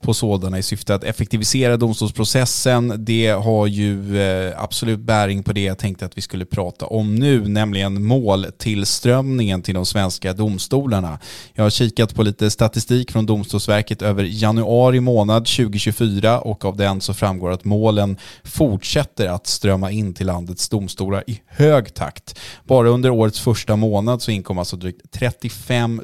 på 0.06 0.14
sådana 0.14 0.58
i 0.58 0.64
syfte 0.64 0.96
att 0.96 1.04
effektivisera 1.04 1.78
domstolsprocessen. 1.78 2.94
Det 3.06 3.28
har 3.28 3.68
ju 3.68 4.22
eh, 4.22 4.64
absolut 4.64 5.00
bäring 5.00 5.44
på 5.44 5.54
det 5.54 5.64
jag 5.64 5.78
tänkte 5.78 6.06
att 6.06 6.18
vi 6.18 6.22
skulle 6.22 6.46
prata 6.46 6.86
om 6.86 7.16
nu, 7.16 7.48
nämligen 7.48 8.04
måltillströmningen 8.04 9.62
till 9.62 9.74
de 9.74 9.86
svenska 9.86 10.34
domstolarna. 10.34 11.20
Jag 11.54 11.64
har 11.64 11.70
kikat 11.70 12.16
på 12.16 12.24
lite 12.24 12.50
statistik 12.50 13.12
från 13.12 13.26
Domstolsverket 13.26 14.02
över 14.02 14.24
januari 14.24 15.00
månad 15.00 15.46
2024 15.46 16.40
och 16.40 16.66
av 16.66 16.78
den 16.78 17.02
så 17.02 17.14
framgår 17.14 17.52
att 17.52 17.66
målen 17.66 18.18
fortsätter 18.44 19.28
att 19.28 19.48
strömma 19.48 19.92
in 19.92 20.14
till 20.14 20.28
landets 20.28 20.70
domstolar 20.70 21.24
i 21.28 21.42
hög 21.48 21.94
takt. 21.94 22.40
Bara 22.64 22.90
under 22.90 23.10
årets 23.10 23.40
första 23.40 23.76
månad 23.76 24.22
så 24.22 24.32
inkom 24.32 24.58
alltså 24.58 24.78
drygt 24.78 25.12
35 25.12 26.02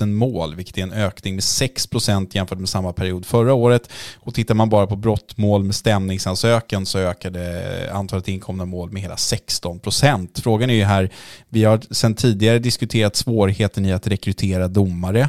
000 0.00 0.08
mål, 0.08 0.54
vilket 0.54 0.78
är 0.78 0.82
en 0.82 0.92
ökning 0.92 1.34
med 1.34 1.44
6 1.44 1.86
procent 1.86 2.34
jämfört 2.34 2.58
med 2.58 2.68
samma 2.68 2.92
period 2.92 3.26
förra 3.26 3.39
förra 3.40 3.54
året. 3.54 3.90
Och 4.16 4.34
tittar 4.34 4.54
man 4.54 4.68
bara 4.68 4.86
på 4.86 4.96
brottmål 4.96 5.64
med 5.64 5.74
stämningsansökan 5.74 6.86
så 6.86 6.98
ökade 6.98 7.90
antalet 7.92 8.28
inkomna 8.28 8.64
mål 8.64 8.90
med 8.90 9.02
hela 9.02 9.16
16 9.16 9.78
procent. 9.78 10.40
Frågan 10.42 10.70
är 10.70 10.74
ju 10.74 10.84
här, 10.84 11.10
vi 11.48 11.64
har 11.64 11.80
sedan 11.90 12.14
tidigare 12.14 12.58
diskuterat 12.58 13.16
svårigheten 13.16 13.86
i 13.86 13.92
att 13.92 14.06
rekrytera 14.06 14.68
domare. 14.68 15.28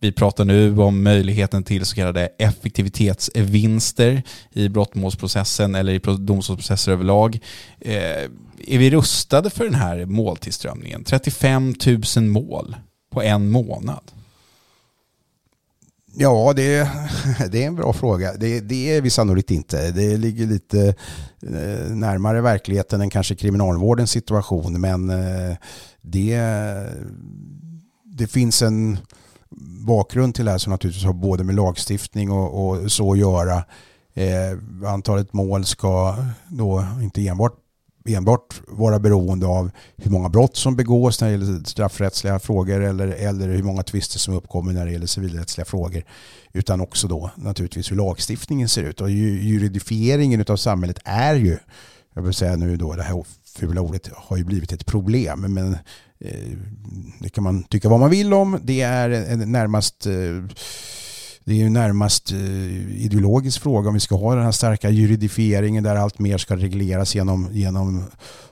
Vi 0.00 0.12
pratar 0.12 0.44
nu 0.44 0.78
om 0.78 1.02
möjligheten 1.02 1.64
till 1.64 1.84
så 1.84 1.94
kallade 1.94 2.28
effektivitetsvinster 2.38 4.22
i 4.52 4.68
brottmålsprocessen 4.68 5.74
eller 5.74 5.92
i 5.92 5.98
domstolsprocesser 6.18 6.92
överlag. 6.92 7.38
Eh, 7.80 7.94
är 8.66 8.78
vi 8.78 8.90
rustade 8.90 9.50
för 9.50 9.64
den 9.64 9.74
här 9.74 10.04
måltillströmningen? 10.04 11.04
35 11.04 11.74
000 12.16 12.24
mål 12.24 12.76
på 13.12 13.22
en 13.22 13.50
månad. 13.50 14.02
Ja, 16.14 16.52
det, 16.56 16.90
det 17.50 17.62
är 17.62 17.66
en 17.66 17.76
bra 17.76 17.92
fråga. 17.92 18.32
Det, 18.36 18.60
det 18.60 18.96
är 18.96 19.00
vi 19.00 19.10
sannolikt 19.10 19.50
inte. 19.50 19.90
Det 19.90 20.16
ligger 20.16 20.46
lite 20.46 20.94
eh, 21.42 21.94
närmare 21.94 22.40
verkligheten 22.40 23.00
än 23.00 23.10
kanske 23.10 23.34
kriminalvårdens 23.34 24.10
situation. 24.10 24.80
Men 24.80 25.10
eh, 25.10 25.56
det, 26.02 26.40
det 28.04 28.26
finns 28.26 28.62
en 28.62 28.98
bakgrund 29.86 30.34
till 30.34 30.44
det 30.44 30.50
här 30.50 30.58
som 30.58 30.70
naturligtvis 30.70 31.04
har 31.04 31.12
både 31.12 31.44
med 31.44 31.54
lagstiftning 31.54 32.30
och, 32.30 32.68
och 32.68 32.92
så 32.92 33.12
att 33.12 33.18
göra. 33.18 33.64
Eh, 34.14 34.58
antalet 34.86 35.32
mål 35.32 35.64
ska 35.64 36.16
då 36.48 36.84
inte 37.02 37.28
enbart 37.28 37.61
enbart 38.04 38.60
vara 38.68 38.98
beroende 38.98 39.46
av 39.46 39.70
hur 39.96 40.10
många 40.10 40.28
brott 40.28 40.56
som 40.56 40.76
begås 40.76 41.20
när 41.20 41.28
det 41.28 41.32
gäller 41.32 41.64
straffrättsliga 41.64 42.38
frågor 42.38 42.80
eller, 42.80 43.08
eller 43.08 43.48
hur 43.48 43.62
många 43.62 43.82
tvister 43.82 44.18
som 44.18 44.34
uppkommer 44.34 44.72
när 44.72 44.86
det 44.86 44.92
gäller 44.92 45.06
civilrättsliga 45.06 45.64
frågor. 45.64 46.04
Utan 46.52 46.80
också 46.80 47.08
då 47.08 47.30
naturligtvis 47.36 47.90
hur 47.90 47.96
lagstiftningen 47.96 48.68
ser 48.68 48.82
ut. 48.82 49.00
Och 49.00 49.10
juridifieringen 49.10 50.44
av 50.48 50.56
samhället 50.56 50.98
är 51.04 51.34
ju, 51.34 51.58
jag 52.14 52.22
vill 52.22 52.34
säga 52.34 52.56
nu 52.56 52.76
då 52.76 52.94
det 52.94 53.02
här 53.02 53.24
fula 53.56 53.80
ordet 53.80 54.10
har 54.14 54.36
ju 54.36 54.44
blivit 54.44 54.72
ett 54.72 54.86
problem. 54.86 55.40
Men 55.40 55.72
eh, 56.20 56.58
det 57.20 57.28
kan 57.28 57.44
man 57.44 57.62
tycka 57.62 57.88
vad 57.88 58.00
man 58.00 58.10
vill 58.10 58.34
om. 58.34 58.58
Det 58.62 58.80
är 58.80 59.10
en 59.10 59.52
närmast 59.52 60.06
eh, 60.06 60.12
det 61.44 61.52
är 61.52 61.56
ju 61.56 61.70
närmast 61.70 62.32
eh, 62.32 63.04
ideologisk 63.04 63.62
fråga 63.62 63.88
om 63.88 63.94
vi 63.94 64.00
ska 64.00 64.16
ha 64.16 64.34
den 64.34 64.44
här 64.44 64.52
starka 64.52 64.90
juridifieringen 64.90 65.84
där 65.84 65.96
allt 65.96 66.18
mer 66.18 66.38
ska 66.38 66.56
regleras 66.56 67.14
genom, 67.14 67.48
genom 67.52 68.04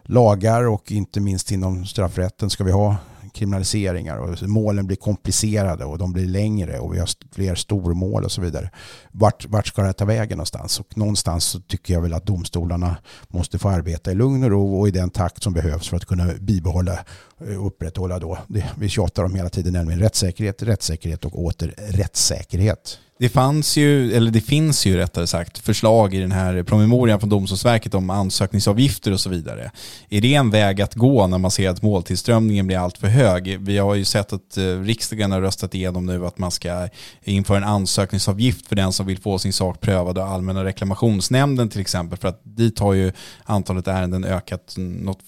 lagar 0.02 0.68
och 0.68 0.92
inte 0.92 1.20
minst 1.20 1.52
inom 1.52 1.86
straffrätten 1.86 2.50
ska 2.50 2.64
vi 2.64 2.72
ha 2.72 2.96
kriminaliseringar 3.32 4.16
och 4.16 4.48
målen 4.48 4.86
blir 4.86 4.96
komplicerade 4.96 5.84
och 5.84 5.98
de 5.98 6.12
blir 6.12 6.26
längre 6.26 6.78
och 6.78 6.94
vi 6.94 6.98
har 6.98 7.08
fler 7.32 7.54
stormål 7.54 8.24
och 8.24 8.32
så 8.32 8.40
vidare. 8.40 8.70
Vart, 9.12 9.46
vart 9.48 9.66
ska 9.66 9.82
det 9.82 9.92
ta 9.92 10.04
vägen 10.04 10.38
någonstans? 10.38 10.80
Och 10.80 10.96
någonstans 10.96 11.44
så 11.44 11.60
tycker 11.60 11.94
jag 11.94 12.00
väl 12.00 12.14
att 12.14 12.26
domstolarna 12.26 12.96
måste 13.28 13.58
få 13.58 13.68
arbeta 13.68 14.12
i 14.12 14.14
lugn 14.14 14.44
och 14.44 14.50
ro 14.50 14.80
och 14.80 14.88
i 14.88 14.90
den 14.90 15.10
takt 15.10 15.42
som 15.42 15.52
behövs 15.52 15.88
för 15.88 15.96
att 15.96 16.04
kunna 16.04 16.34
bibehålla 16.40 16.98
och 17.38 17.66
upprätthålla 17.66 18.18
då, 18.18 18.38
det 18.48 18.64
vi 18.78 18.88
tjatar 18.88 19.24
om 19.24 19.34
hela 19.34 19.48
tiden, 19.48 19.72
nämligen 19.72 20.00
rättssäkerhet, 20.00 20.62
rättssäkerhet 20.62 21.24
och 21.24 21.38
åter 21.38 21.74
rättssäkerhet. 21.76 22.98
Det 23.20 23.28
fanns 23.28 23.76
ju, 23.76 24.12
eller 24.12 24.30
det 24.30 24.40
finns 24.40 24.86
ju 24.86 24.96
rättare 24.96 25.26
sagt, 25.26 25.58
förslag 25.58 26.14
i 26.14 26.20
den 26.20 26.32
här 26.32 26.62
promemorian 26.62 27.20
från 27.20 27.28
Domstolsverket 27.28 27.94
om 27.94 28.10
ansökningsavgifter 28.10 29.12
och 29.12 29.20
så 29.20 29.30
vidare. 29.30 29.70
Är 30.08 30.20
det 30.20 30.34
en 30.34 30.50
väg 30.50 30.82
att 30.82 30.94
gå 30.94 31.26
när 31.26 31.38
man 31.38 31.50
ser 31.50 31.70
att 31.70 31.82
måltillströmningen 31.82 32.66
blir 32.66 32.78
allt 32.78 32.98
för 32.98 33.06
hög? 33.06 33.60
Vi 33.60 33.78
har 33.78 33.94
ju 33.94 34.04
sett 34.04 34.32
att 34.32 34.56
eh, 34.56 34.62
riksdagen 34.62 35.32
har 35.32 35.40
röstat 35.40 35.74
igenom 35.74 36.06
nu 36.06 36.26
att 36.26 36.38
man 36.38 36.50
ska 36.50 36.88
införa 37.24 37.56
en 37.56 37.64
ansökningsavgift 37.64 38.66
för 38.66 38.76
den 38.76 38.92
som 38.92 39.06
vill 39.06 39.18
få 39.18 39.38
sin 39.38 39.52
sak 39.52 39.80
prövad 39.80 40.18
av 40.18 40.28
Allmänna 40.28 40.64
reklamationsnämnden 40.64 41.68
till 41.68 41.80
exempel, 41.80 42.18
för 42.18 42.28
att 42.28 42.40
dit 42.44 42.78
har 42.78 42.92
ju 42.92 43.12
antalet 43.44 43.88
ärenden 43.88 44.24
ökat 44.24 44.74
något 44.76 45.22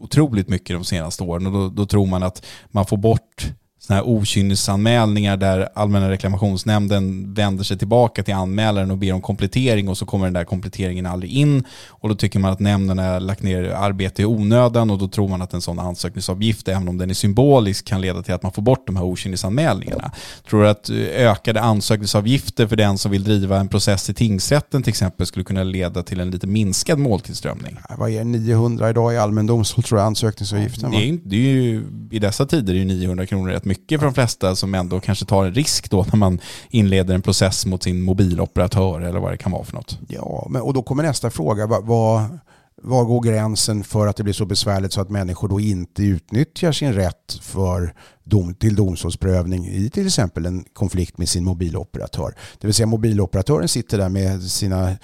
otroligt 0.00 0.48
mycket 0.48 0.76
de 0.76 0.84
senaste 0.84 1.22
åren 1.22 1.46
och 1.46 1.52
då, 1.52 1.68
då 1.68 1.86
tror 1.86 2.06
man 2.06 2.22
att 2.22 2.46
man 2.70 2.86
får 2.86 2.96
bort 2.96 3.52
sådana 3.86 4.02
här 4.02 4.08
okynnesanmälningar 4.08 5.36
där 5.36 5.68
Allmänna 5.74 6.10
reklamationsnämnden 6.10 7.34
vänder 7.34 7.64
sig 7.64 7.78
tillbaka 7.78 8.22
till 8.22 8.34
anmälaren 8.34 8.90
och 8.90 8.98
ber 8.98 9.12
om 9.12 9.20
komplettering 9.20 9.88
och 9.88 9.98
så 9.98 10.06
kommer 10.06 10.26
den 10.26 10.32
där 10.32 10.44
kompletteringen 10.44 11.06
aldrig 11.06 11.32
in 11.32 11.64
och 11.88 12.08
då 12.08 12.14
tycker 12.14 12.38
man 12.38 12.52
att 12.52 12.60
nämnden 12.60 12.98
har 12.98 13.20
lagt 13.20 13.42
ner 13.42 13.64
arbete 13.64 14.22
i 14.22 14.24
onödan 14.24 14.90
och 14.90 14.98
då 14.98 15.08
tror 15.08 15.28
man 15.28 15.42
att 15.42 15.54
en 15.54 15.60
sån 15.60 15.78
ansökningsavgift, 15.78 16.68
även 16.68 16.88
om 16.88 16.98
den 16.98 17.10
är 17.10 17.14
symbolisk, 17.14 17.84
kan 17.84 18.00
leda 18.00 18.22
till 18.22 18.34
att 18.34 18.42
man 18.42 18.52
får 18.52 18.62
bort 18.62 18.86
de 18.86 18.96
här 18.96 19.04
okynnesanmälningarna. 19.04 20.12
Tror 20.48 20.62
du 20.62 20.68
att 20.68 20.90
ökade 21.16 21.60
ansökningsavgifter 21.60 22.66
för 22.66 22.76
den 22.76 22.98
som 22.98 23.10
vill 23.10 23.24
driva 23.24 23.60
en 23.60 23.68
process 23.68 24.10
i 24.10 24.14
tingsrätten 24.14 24.82
till 24.82 24.90
exempel 24.90 25.26
skulle 25.26 25.44
kunna 25.44 25.62
leda 25.62 26.02
till 26.02 26.20
en 26.20 26.30
lite 26.30 26.46
minskad 26.46 26.98
måltillströmning? 26.98 27.76
Vad 27.98 28.10
är 28.10 28.24
900 28.24 28.90
idag 28.90 29.14
i 29.14 29.18
allmän 29.18 29.46
domstol 29.46 29.84
tror 29.84 30.00
jag 30.00 30.06
ansökningsavgiften? 30.06 30.90
Det 30.90 31.08
är, 31.08 31.18
det 31.24 31.36
är 31.36 31.40
ju, 31.40 31.84
I 32.10 32.18
dessa 32.18 32.46
tider 32.46 32.74
är 32.74 32.78
ju 32.78 32.84
900 32.84 33.26
kronor 33.26 33.50
rätt 33.50 33.64
mycket 33.64 33.73
mycket 33.74 34.00
för 34.00 34.06
de 34.06 34.14
flesta 34.14 34.56
som 34.56 34.74
ändå 34.74 35.00
kanske 35.00 35.24
tar 35.24 35.44
en 35.44 35.54
risk 35.54 35.90
då 35.90 36.06
när 36.12 36.16
man 36.16 36.40
inleder 36.70 37.14
en 37.14 37.22
process 37.22 37.66
mot 37.66 37.82
sin 37.82 38.02
mobiloperatör 38.02 39.00
eller 39.00 39.20
vad 39.20 39.32
det 39.32 39.36
kan 39.36 39.52
vara 39.52 39.64
för 39.64 39.74
något. 39.74 39.98
Ja, 40.08 40.46
men, 40.50 40.62
och 40.62 40.74
då 40.74 40.82
kommer 40.82 41.02
nästa 41.02 41.30
fråga. 41.30 41.66
Vad, 41.66 41.86
vad, 41.86 42.38
var 42.82 43.04
går 43.04 43.22
gränsen 43.22 43.84
för 43.84 44.06
att 44.06 44.16
det 44.16 44.22
blir 44.22 44.34
så 44.34 44.46
besvärligt 44.46 44.92
så 44.92 45.00
att 45.00 45.10
människor 45.10 45.48
då 45.48 45.60
inte 45.60 46.02
utnyttjar 46.02 46.72
sin 46.72 46.92
rätt 46.92 47.38
för 47.42 47.94
dom, 48.24 48.54
till 48.54 48.76
domstolsprövning 48.76 49.66
i 49.66 49.90
till 49.90 50.06
exempel 50.06 50.46
en 50.46 50.64
konflikt 50.72 51.18
med 51.18 51.28
sin 51.28 51.44
mobiloperatör. 51.44 52.34
Det 52.60 52.66
vill 52.66 52.74
säga 52.74 52.86
mobiloperatören 52.86 53.68
sitter 53.68 53.98
där 53.98 54.08
med 54.08 54.42
sina 54.42 54.90
eh, 54.90 54.96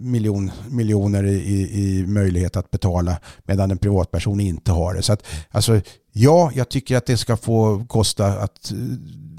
miljon, 0.00 0.50
miljoner 0.68 1.24
i, 1.24 1.70
i 1.82 2.06
möjlighet 2.06 2.56
att 2.56 2.70
betala 2.70 3.16
medan 3.44 3.70
en 3.70 3.78
privatperson 3.78 4.40
inte 4.40 4.72
har 4.72 4.94
det. 4.94 5.02
Så 5.02 5.12
att, 5.12 5.26
alltså, 5.50 5.80
ja, 6.12 6.50
jag 6.54 6.68
tycker 6.68 6.96
att 6.96 7.06
det 7.06 7.16
ska 7.16 7.36
få 7.36 7.84
kosta 7.88 8.26
att 8.26 8.72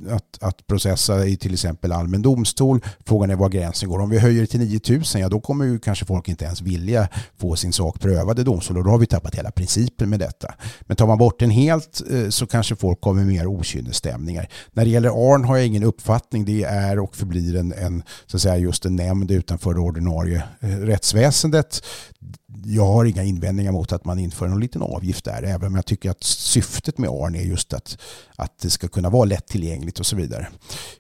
att, 0.10 0.44
att 0.44 0.68
processa 0.68 1.26
i 1.26 1.38
till 1.38 1.54
exempel 1.54 1.92
allmän 1.92 2.22
domstol. 2.22 2.84
Frågan 3.06 3.30
är 3.30 3.36
var 3.36 3.50
gränsen 3.50 3.90
går. 3.90 4.00
Om 4.00 4.10
vi 4.10 4.20
höjer 4.20 4.42
det 4.42 4.48
till 4.48 4.60
9000, 4.60 5.22
ja 5.22 5.30
då 5.30 5.40
kommer 5.40 5.66
ju 5.66 5.80
kanske 5.80 6.06
folk 6.06 6.30
inte 6.30 6.46
ens 6.46 6.62
vilja 6.62 7.08
få 7.38 7.56
sin 7.56 7.74
sak 7.74 8.00
prövad 8.00 8.40
i 8.40 8.44
domstol 8.44 8.78
och 8.78 8.84
då 8.84 8.90
har 8.90 8.98
vi 8.98 9.06
tappat 9.06 9.36
hela 9.36 9.52
principen 9.52 10.10
med 10.10 10.20
detta. 10.20 10.54
Men 10.82 10.98
tar 10.98 11.08
man 11.08 11.18
bort 11.18 11.40
den 11.40 11.50
helt 11.50 12.02
eh, 12.12 12.30
så 12.30 12.48
kanske 12.48 12.76
folk 12.76 13.02
kommer 13.02 13.24
mer 13.24 13.48
okynnesstämningar. 13.48 14.50
När 14.72 14.86
det 14.86 14.92
gäller 14.92 15.10
ARN 15.10 15.44
har 15.44 15.58
jag 15.58 15.68
ingen 15.68 15.84
uppfattning. 15.84 16.46
Det 16.46 16.64
är 16.64 17.00
och 17.00 17.16
förblir 17.16 17.56
en, 17.56 17.74
en 17.74 18.04
så 18.26 18.38
att 18.38 18.42
säga 18.42 18.58
just 18.58 18.86
en 18.86 18.96
nämnd 18.96 19.32
utanför 19.32 19.74
det 19.74 19.80
ordinarie 19.80 20.44
eh, 20.60 20.68
rättsväsendet 20.68 21.82
jag 22.66 22.86
har 22.86 23.06
inga 23.06 23.24
invändningar 23.24 23.72
mot 23.72 23.92
att 23.92 24.06
man 24.06 24.20
inför 24.20 24.46
en 24.46 24.60
liten 24.60 24.82
avgift 24.82 25.26
där, 25.26 25.44
även 25.44 25.68
om 25.68 25.76
jag 25.76 25.86
tycker 25.86 26.10
att 26.10 26.24
syftet 26.24 26.98
med 26.98 27.10
ARN 27.10 27.36
är 27.36 27.42
just 27.42 27.74
att, 27.74 27.98
att 28.36 28.60
det 28.60 28.70
ska 28.70 28.88
kunna 28.88 29.10
vara 29.10 29.26
lättillgängligt 29.26 30.00
och 30.00 30.06
så 30.06 30.16
vidare. 30.16 30.48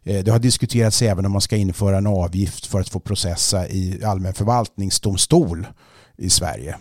Eh, 0.03 0.23
det 0.23 0.31
har 0.31 0.39
diskuterats 0.39 1.01
även 1.01 1.25
om 1.25 1.31
man 1.31 1.41
ska 1.41 1.55
införa 1.55 1.97
en 1.97 2.07
avgift 2.07 2.65
för 2.65 2.79
att 2.79 2.89
få 2.89 2.99
processa 2.99 3.67
i 3.67 4.03
allmän 4.03 4.33
förvaltningsdomstol 4.33 5.67
i 6.17 6.29
Sverige. 6.29 6.75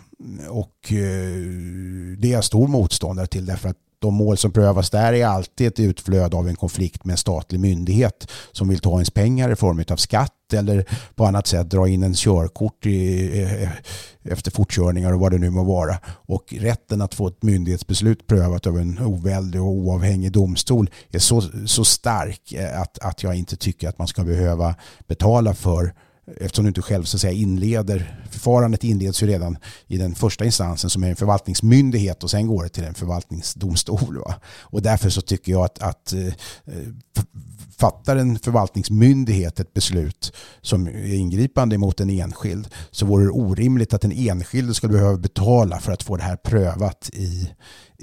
Och 0.49 0.91
eh, 0.91 2.17
det 2.17 2.27
är 2.27 2.31
jag 2.31 2.43
stor 2.43 2.67
motståndare 2.67 3.27
till 3.27 3.45
därför 3.45 3.69
att 3.69 3.77
de 4.03 4.13
mål 4.13 4.37
som 4.37 4.51
prövas 4.51 4.89
där 4.89 5.13
är 5.13 5.25
alltid 5.25 5.67
ett 5.67 5.79
utflöde 5.79 6.37
av 6.37 6.47
en 6.47 6.55
konflikt 6.55 7.05
med 7.05 7.13
en 7.13 7.17
statlig 7.17 7.59
myndighet 7.59 8.31
som 8.51 8.67
vill 8.67 8.79
ta 8.79 8.91
ens 8.91 9.09
pengar 9.09 9.51
i 9.51 9.55
form 9.55 9.83
av 9.89 9.95
skatt 9.95 10.53
eller 10.53 10.85
på 11.15 11.25
annat 11.25 11.47
sätt 11.47 11.69
dra 11.69 11.87
in 11.87 12.03
en 12.03 12.13
körkort 12.13 12.85
i, 12.85 13.41
eh, 13.41 13.63
eh, 13.63 13.69
efter 14.23 14.51
fortkörningar 14.51 15.13
och 15.13 15.19
vad 15.19 15.31
det 15.31 15.37
nu 15.37 15.49
må 15.49 15.63
vara. 15.63 15.97
Och 16.05 16.53
rätten 16.59 17.01
att 17.01 17.13
få 17.13 17.27
ett 17.27 17.43
myndighetsbeslut 17.43 18.27
prövat 18.27 18.67
av 18.67 18.79
en 18.79 18.99
oväldig 18.99 19.61
och 19.61 19.67
oavhängig 19.67 20.31
domstol 20.31 20.89
är 21.11 21.19
så, 21.19 21.41
så 21.65 21.85
stark 21.85 22.53
eh, 22.53 22.81
att, 22.81 22.99
att 22.99 23.23
jag 23.23 23.35
inte 23.35 23.55
tycker 23.55 23.89
att 23.89 23.97
man 23.97 24.07
ska 24.07 24.23
behöva 24.23 24.75
betala 25.07 25.53
för 25.53 25.93
eftersom 26.25 26.65
du 26.65 26.67
inte 26.67 26.81
själv 26.81 27.03
så 27.03 27.17
att 27.17 27.21
säga 27.21 27.33
inleder, 27.33 28.21
förfarandet 28.31 28.83
inleds 28.83 29.23
ju 29.23 29.27
redan 29.27 29.57
i 29.87 29.97
den 29.97 30.15
första 30.15 30.45
instansen 30.45 30.89
som 30.89 31.03
är 31.03 31.09
en 31.09 31.15
förvaltningsmyndighet 31.15 32.23
och 32.23 32.31
sen 32.31 32.47
går 32.47 32.63
det 32.63 32.69
till 32.69 32.83
en 32.83 32.93
förvaltningsdomstol. 32.93 34.17
Va? 34.17 34.35
Och 34.59 34.81
därför 34.81 35.09
så 35.09 35.21
tycker 35.21 35.51
jag 35.51 35.65
att, 35.65 35.81
att 35.81 36.13
eh, 36.13 36.33
fattar 37.77 38.15
en 38.15 38.39
förvaltningsmyndighet 38.39 39.59
ett 39.59 39.73
beslut 39.73 40.33
som 40.61 40.87
är 40.87 41.13
ingripande 41.13 41.77
mot 41.77 41.99
en 41.99 42.09
enskild 42.09 42.67
så 42.91 43.05
vore 43.05 43.23
det 43.23 43.31
orimligt 43.31 43.93
att 43.93 44.01
den 44.01 44.11
enskilde 44.11 44.73
skulle 44.73 44.93
behöva 44.93 45.17
betala 45.17 45.79
för 45.79 45.91
att 45.91 46.03
få 46.03 46.17
det 46.17 46.23
här 46.23 46.35
prövat 46.35 47.09
i, 47.13 47.49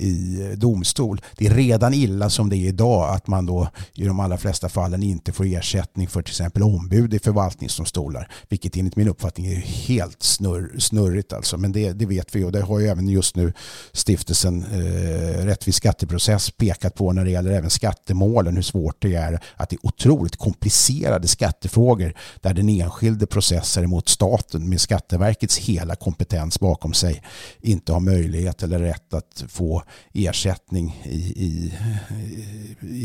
i 0.01 0.55
domstol. 0.57 1.21
Det 1.37 1.47
är 1.47 1.55
redan 1.55 1.95
illa 1.95 2.31
som 2.31 2.49
det 2.49 2.57
är 2.57 2.69
idag 2.69 3.15
att 3.15 3.27
man 3.27 3.47
då 3.47 3.69
i 3.95 4.05
de 4.05 4.21
allra 4.21 4.39
flesta 4.39 4.69
fallen 4.69 5.03
inte 5.03 5.33
får 5.33 5.47
ersättning 5.47 6.09
för 6.09 6.23
till 6.23 6.33
exempel 6.33 6.63
ombud 6.63 7.15
i 7.15 7.19
förvaltningsdomstolar. 7.19 8.33
Vilket 8.49 8.77
enligt 8.77 8.97
min 8.97 9.09
uppfattning 9.09 9.47
är 9.47 9.57
helt 9.57 10.23
snurr, 10.23 10.79
snurrigt 10.79 11.33
alltså. 11.33 11.57
Men 11.57 11.73
det, 11.73 11.93
det 11.93 12.07
vet 12.07 12.35
vi 12.35 12.45
och 12.45 12.53
det 12.53 12.63
har 12.63 12.81
ju 12.81 12.87
även 12.87 13.09
just 13.09 13.37
nu 13.37 13.53
stiftelsen 13.93 14.65
eh, 14.65 15.45
Rättvis 15.45 15.77
skatteprocess 15.77 16.51
pekat 16.51 16.95
på 16.95 17.13
när 17.13 17.25
det 17.25 17.31
gäller 17.31 17.51
även 17.51 17.71
skattemålen 17.71 18.57
hur 18.57 18.63
svårt 18.63 19.03
det 19.03 19.15
är 19.15 19.41
att 19.57 19.69
det 19.71 19.77
är 19.77 19.87
otroligt 19.87 20.37
komplicerade 20.37 21.29
skattefrågor 21.29 22.15
där 22.41 22.55
den 22.55 22.69
enskilde 22.69 23.27
processar 23.27 23.83
emot 23.83 24.09
staten 24.09 24.69
med 24.69 24.81
Skatteverkets 24.81 25.59
hela 25.59 25.97
kompetens 25.97 26.61
bakom 26.61 26.93
sig 26.93 27.23
inte 27.61 27.93
har 27.93 28.01
möjlighet 28.01 28.63
eller 28.63 28.79
rätt 28.79 29.15
att 29.15 29.45
få 29.49 29.83
ersättning 30.13 31.03
i, 31.05 31.17
i, 31.17 31.73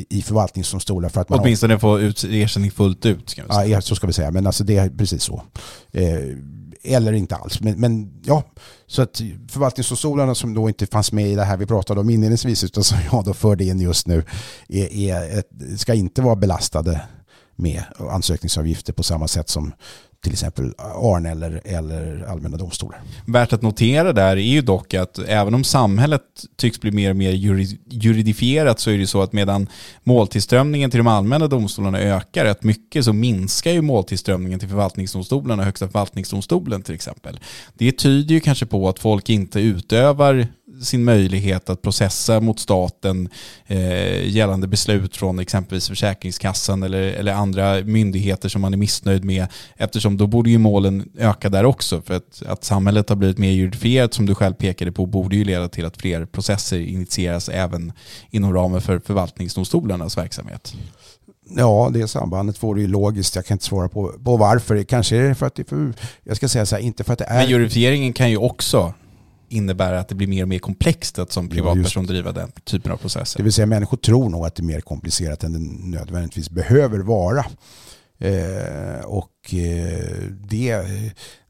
i 0.10 0.22
förvaltningsdomstolar. 0.22 1.10
För 1.10 1.22
att 1.22 1.30
man 1.30 1.40
Åtminstone 1.40 1.74
har... 1.74 1.80
få 1.80 2.00
ut 2.00 2.26
ersättning 2.30 2.72
fullt 2.72 3.06
ut. 3.06 3.30
Ska 3.30 3.44
vi 3.44 3.54
säga. 3.54 3.68
Ja, 3.68 3.82
så 3.82 3.96
ska 3.96 4.08
vi 4.08 4.14
säga. 4.14 4.32
Men 4.32 4.48
alltså 4.48 4.64
det 4.64 4.78
är 4.78 4.90
precis 4.90 5.24
så. 5.24 5.44
Eh, 5.92 6.20
eller 6.84 7.14
inte 7.14 7.36
alls. 7.36 7.62
Men, 7.62 7.80
men, 7.80 8.22
ja, 8.26 8.44
så 8.88 9.02
att 9.02 9.22
förvaltningsdomstolarna 9.50 10.36
som 10.36 10.54
då 10.54 10.70
inte 10.70 10.86
fanns 10.86 11.12
med 11.12 11.32
i 11.32 11.36
det 11.36 11.44
här 11.44 11.58
vi 11.58 11.66
pratade 11.66 12.00
om 12.00 12.10
inledningsvis 12.10 12.64
utan 12.64 12.84
som 12.84 12.98
jag 13.12 13.24
då 13.24 13.34
förde 13.34 13.64
in 13.64 13.80
just 13.80 14.08
nu 14.08 14.24
är, 14.68 14.94
är 14.94 15.40
ett, 15.40 15.80
ska 15.80 15.94
inte 15.94 16.22
vara 16.22 16.36
belastade 16.36 17.02
med 17.56 17.84
ansökningsavgifter 17.98 18.94
på 18.94 19.04
samma 19.04 19.28
sätt 19.28 19.50
som 19.50 19.74
till 20.26 20.34
exempel 20.34 20.74
ARN 20.78 21.26
eller, 21.26 21.62
eller 21.66 22.26
allmänna 22.30 22.58
domstolar. 22.58 23.02
Värt 23.26 23.54
att 23.54 23.62
notera 23.62 24.14
där 24.14 24.38
är 24.38 24.42
ju 24.42 24.62
dock 24.62 24.94
att 24.94 25.20
även 25.20 25.54
om 25.54 25.64
samhället 25.64 26.22
tycks 26.56 26.82
bli 26.82 26.92
mer 26.92 27.10
och 27.10 27.16
mer 27.16 27.32
juridifierat 27.90 28.80
så 28.80 28.92
är 28.92 28.98
det 28.98 29.08
så 29.08 29.22
att 29.22 29.34
medan 29.34 29.68
måltillströmningen 30.04 30.92
till 30.92 30.98
de 30.98 31.08
allmänna 31.08 31.48
domstolarna 31.48 32.00
ökar 32.00 32.46
rätt 32.46 32.64
mycket 32.64 33.06
så 33.06 33.14
minskar 33.14 33.72
ju 33.72 33.82
måltillströmningen 33.82 34.60
till 34.60 34.70
förvaltningsdomstolarna, 34.70 35.64
högsta 35.64 35.88
förvaltningsdomstolen 35.88 36.82
till 36.82 36.96
exempel. 36.96 37.40
Det 37.74 37.92
tyder 37.92 38.36
ju 38.36 38.42
kanske 38.42 38.66
på 38.66 38.90
att 38.90 39.00
folk 39.00 39.30
inte 39.30 39.60
utövar 39.60 40.48
sin 40.82 41.04
möjlighet 41.04 41.70
att 41.70 41.82
processa 41.82 42.40
mot 42.40 42.60
staten 42.60 43.30
eh, 43.68 44.28
gällande 44.28 44.68
beslut 44.68 45.18
från 45.18 45.40
exempelvis 45.40 45.88
Försäkringskassan 45.88 46.84
eller, 46.84 47.02
eller 47.02 47.34
andra 47.34 47.82
myndigheter 47.82 48.50
som 48.50 48.62
man 48.62 48.74
är 48.74 48.78
missnöjd 48.78 49.24
med 49.24 49.48
eftersom 49.76 50.18
då 50.18 50.28
borde 50.28 50.50
ju 50.50 50.58
målen 50.58 51.10
öka 51.18 51.50
där 51.50 51.66
också 51.66 52.02
för 52.02 52.14
att, 52.14 52.44
att 52.48 52.64
samhället 52.64 53.10
har 53.10 53.16
blivit 53.16 53.38
mer 53.38 53.52
juridifierat 53.52 54.14
som 54.14 54.26
du 54.26 54.36
själv 54.36 54.54
pekade 54.54 54.92
på 54.92 55.06
borde 55.06 55.36
ju 55.36 55.44
leda 55.44 55.70
till 55.70 55.86
att 55.86 55.98
fler 55.98 56.26
processer 56.26 56.80
initieras 56.80 57.50
även 57.50 57.92
inom 58.30 58.54
ramen 58.54 58.82
för 58.82 59.00
förvaltningsdomstolarnas 59.00 60.18
verksamhet. 60.18 60.76
Ja, 61.50 61.90
det 61.94 62.08
sambandet 62.08 62.64
vore 62.64 62.82
ju 62.82 62.88
logiskt. 62.88 63.36
Jag 63.36 63.46
kan 63.46 63.56
inte 63.56 63.66
svara 63.66 63.90
på, 63.90 64.14
på 64.24 64.38
varför. 64.38 64.84
Kanske 64.84 65.18
är 65.18 65.30
det 65.30 65.36
för 65.36 65.46
att 65.46 65.56
det 65.56 65.62
är 65.62 65.66
för, 65.66 65.94
jag 66.24 66.38
ska 66.38 66.48
säga 66.48 66.66
så 66.66 66.76
här, 66.76 66.84
inte 66.84 67.04
för 67.04 67.14
att 67.14 67.20
det 67.20 67.26
är... 67.26 67.38
Men 67.38 67.50
juridifieringen 67.50 68.14
kan 68.14 68.30
ju 68.30 68.38
också 68.38 68.94
innebär 69.50 69.94
att 69.94 70.08
det 70.08 70.16
blir 70.16 70.28
mer 70.28 70.42
och 70.42 70.48
mer 70.48 70.60
komplext 70.60 71.20
att 71.20 71.32
som 71.32 71.50
privatperson 71.50 72.06
driva 72.06 72.32
den 72.32 72.52
typen 72.52 72.92
av 72.92 72.98
processer. 72.98 73.40
Det 73.40 73.44
vill 73.44 73.54
säga 73.54 73.66
människor 73.66 73.98
tror 73.98 74.30
nog 74.30 74.46
att 74.46 74.56
det 74.56 74.62
är 74.62 74.66
mer 74.66 74.82
komplicerat 74.82 75.44
än 75.44 75.54
det 75.54 75.98
nödvändigtvis 75.98 76.50
behöver 76.50 77.00
vara. 77.00 77.46
Eh, 78.20 79.06
och 79.06 79.30
Eh, 79.54 80.24
det, 80.50 80.82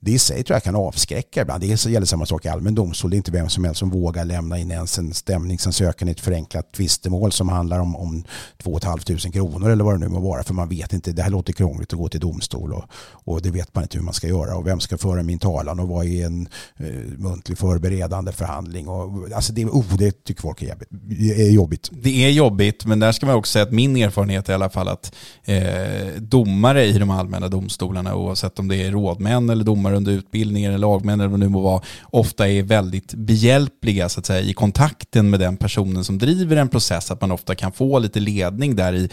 det 0.05 0.11
i 0.11 0.19
sig 0.19 0.43
tror 0.43 0.55
jag 0.55 0.63
kan 0.63 0.75
avskräcka 0.75 1.41
ibland. 1.41 1.61
Det 1.61 1.85
gäller 1.85 2.05
samma 2.05 2.25
sak 2.25 2.45
i 2.45 2.49
allmän 2.49 2.75
domstol. 2.75 3.11
Det 3.11 3.15
är 3.15 3.17
inte 3.17 3.31
vem 3.31 3.49
som 3.49 3.63
helst 3.63 3.79
som 3.79 3.89
vågar 3.89 4.25
lämna 4.25 4.59
in 4.59 4.71
ens 4.71 4.97
en 4.97 5.13
stämningsansökan 5.13 6.07
i 6.07 6.11
ett 6.11 6.19
förenklat 6.19 6.71
tvistemål 6.73 7.31
som 7.31 7.49
handlar 7.49 7.79
om, 7.79 7.95
om 7.95 8.23
2 8.63 8.79
500 8.79 9.31
kronor 9.33 9.69
eller 9.69 9.83
vad 9.83 9.93
det 9.93 9.99
nu 9.99 10.07
må 10.07 10.19
vara. 10.19 10.43
För 10.43 10.53
man 10.53 10.69
vet 10.69 10.93
inte, 10.93 11.11
det 11.11 11.21
här 11.21 11.29
låter 11.29 11.53
krångligt 11.53 11.93
att 11.93 11.99
gå 11.99 12.09
till 12.09 12.19
domstol 12.19 12.73
och, 12.73 12.83
och 13.11 13.41
det 13.41 13.51
vet 13.51 13.75
man 13.75 13.83
inte 13.83 13.97
hur 13.97 14.05
man 14.05 14.13
ska 14.13 14.27
göra 14.27 14.55
och 14.55 14.67
vem 14.67 14.79
ska 14.79 14.97
föra 14.97 15.23
min 15.23 15.39
talan 15.39 15.79
och 15.79 15.87
vad 15.87 16.05
är 16.05 16.25
en 16.25 16.47
eh, 16.77 16.85
muntlig 17.17 17.57
förberedande 17.57 18.31
förhandling. 18.31 18.87
Och, 18.87 19.31
alltså 19.35 19.53
det, 19.53 19.65
oh, 19.65 19.97
det 19.97 20.23
tycker 20.23 20.41
folk 20.41 20.61
är, 20.61 20.77
är 21.19 21.51
jobbigt. 21.51 21.89
Det 21.91 22.25
är 22.25 22.29
jobbigt, 22.29 22.85
men 22.85 22.99
där 22.99 23.11
ska 23.11 23.25
man 23.25 23.35
också 23.35 23.51
säga 23.51 23.63
att 23.63 23.71
min 23.71 23.95
erfarenhet 23.95 24.49
är 24.49 24.53
i 24.53 24.55
alla 24.55 24.69
fall 24.69 24.87
att 24.87 25.15
eh, 25.43 26.07
domare 26.17 26.85
i 26.85 26.97
de 26.97 27.09
allmänna 27.09 27.47
domstolarna, 27.47 27.84
oavsett 28.13 28.59
om 28.59 28.67
det 28.67 28.75
är 28.75 28.91
rådmän 28.91 29.49
eller 29.49 29.63
domare 29.63 29.95
under 29.95 30.11
utbildningen 30.11 30.71
eller 30.71 30.79
lagmän 30.79 31.19
eller 31.19 31.29
vad 31.29 31.39
det 31.39 31.45
nu 31.45 31.49
må 31.49 31.61
vara, 31.61 31.81
ofta 32.03 32.49
är 32.49 32.63
väldigt 32.63 33.13
behjälpliga 33.13 34.09
så 34.09 34.19
att 34.19 34.25
säga, 34.25 34.41
i 34.41 34.53
kontakten 34.53 35.29
med 35.29 35.39
den 35.39 35.57
personen 35.57 36.03
som 36.03 36.17
driver 36.17 36.55
en 36.57 36.69
process. 36.69 37.11
Att 37.11 37.21
man 37.21 37.31
ofta 37.31 37.55
kan 37.55 37.71
få 37.71 37.99
lite 37.99 38.19
ledning 38.19 38.75
där 38.75 38.93
i 38.93 39.09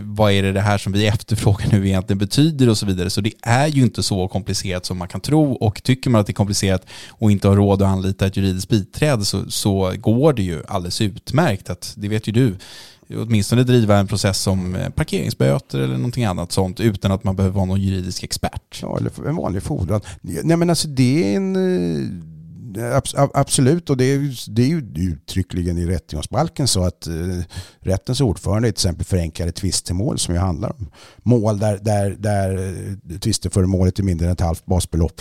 vad 0.00 0.32
är 0.32 0.42
det, 0.42 0.52
det 0.52 0.60
här 0.60 0.78
som 0.78 0.92
vi 0.92 1.06
efterfrågar 1.06 1.66
nu 1.72 1.88
egentligen 1.88 2.18
betyder 2.18 2.68
och 2.68 2.78
så 2.78 2.86
vidare. 2.86 3.10
Så 3.10 3.20
det 3.20 3.32
är 3.42 3.66
ju 3.66 3.82
inte 3.82 4.02
så 4.02 4.28
komplicerat 4.28 4.86
som 4.86 4.98
man 4.98 5.08
kan 5.08 5.20
tro 5.20 5.52
och 5.52 5.82
tycker 5.82 6.10
man 6.10 6.20
att 6.20 6.26
det 6.26 6.30
är 6.30 6.34
komplicerat 6.34 6.86
och 7.08 7.30
inte 7.30 7.48
har 7.48 7.56
råd 7.56 7.82
att 7.82 7.88
anlita 7.88 8.26
ett 8.26 8.36
juridiskt 8.36 8.68
biträde 8.68 9.24
så, 9.24 9.50
så 9.50 9.94
går 9.98 10.32
det 10.32 10.42
ju 10.42 10.62
alldeles 10.68 11.00
utmärkt. 11.00 11.70
Att, 11.70 11.94
det 11.96 12.08
vet 12.08 12.28
ju 12.28 12.32
du 12.32 12.56
åtminstone 13.16 13.62
driva 13.62 13.96
en 13.96 14.06
process 14.06 14.38
som 14.38 14.74
eh, 14.74 14.90
parkeringsböter 14.90 15.78
eller 15.78 15.96
någonting 15.96 16.24
annat 16.24 16.52
sånt 16.52 16.80
utan 16.80 17.12
att 17.12 17.24
man 17.24 17.36
behöver 17.36 17.54
vara 17.54 17.64
någon 17.64 17.80
juridisk 17.80 18.22
expert. 18.22 18.78
Ja, 18.82 18.98
eller 18.98 19.28
en 19.28 19.36
vanlig 19.36 19.62
fordran. 19.62 20.00
Nej 20.22 20.56
men 20.56 20.70
alltså 20.70 20.88
det 20.88 21.32
är 21.32 21.36
en 21.36 21.56
eh, 21.56 22.30
Absolut, 23.14 23.90
och 23.90 23.96
det 23.96 24.04
är, 24.04 24.50
det 24.50 24.62
är 24.62 24.66
ju 24.66 25.10
uttryckligen 25.12 25.78
i 25.78 25.86
rättegångsbalken 25.86 26.68
så 26.68 26.84
att 26.84 27.06
eh, 27.06 27.14
rättens 27.80 28.20
ordförande 28.20 28.68
till 28.68 28.72
exempel 28.72 29.06
förenklade 29.06 29.52
tvistemål 29.52 30.18
som 30.18 30.34
ju 30.34 30.40
handlar 30.40 30.72
om 30.78 30.90
mål 31.22 31.58
där, 31.58 31.78
där, 31.82 32.10
där 32.10 32.74
eh, 33.10 33.18
tvisteföremålet 33.18 33.98
är 33.98 34.02
mindre 34.02 34.26
än 34.26 34.32
ett 34.32 34.40
halvt 34.40 34.66
basbelopp 34.66 35.20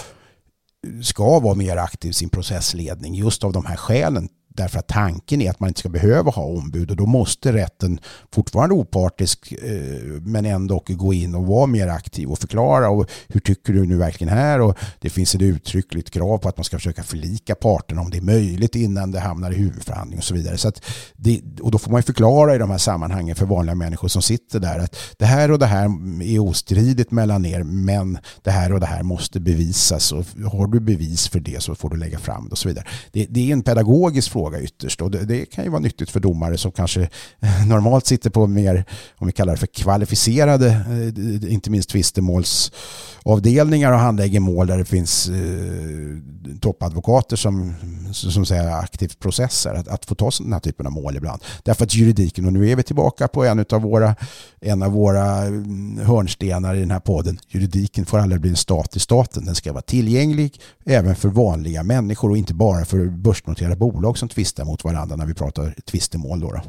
ska 1.01 1.39
vara 1.39 1.55
mer 1.55 1.77
aktiv 1.77 2.11
i 2.11 2.13
sin 2.13 2.29
processledning 2.29 3.15
just 3.15 3.43
av 3.43 3.53
de 3.53 3.65
här 3.65 3.75
skälen 3.75 4.29
Därför 4.59 4.79
att 4.79 4.87
tanken 4.87 5.41
är 5.41 5.49
att 5.49 5.59
man 5.59 5.67
inte 5.67 5.79
ska 5.79 5.89
behöva 5.89 6.31
ha 6.31 6.43
ombud. 6.43 6.91
Och 6.91 6.97
då 6.97 7.05
måste 7.05 7.53
rätten 7.53 7.99
fortfarande 8.31 8.75
opartisk 8.75 9.51
eh, 9.51 10.21
men 10.21 10.45
ändå 10.45 10.83
gå 10.87 11.13
in 11.13 11.35
och 11.35 11.47
vara 11.47 11.67
mer 11.67 11.87
aktiv 11.87 12.29
och 12.29 12.39
förklara. 12.39 12.89
Och 12.89 13.09
hur 13.27 13.39
tycker 13.39 13.73
du 13.73 13.85
nu 13.85 13.97
verkligen 13.97 14.33
här? 14.33 14.61
Och 14.61 14.77
det 14.99 15.09
finns 15.09 15.35
ett 15.35 15.41
uttryckligt 15.41 16.09
krav 16.09 16.37
på 16.37 16.49
att 16.49 16.57
man 16.57 16.63
ska 16.63 16.77
försöka 16.77 17.03
förlika 17.03 17.55
parterna 17.55 18.01
om 18.01 18.09
det 18.09 18.17
är 18.17 18.21
möjligt 18.21 18.75
innan 18.75 19.11
det 19.11 19.19
hamnar 19.19 19.51
i 19.51 19.55
huvudförhandling 19.55 20.17
och 20.17 20.23
så 20.23 20.33
vidare. 20.33 20.57
Så 20.57 20.71
det, 21.15 21.41
och 21.61 21.71
då 21.71 21.77
får 21.77 21.91
man 21.91 22.03
förklara 22.03 22.55
i 22.55 22.57
de 22.57 22.71
här 22.71 22.77
sammanhangen 22.77 23.35
för 23.35 23.45
vanliga 23.45 23.75
människor 23.75 24.07
som 24.07 24.21
sitter 24.21 24.59
där 24.59 24.79
att 24.79 24.95
det 25.17 25.25
här 25.25 25.51
och 25.51 25.59
det 25.59 25.65
här 25.65 25.85
är 26.23 26.39
ostridigt 26.39 27.11
mellan 27.11 27.45
er 27.45 27.63
men 27.63 28.17
det 28.41 28.51
här 28.51 28.73
och 28.73 28.79
det 28.79 28.85
här 28.85 29.03
måste 29.03 29.39
bevisas. 29.39 30.11
Och 30.11 30.25
har 30.51 30.67
du 30.67 30.79
bevis 30.79 31.27
för 31.27 31.39
det 31.39 31.63
så 31.63 31.75
får 31.75 31.89
du 31.89 31.97
lägga 31.97 32.19
fram 32.19 32.45
det 32.45 32.51
och 32.51 32.57
så 32.57 32.67
vidare. 32.67 32.85
Det, 33.11 33.25
det 33.29 33.49
är 33.49 33.53
en 33.53 33.61
pedagogisk 33.61 34.31
fråga 34.31 34.48
fråga 34.49 34.63
ytterst. 34.63 35.01
Och 35.01 35.11
det, 35.11 35.25
det, 35.25 35.45
kan 35.45 35.63
ju 35.63 35.69
vara 35.69 35.81
nyttigt 35.81 36.09
för 36.09 36.19
domare 36.19 36.57
som 36.57 36.71
kanske 36.71 37.09
normalt 37.67 38.05
sitter 38.05 38.29
på 38.29 38.47
mer, 38.47 38.85
om 39.17 39.27
vi 39.27 39.33
kallar 39.33 39.53
det 39.53 39.59
för 39.59 39.67
kvalificerade, 39.67 40.67
eh, 40.67 41.53
inte 41.53 41.69
minst 41.69 41.89
tvistemålsavdelningar 41.89 43.91
och 43.91 43.99
handlägger 43.99 44.39
mål 44.39 44.67
där 44.67 44.77
det 44.77 44.85
finns 44.85 45.29
eh, 45.29 46.55
toppadvokater 46.61 47.35
som, 47.35 47.75
som 48.13 48.45
säger 48.45 48.71
aktivt 48.71 49.19
processer, 49.19 49.73
att, 49.73 49.87
att 49.87 50.05
få 50.05 50.15
ta 50.15 50.29
den 50.39 50.53
här 50.53 50.59
typen 50.59 50.85
av 50.85 50.91
mål 50.91 51.17
ibland. 51.17 51.41
Därför 51.63 51.83
att 51.83 51.95
juridiken, 51.95 52.45
och 52.45 52.53
nu 52.53 52.69
är 52.69 52.75
vi 52.75 52.83
tillbaka 52.83 53.27
på 53.27 53.45
en 53.45 53.65
av 53.71 53.81
våra, 53.81 54.15
en 54.61 54.83
av 54.83 54.91
våra 54.91 55.37
mm, 55.37 56.05
hörnstenar 56.05 56.75
i 56.75 56.79
den 56.79 56.91
här 56.91 56.99
podden, 56.99 57.39
juridiken 57.47 58.05
får 58.05 58.19
aldrig 58.19 58.41
bli 58.41 58.49
en 58.49 58.55
stat 58.55 58.95
i 58.95 58.99
staten, 58.99 59.45
den 59.45 59.55
ska 59.55 59.73
vara 59.73 59.81
tillgänglig 59.81 60.61
även 60.85 61.15
för 61.15 61.29
vanliga 61.29 61.83
människor 61.83 62.29
och 62.29 62.37
inte 62.37 62.53
bara 62.53 62.85
för 62.85 63.05
börsnoterade 63.05 63.75
bolag 63.75 64.17
som 64.17 64.29
tvistar 64.39 64.65
mot 64.65 64.83
varandra 64.83 65.15
när 65.15 65.25
vi 65.25 65.33
pratar 65.33 65.75
tvistemål. 65.85 66.39
Då, 66.39 66.51
då. 66.51 66.61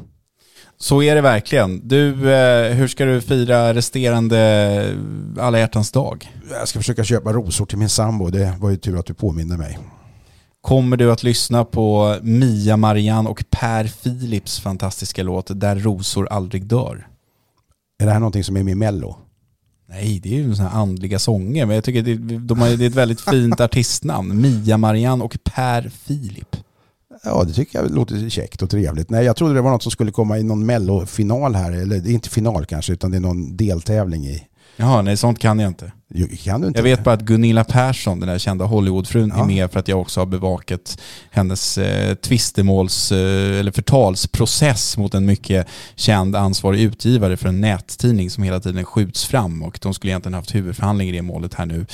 Så 0.77 1.03
är 1.03 1.15
det 1.15 1.21
verkligen. 1.21 1.87
Du, 1.87 2.33
eh, 2.33 2.73
hur 2.73 2.87
ska 2.87 3.05
du 3.05 3.21
fira 3.21 3.73
resterande 3.73 4.95
alla 5.39 5.59
hjärtans 5.59 5.91
dag? 5.91 6.31
Jag 6.51 6.67
ska 6.67 6.79
försöka 6.79 7.03
köpa 7.03 7.33
rosor 7.33 7.65
till 7.65 7.77
min 7.77 7.89
sambo. 7.89 8.29
Det 8.29 8.53
var 8.59 8.69
ju 8.69 8.77
tur 8.77 8.99
att 8.99 9.05
du 9.05 9.13
påminner 9.13 9.57
mig. 9.57 9.79
Kommer 10.61 10.97
du 10.97 11.11
att 11.11 11.23
lyssna 11.23 11.65
på 11.65 12.17
Mia 12.21 12.77
Marianne 12.77 13.29
och 13.29 13.43
Per 13.49 13.91
Philips 14.03 14.59
fantastiska 14.59 15.23
låt 15.23 15.59
Där 15.59 15.75
rosor 15.75 16.27
aldrig 16.27 16.65
dör? 16.65 17.07
Är 17.99 18.05
det 18.05 18.11
här 18.11 18.19
någonting 18.19 18.43
som 18.43 18.57
är 18.57 18.63
med 18.63 18.71
i 18.71 18.75
Mello? 18.75 19.17
Nej, 19.89 20.19
det 20.19 20.29
är 20.29 20.37
ju 20.37 20.55
sådana 20.55 20.69
här 20.69 20.81
andliga 20.81 21.19
sånger, 21.19 21.65
men 21.65 21.75
jag 21.75 21.83
tycker 21.83 22.01
det, 22.01 22.37
de 22.37 22.61
har, 22.61 22.69
det 22.69 22.85
är 22.85 22.89
ett 22.89 22.95
väldigt 22.95 23.21
fint 23.21 23.59
artistnamn. 23.67 24.41
Mia 24.41 24.77
Marianne 24.77 25.23
och 25.23 25.37
Per 25.43 25.89
Filip. 25.89 26.55
Ja, 27.23 27.43
det 27.43 27.53
tycker 27.53 27.81
jag 27.81 27.91
låter 27.91 28.29
käckt 28.29 28.61
och 28.61 28.69
trevligt. 28.69 29.09
Nej, 29.09 29.25
jag 29.25 29.35
trodde 29.35 29.53
det 29.53 29.61
var 29.61 29.71
något 29.71 29.83
som 29.83 29.91
skulle 29.91 30.11
komma 30.11 30.37
i 30.37 30.43
någon 30.43 30.65
mellofinal 30.65 31.55
här, 31.55 31.71
eller 31.71 32.09
inte 32.09 32.29
final 32.29 32.65
kanske, 32.65 32.93
utan 32.93 33.11
det 33.11 33.17
är 33.17 33.21
någon 33.21 33.57
deltävling 33.57 34.25
i. 34.25 34.47
Jaha, 34.75 35.01
nej 35.01 35.17
sånt 35.17 35.39
kan 35.39 35.59
jag 35.59 35.67
inte. 35.67 35.91
Kan 36.43 36.61
du 36.61 36.67
inte 36.67 36.79
jag 36.79 36.83
vet 36.83 37.03
bara 37.03 37.15
att 37.15 37.21
Gunilla 37.21 37.63
Persson, 37.63 38.19
den 38.19 38.29
där 38.29 38.37
kända 38.37 38.65
Hollywoodfrun, 38.65 39.33
ja. 39.35 39.43
är 39.43 39.47
med 39.47 39.71
för 39.71 39.79
att 39.79 39.87
jag 39.87 40.01
också 40.01 40.21
har 40.21 40.25
bevakat 40.25 41.01
hennes 41.31 41.77
eh, 41.77 42.15
tvistemåls 42.15 43.11
eh, 43.11 43.59
eller 43.59 43.71
förtalsprocess 43.71 44.97
mot 44.97 45.13
en 45.13 45.25
mycket 45.25 45.67
känd 45.95 46.35
ansvarig 46.35 46.81
utgivare 46.81 47.37
för 47.37 47.49
en 47.49 47.61
nättidning 47.61 48.29
som 48.29 48.43
hela 48.43 48.59
tiden 48.59 48.85
skjuts 48.85 49.25
fram 49.25 49.63
och 49.63 49.79
de 49.81 49.93
skulle 49.93 50.11
egentligen 50.11 50.33
haft 50.33 50.55
huvudförhandling 50.55 51.09
i 51.09 51.11
det 51.11 51.21
målet 51.21 51.53
här 51.53 51.65
nu 51.65 51.85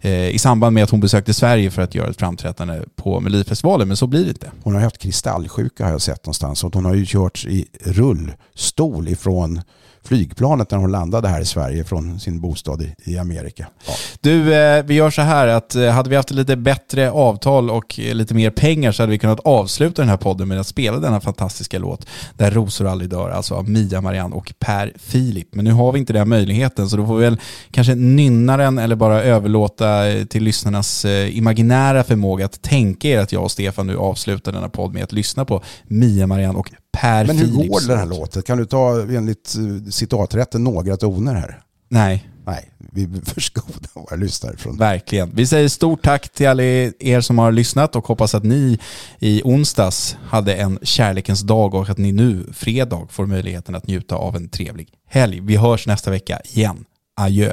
eh, 0.00 0.28
i 0.28 0.38
samband 0.38 0.74
med 0.74 0.84
att 0.84 0.90
hon 0.90 1.00
besökte 1.00 1.34
Sverige 1.34 1.70
för 1.70 1.82
att 1.82 1.94
göra 1.94 2.10
ett 2.10 2.18
framträdande 2.18 2.82
på 2.96 3.20
Melodifestivalen, 3.20 3.88
men 3.88 3.96
så 3.96 4.06
blir 4.06 4.24
det 4.24 4.30
inte. 4.30 4.50
Hon 4.62 4.74
har 4.74 4.80
haft 4.80 4.98
kristallsjuka 4.98 5.84
har 5.84 5.90
jag 5.90 6.02
sett 6.02 6.26
någonstans 6.26 6.64
och 6.64 6.74
hon 6.74 6.84
har 6.84 6.94
ju 6.94 7.04
kört 7.06 7.44
i 7.44 7.66
rullstol 7.84 9.08
ifrån 9.08 9.60
flygplanet 10.04 10.70
när 10.70 10.78
hon 10.78 10.92
landade 10.92 11.28
här 11.28 11.40
i 11.40 11.44
Sverige 11.44 11.84
från 11.84 12.20
sin 12.20 12.40
bostad 12.40 12.82
i, 12.82 12.94
i 13.04 13.18
Amerika. 13.18 13.66
Ja. 13.86 13.92
Du, 14.20 14.54
eh, 14.54 14.84
vi 14.84 14.94
gör 14.94 15.10
så 15.10 15.22
här 15.22 15.46
att 15.46 15.74
eh, 15.74 15.90
hade 15.90 16.10
vi 16.10 16.16
haft 16.16 16.30
lite 16.30 16.56
bättre 16.56 17.10
avtal 17.10 17.70
och 17.70 18.00
eh, 18.00 18.14
lite 18.14 18.34
mer 18.34 18.50
pengar 18.50 18.92
så 18.92 19.02
hade 19.02 19.10
vi 19.10 19.18
kunnat 19.18 19.40
avsluta 19.40 20.02
den 20.02 20.08
här 20.08 20.16
podden 20.16 20.48
med 20.48 20.60
att 20.60 20.66
spela 20.66 20.98
denna 20.98 21.20
fantastiska 21.20 21.78
låt 21.78 22.06
Där 22.36 22.50
rosor 22.50 22.86
aldrig 22.86 23.10
dör, 23.10 23.30
alltså 23.30 23.54
av 23.54 23.68
Mia 23.70 24.00
Marianne 24.00 24.34
och 24.34 24.52
Per 24.58 24.92
Filip. 24.96 25.48
Men 25.54 25.64
nu 25.64 25.72
har 25.72 25.92
vi 25.92 25.98
inte 25.98 26.12
den 26.12 26.28
möjligheten 26.28 26.88
så 26.88 26.96
då 26.96 27.06
får 27.06 27.16
vi 27.16 27.24
väl 27.24 27.40
kanske 27.70 27.94
nynna 27.94 28.56
den 28.56 28.78
eller 28.78 28.96
bara 28.96 29.22
överlåta 29.22 30.08
eh, 30.08 30.24
till 30.24 30.42
lyssnarnas 30.42 31.04
eh, 31.04 31.36
imaginära 31.36 32.04
förmåga 32.04 32.44
att 32.44 32.62
tänka 32.62 33.08
er 33.08 33.18
att 33.18 33.32
jag 33.32 33.42
och 33.42 33.50
Stefan 33.50 33.86
nu 33.86 33.96
avslutar 33.96 34.52
denna 34.52 34.68
podd 34.68 34.94
med 34.94 35.04
att 35.04 35.12
lyssna 35.12 35.44
på 35.44 35.62
Mia 35.84 36.26
Marianne 36.26 36.58
och 36.58 36.70
Per 36.94 37.26
Men 37.26 37.38
hur 37.38 37.68
går 37.68 37.88
den 37.88 37.98
här 37.98 38.06
låten? 38.06 38.42
Kan 38.42 38.58
du 38.58 38.66
ta 38.66 39.00
enligt 39.00 39.56
citaträtten 39.90 40.64
några 40.64 40.96
toner 40.96 41.34
här? 41.34 41.60
Nej. 41.88 42.28
Nej, 42.46 42.70
vi 42.78 43.08
förskonar 43.24 43.88
våra 43.94 44.16
lyssnare 44.16 44.56
från 44.56 44.76
Verkligen. 44.76 45.30
Vi 45.34 45.46
säger 45.46 45.68
stort 45.68 46.02
tack 46.02 46.28
till 46.28 46.48
alla 46.48 46.62
er 46.62 47.20
som 47.20 47.38
har 47.38 47.52
lyssnat 47.52 47.96
och 47.96 48.06
hoppas 48.06 48.34
att 48.34 48.44
ni 48.44 48.78
i 49.18 49.42
onsdags 49.44 50.16
hade 50.26 50.54
en 50.54 50.78
kärlekens 50.82 51.40
dag 51.40 51.74
och 51.74 51.88
att 51.88 51.98
ni 51.98 52.12
nu, 52.12 52.46
fredag, 52.52 53.06
får 53.10 53.26
möjligheten 53.26 53.74
att 53.74 53.86
njuta 53.86 54.16
av 54.16 54.36
en 54.36 54.48
trevlig 54.48 54.88
helg. 55.08 55.40
Vi 55.40 55.56
hörs 55.56 55.86
nästa 55.86 56.10
vecka 56.10 56.40
igen. 56.44 56.84
Adjö. 57.16 57.52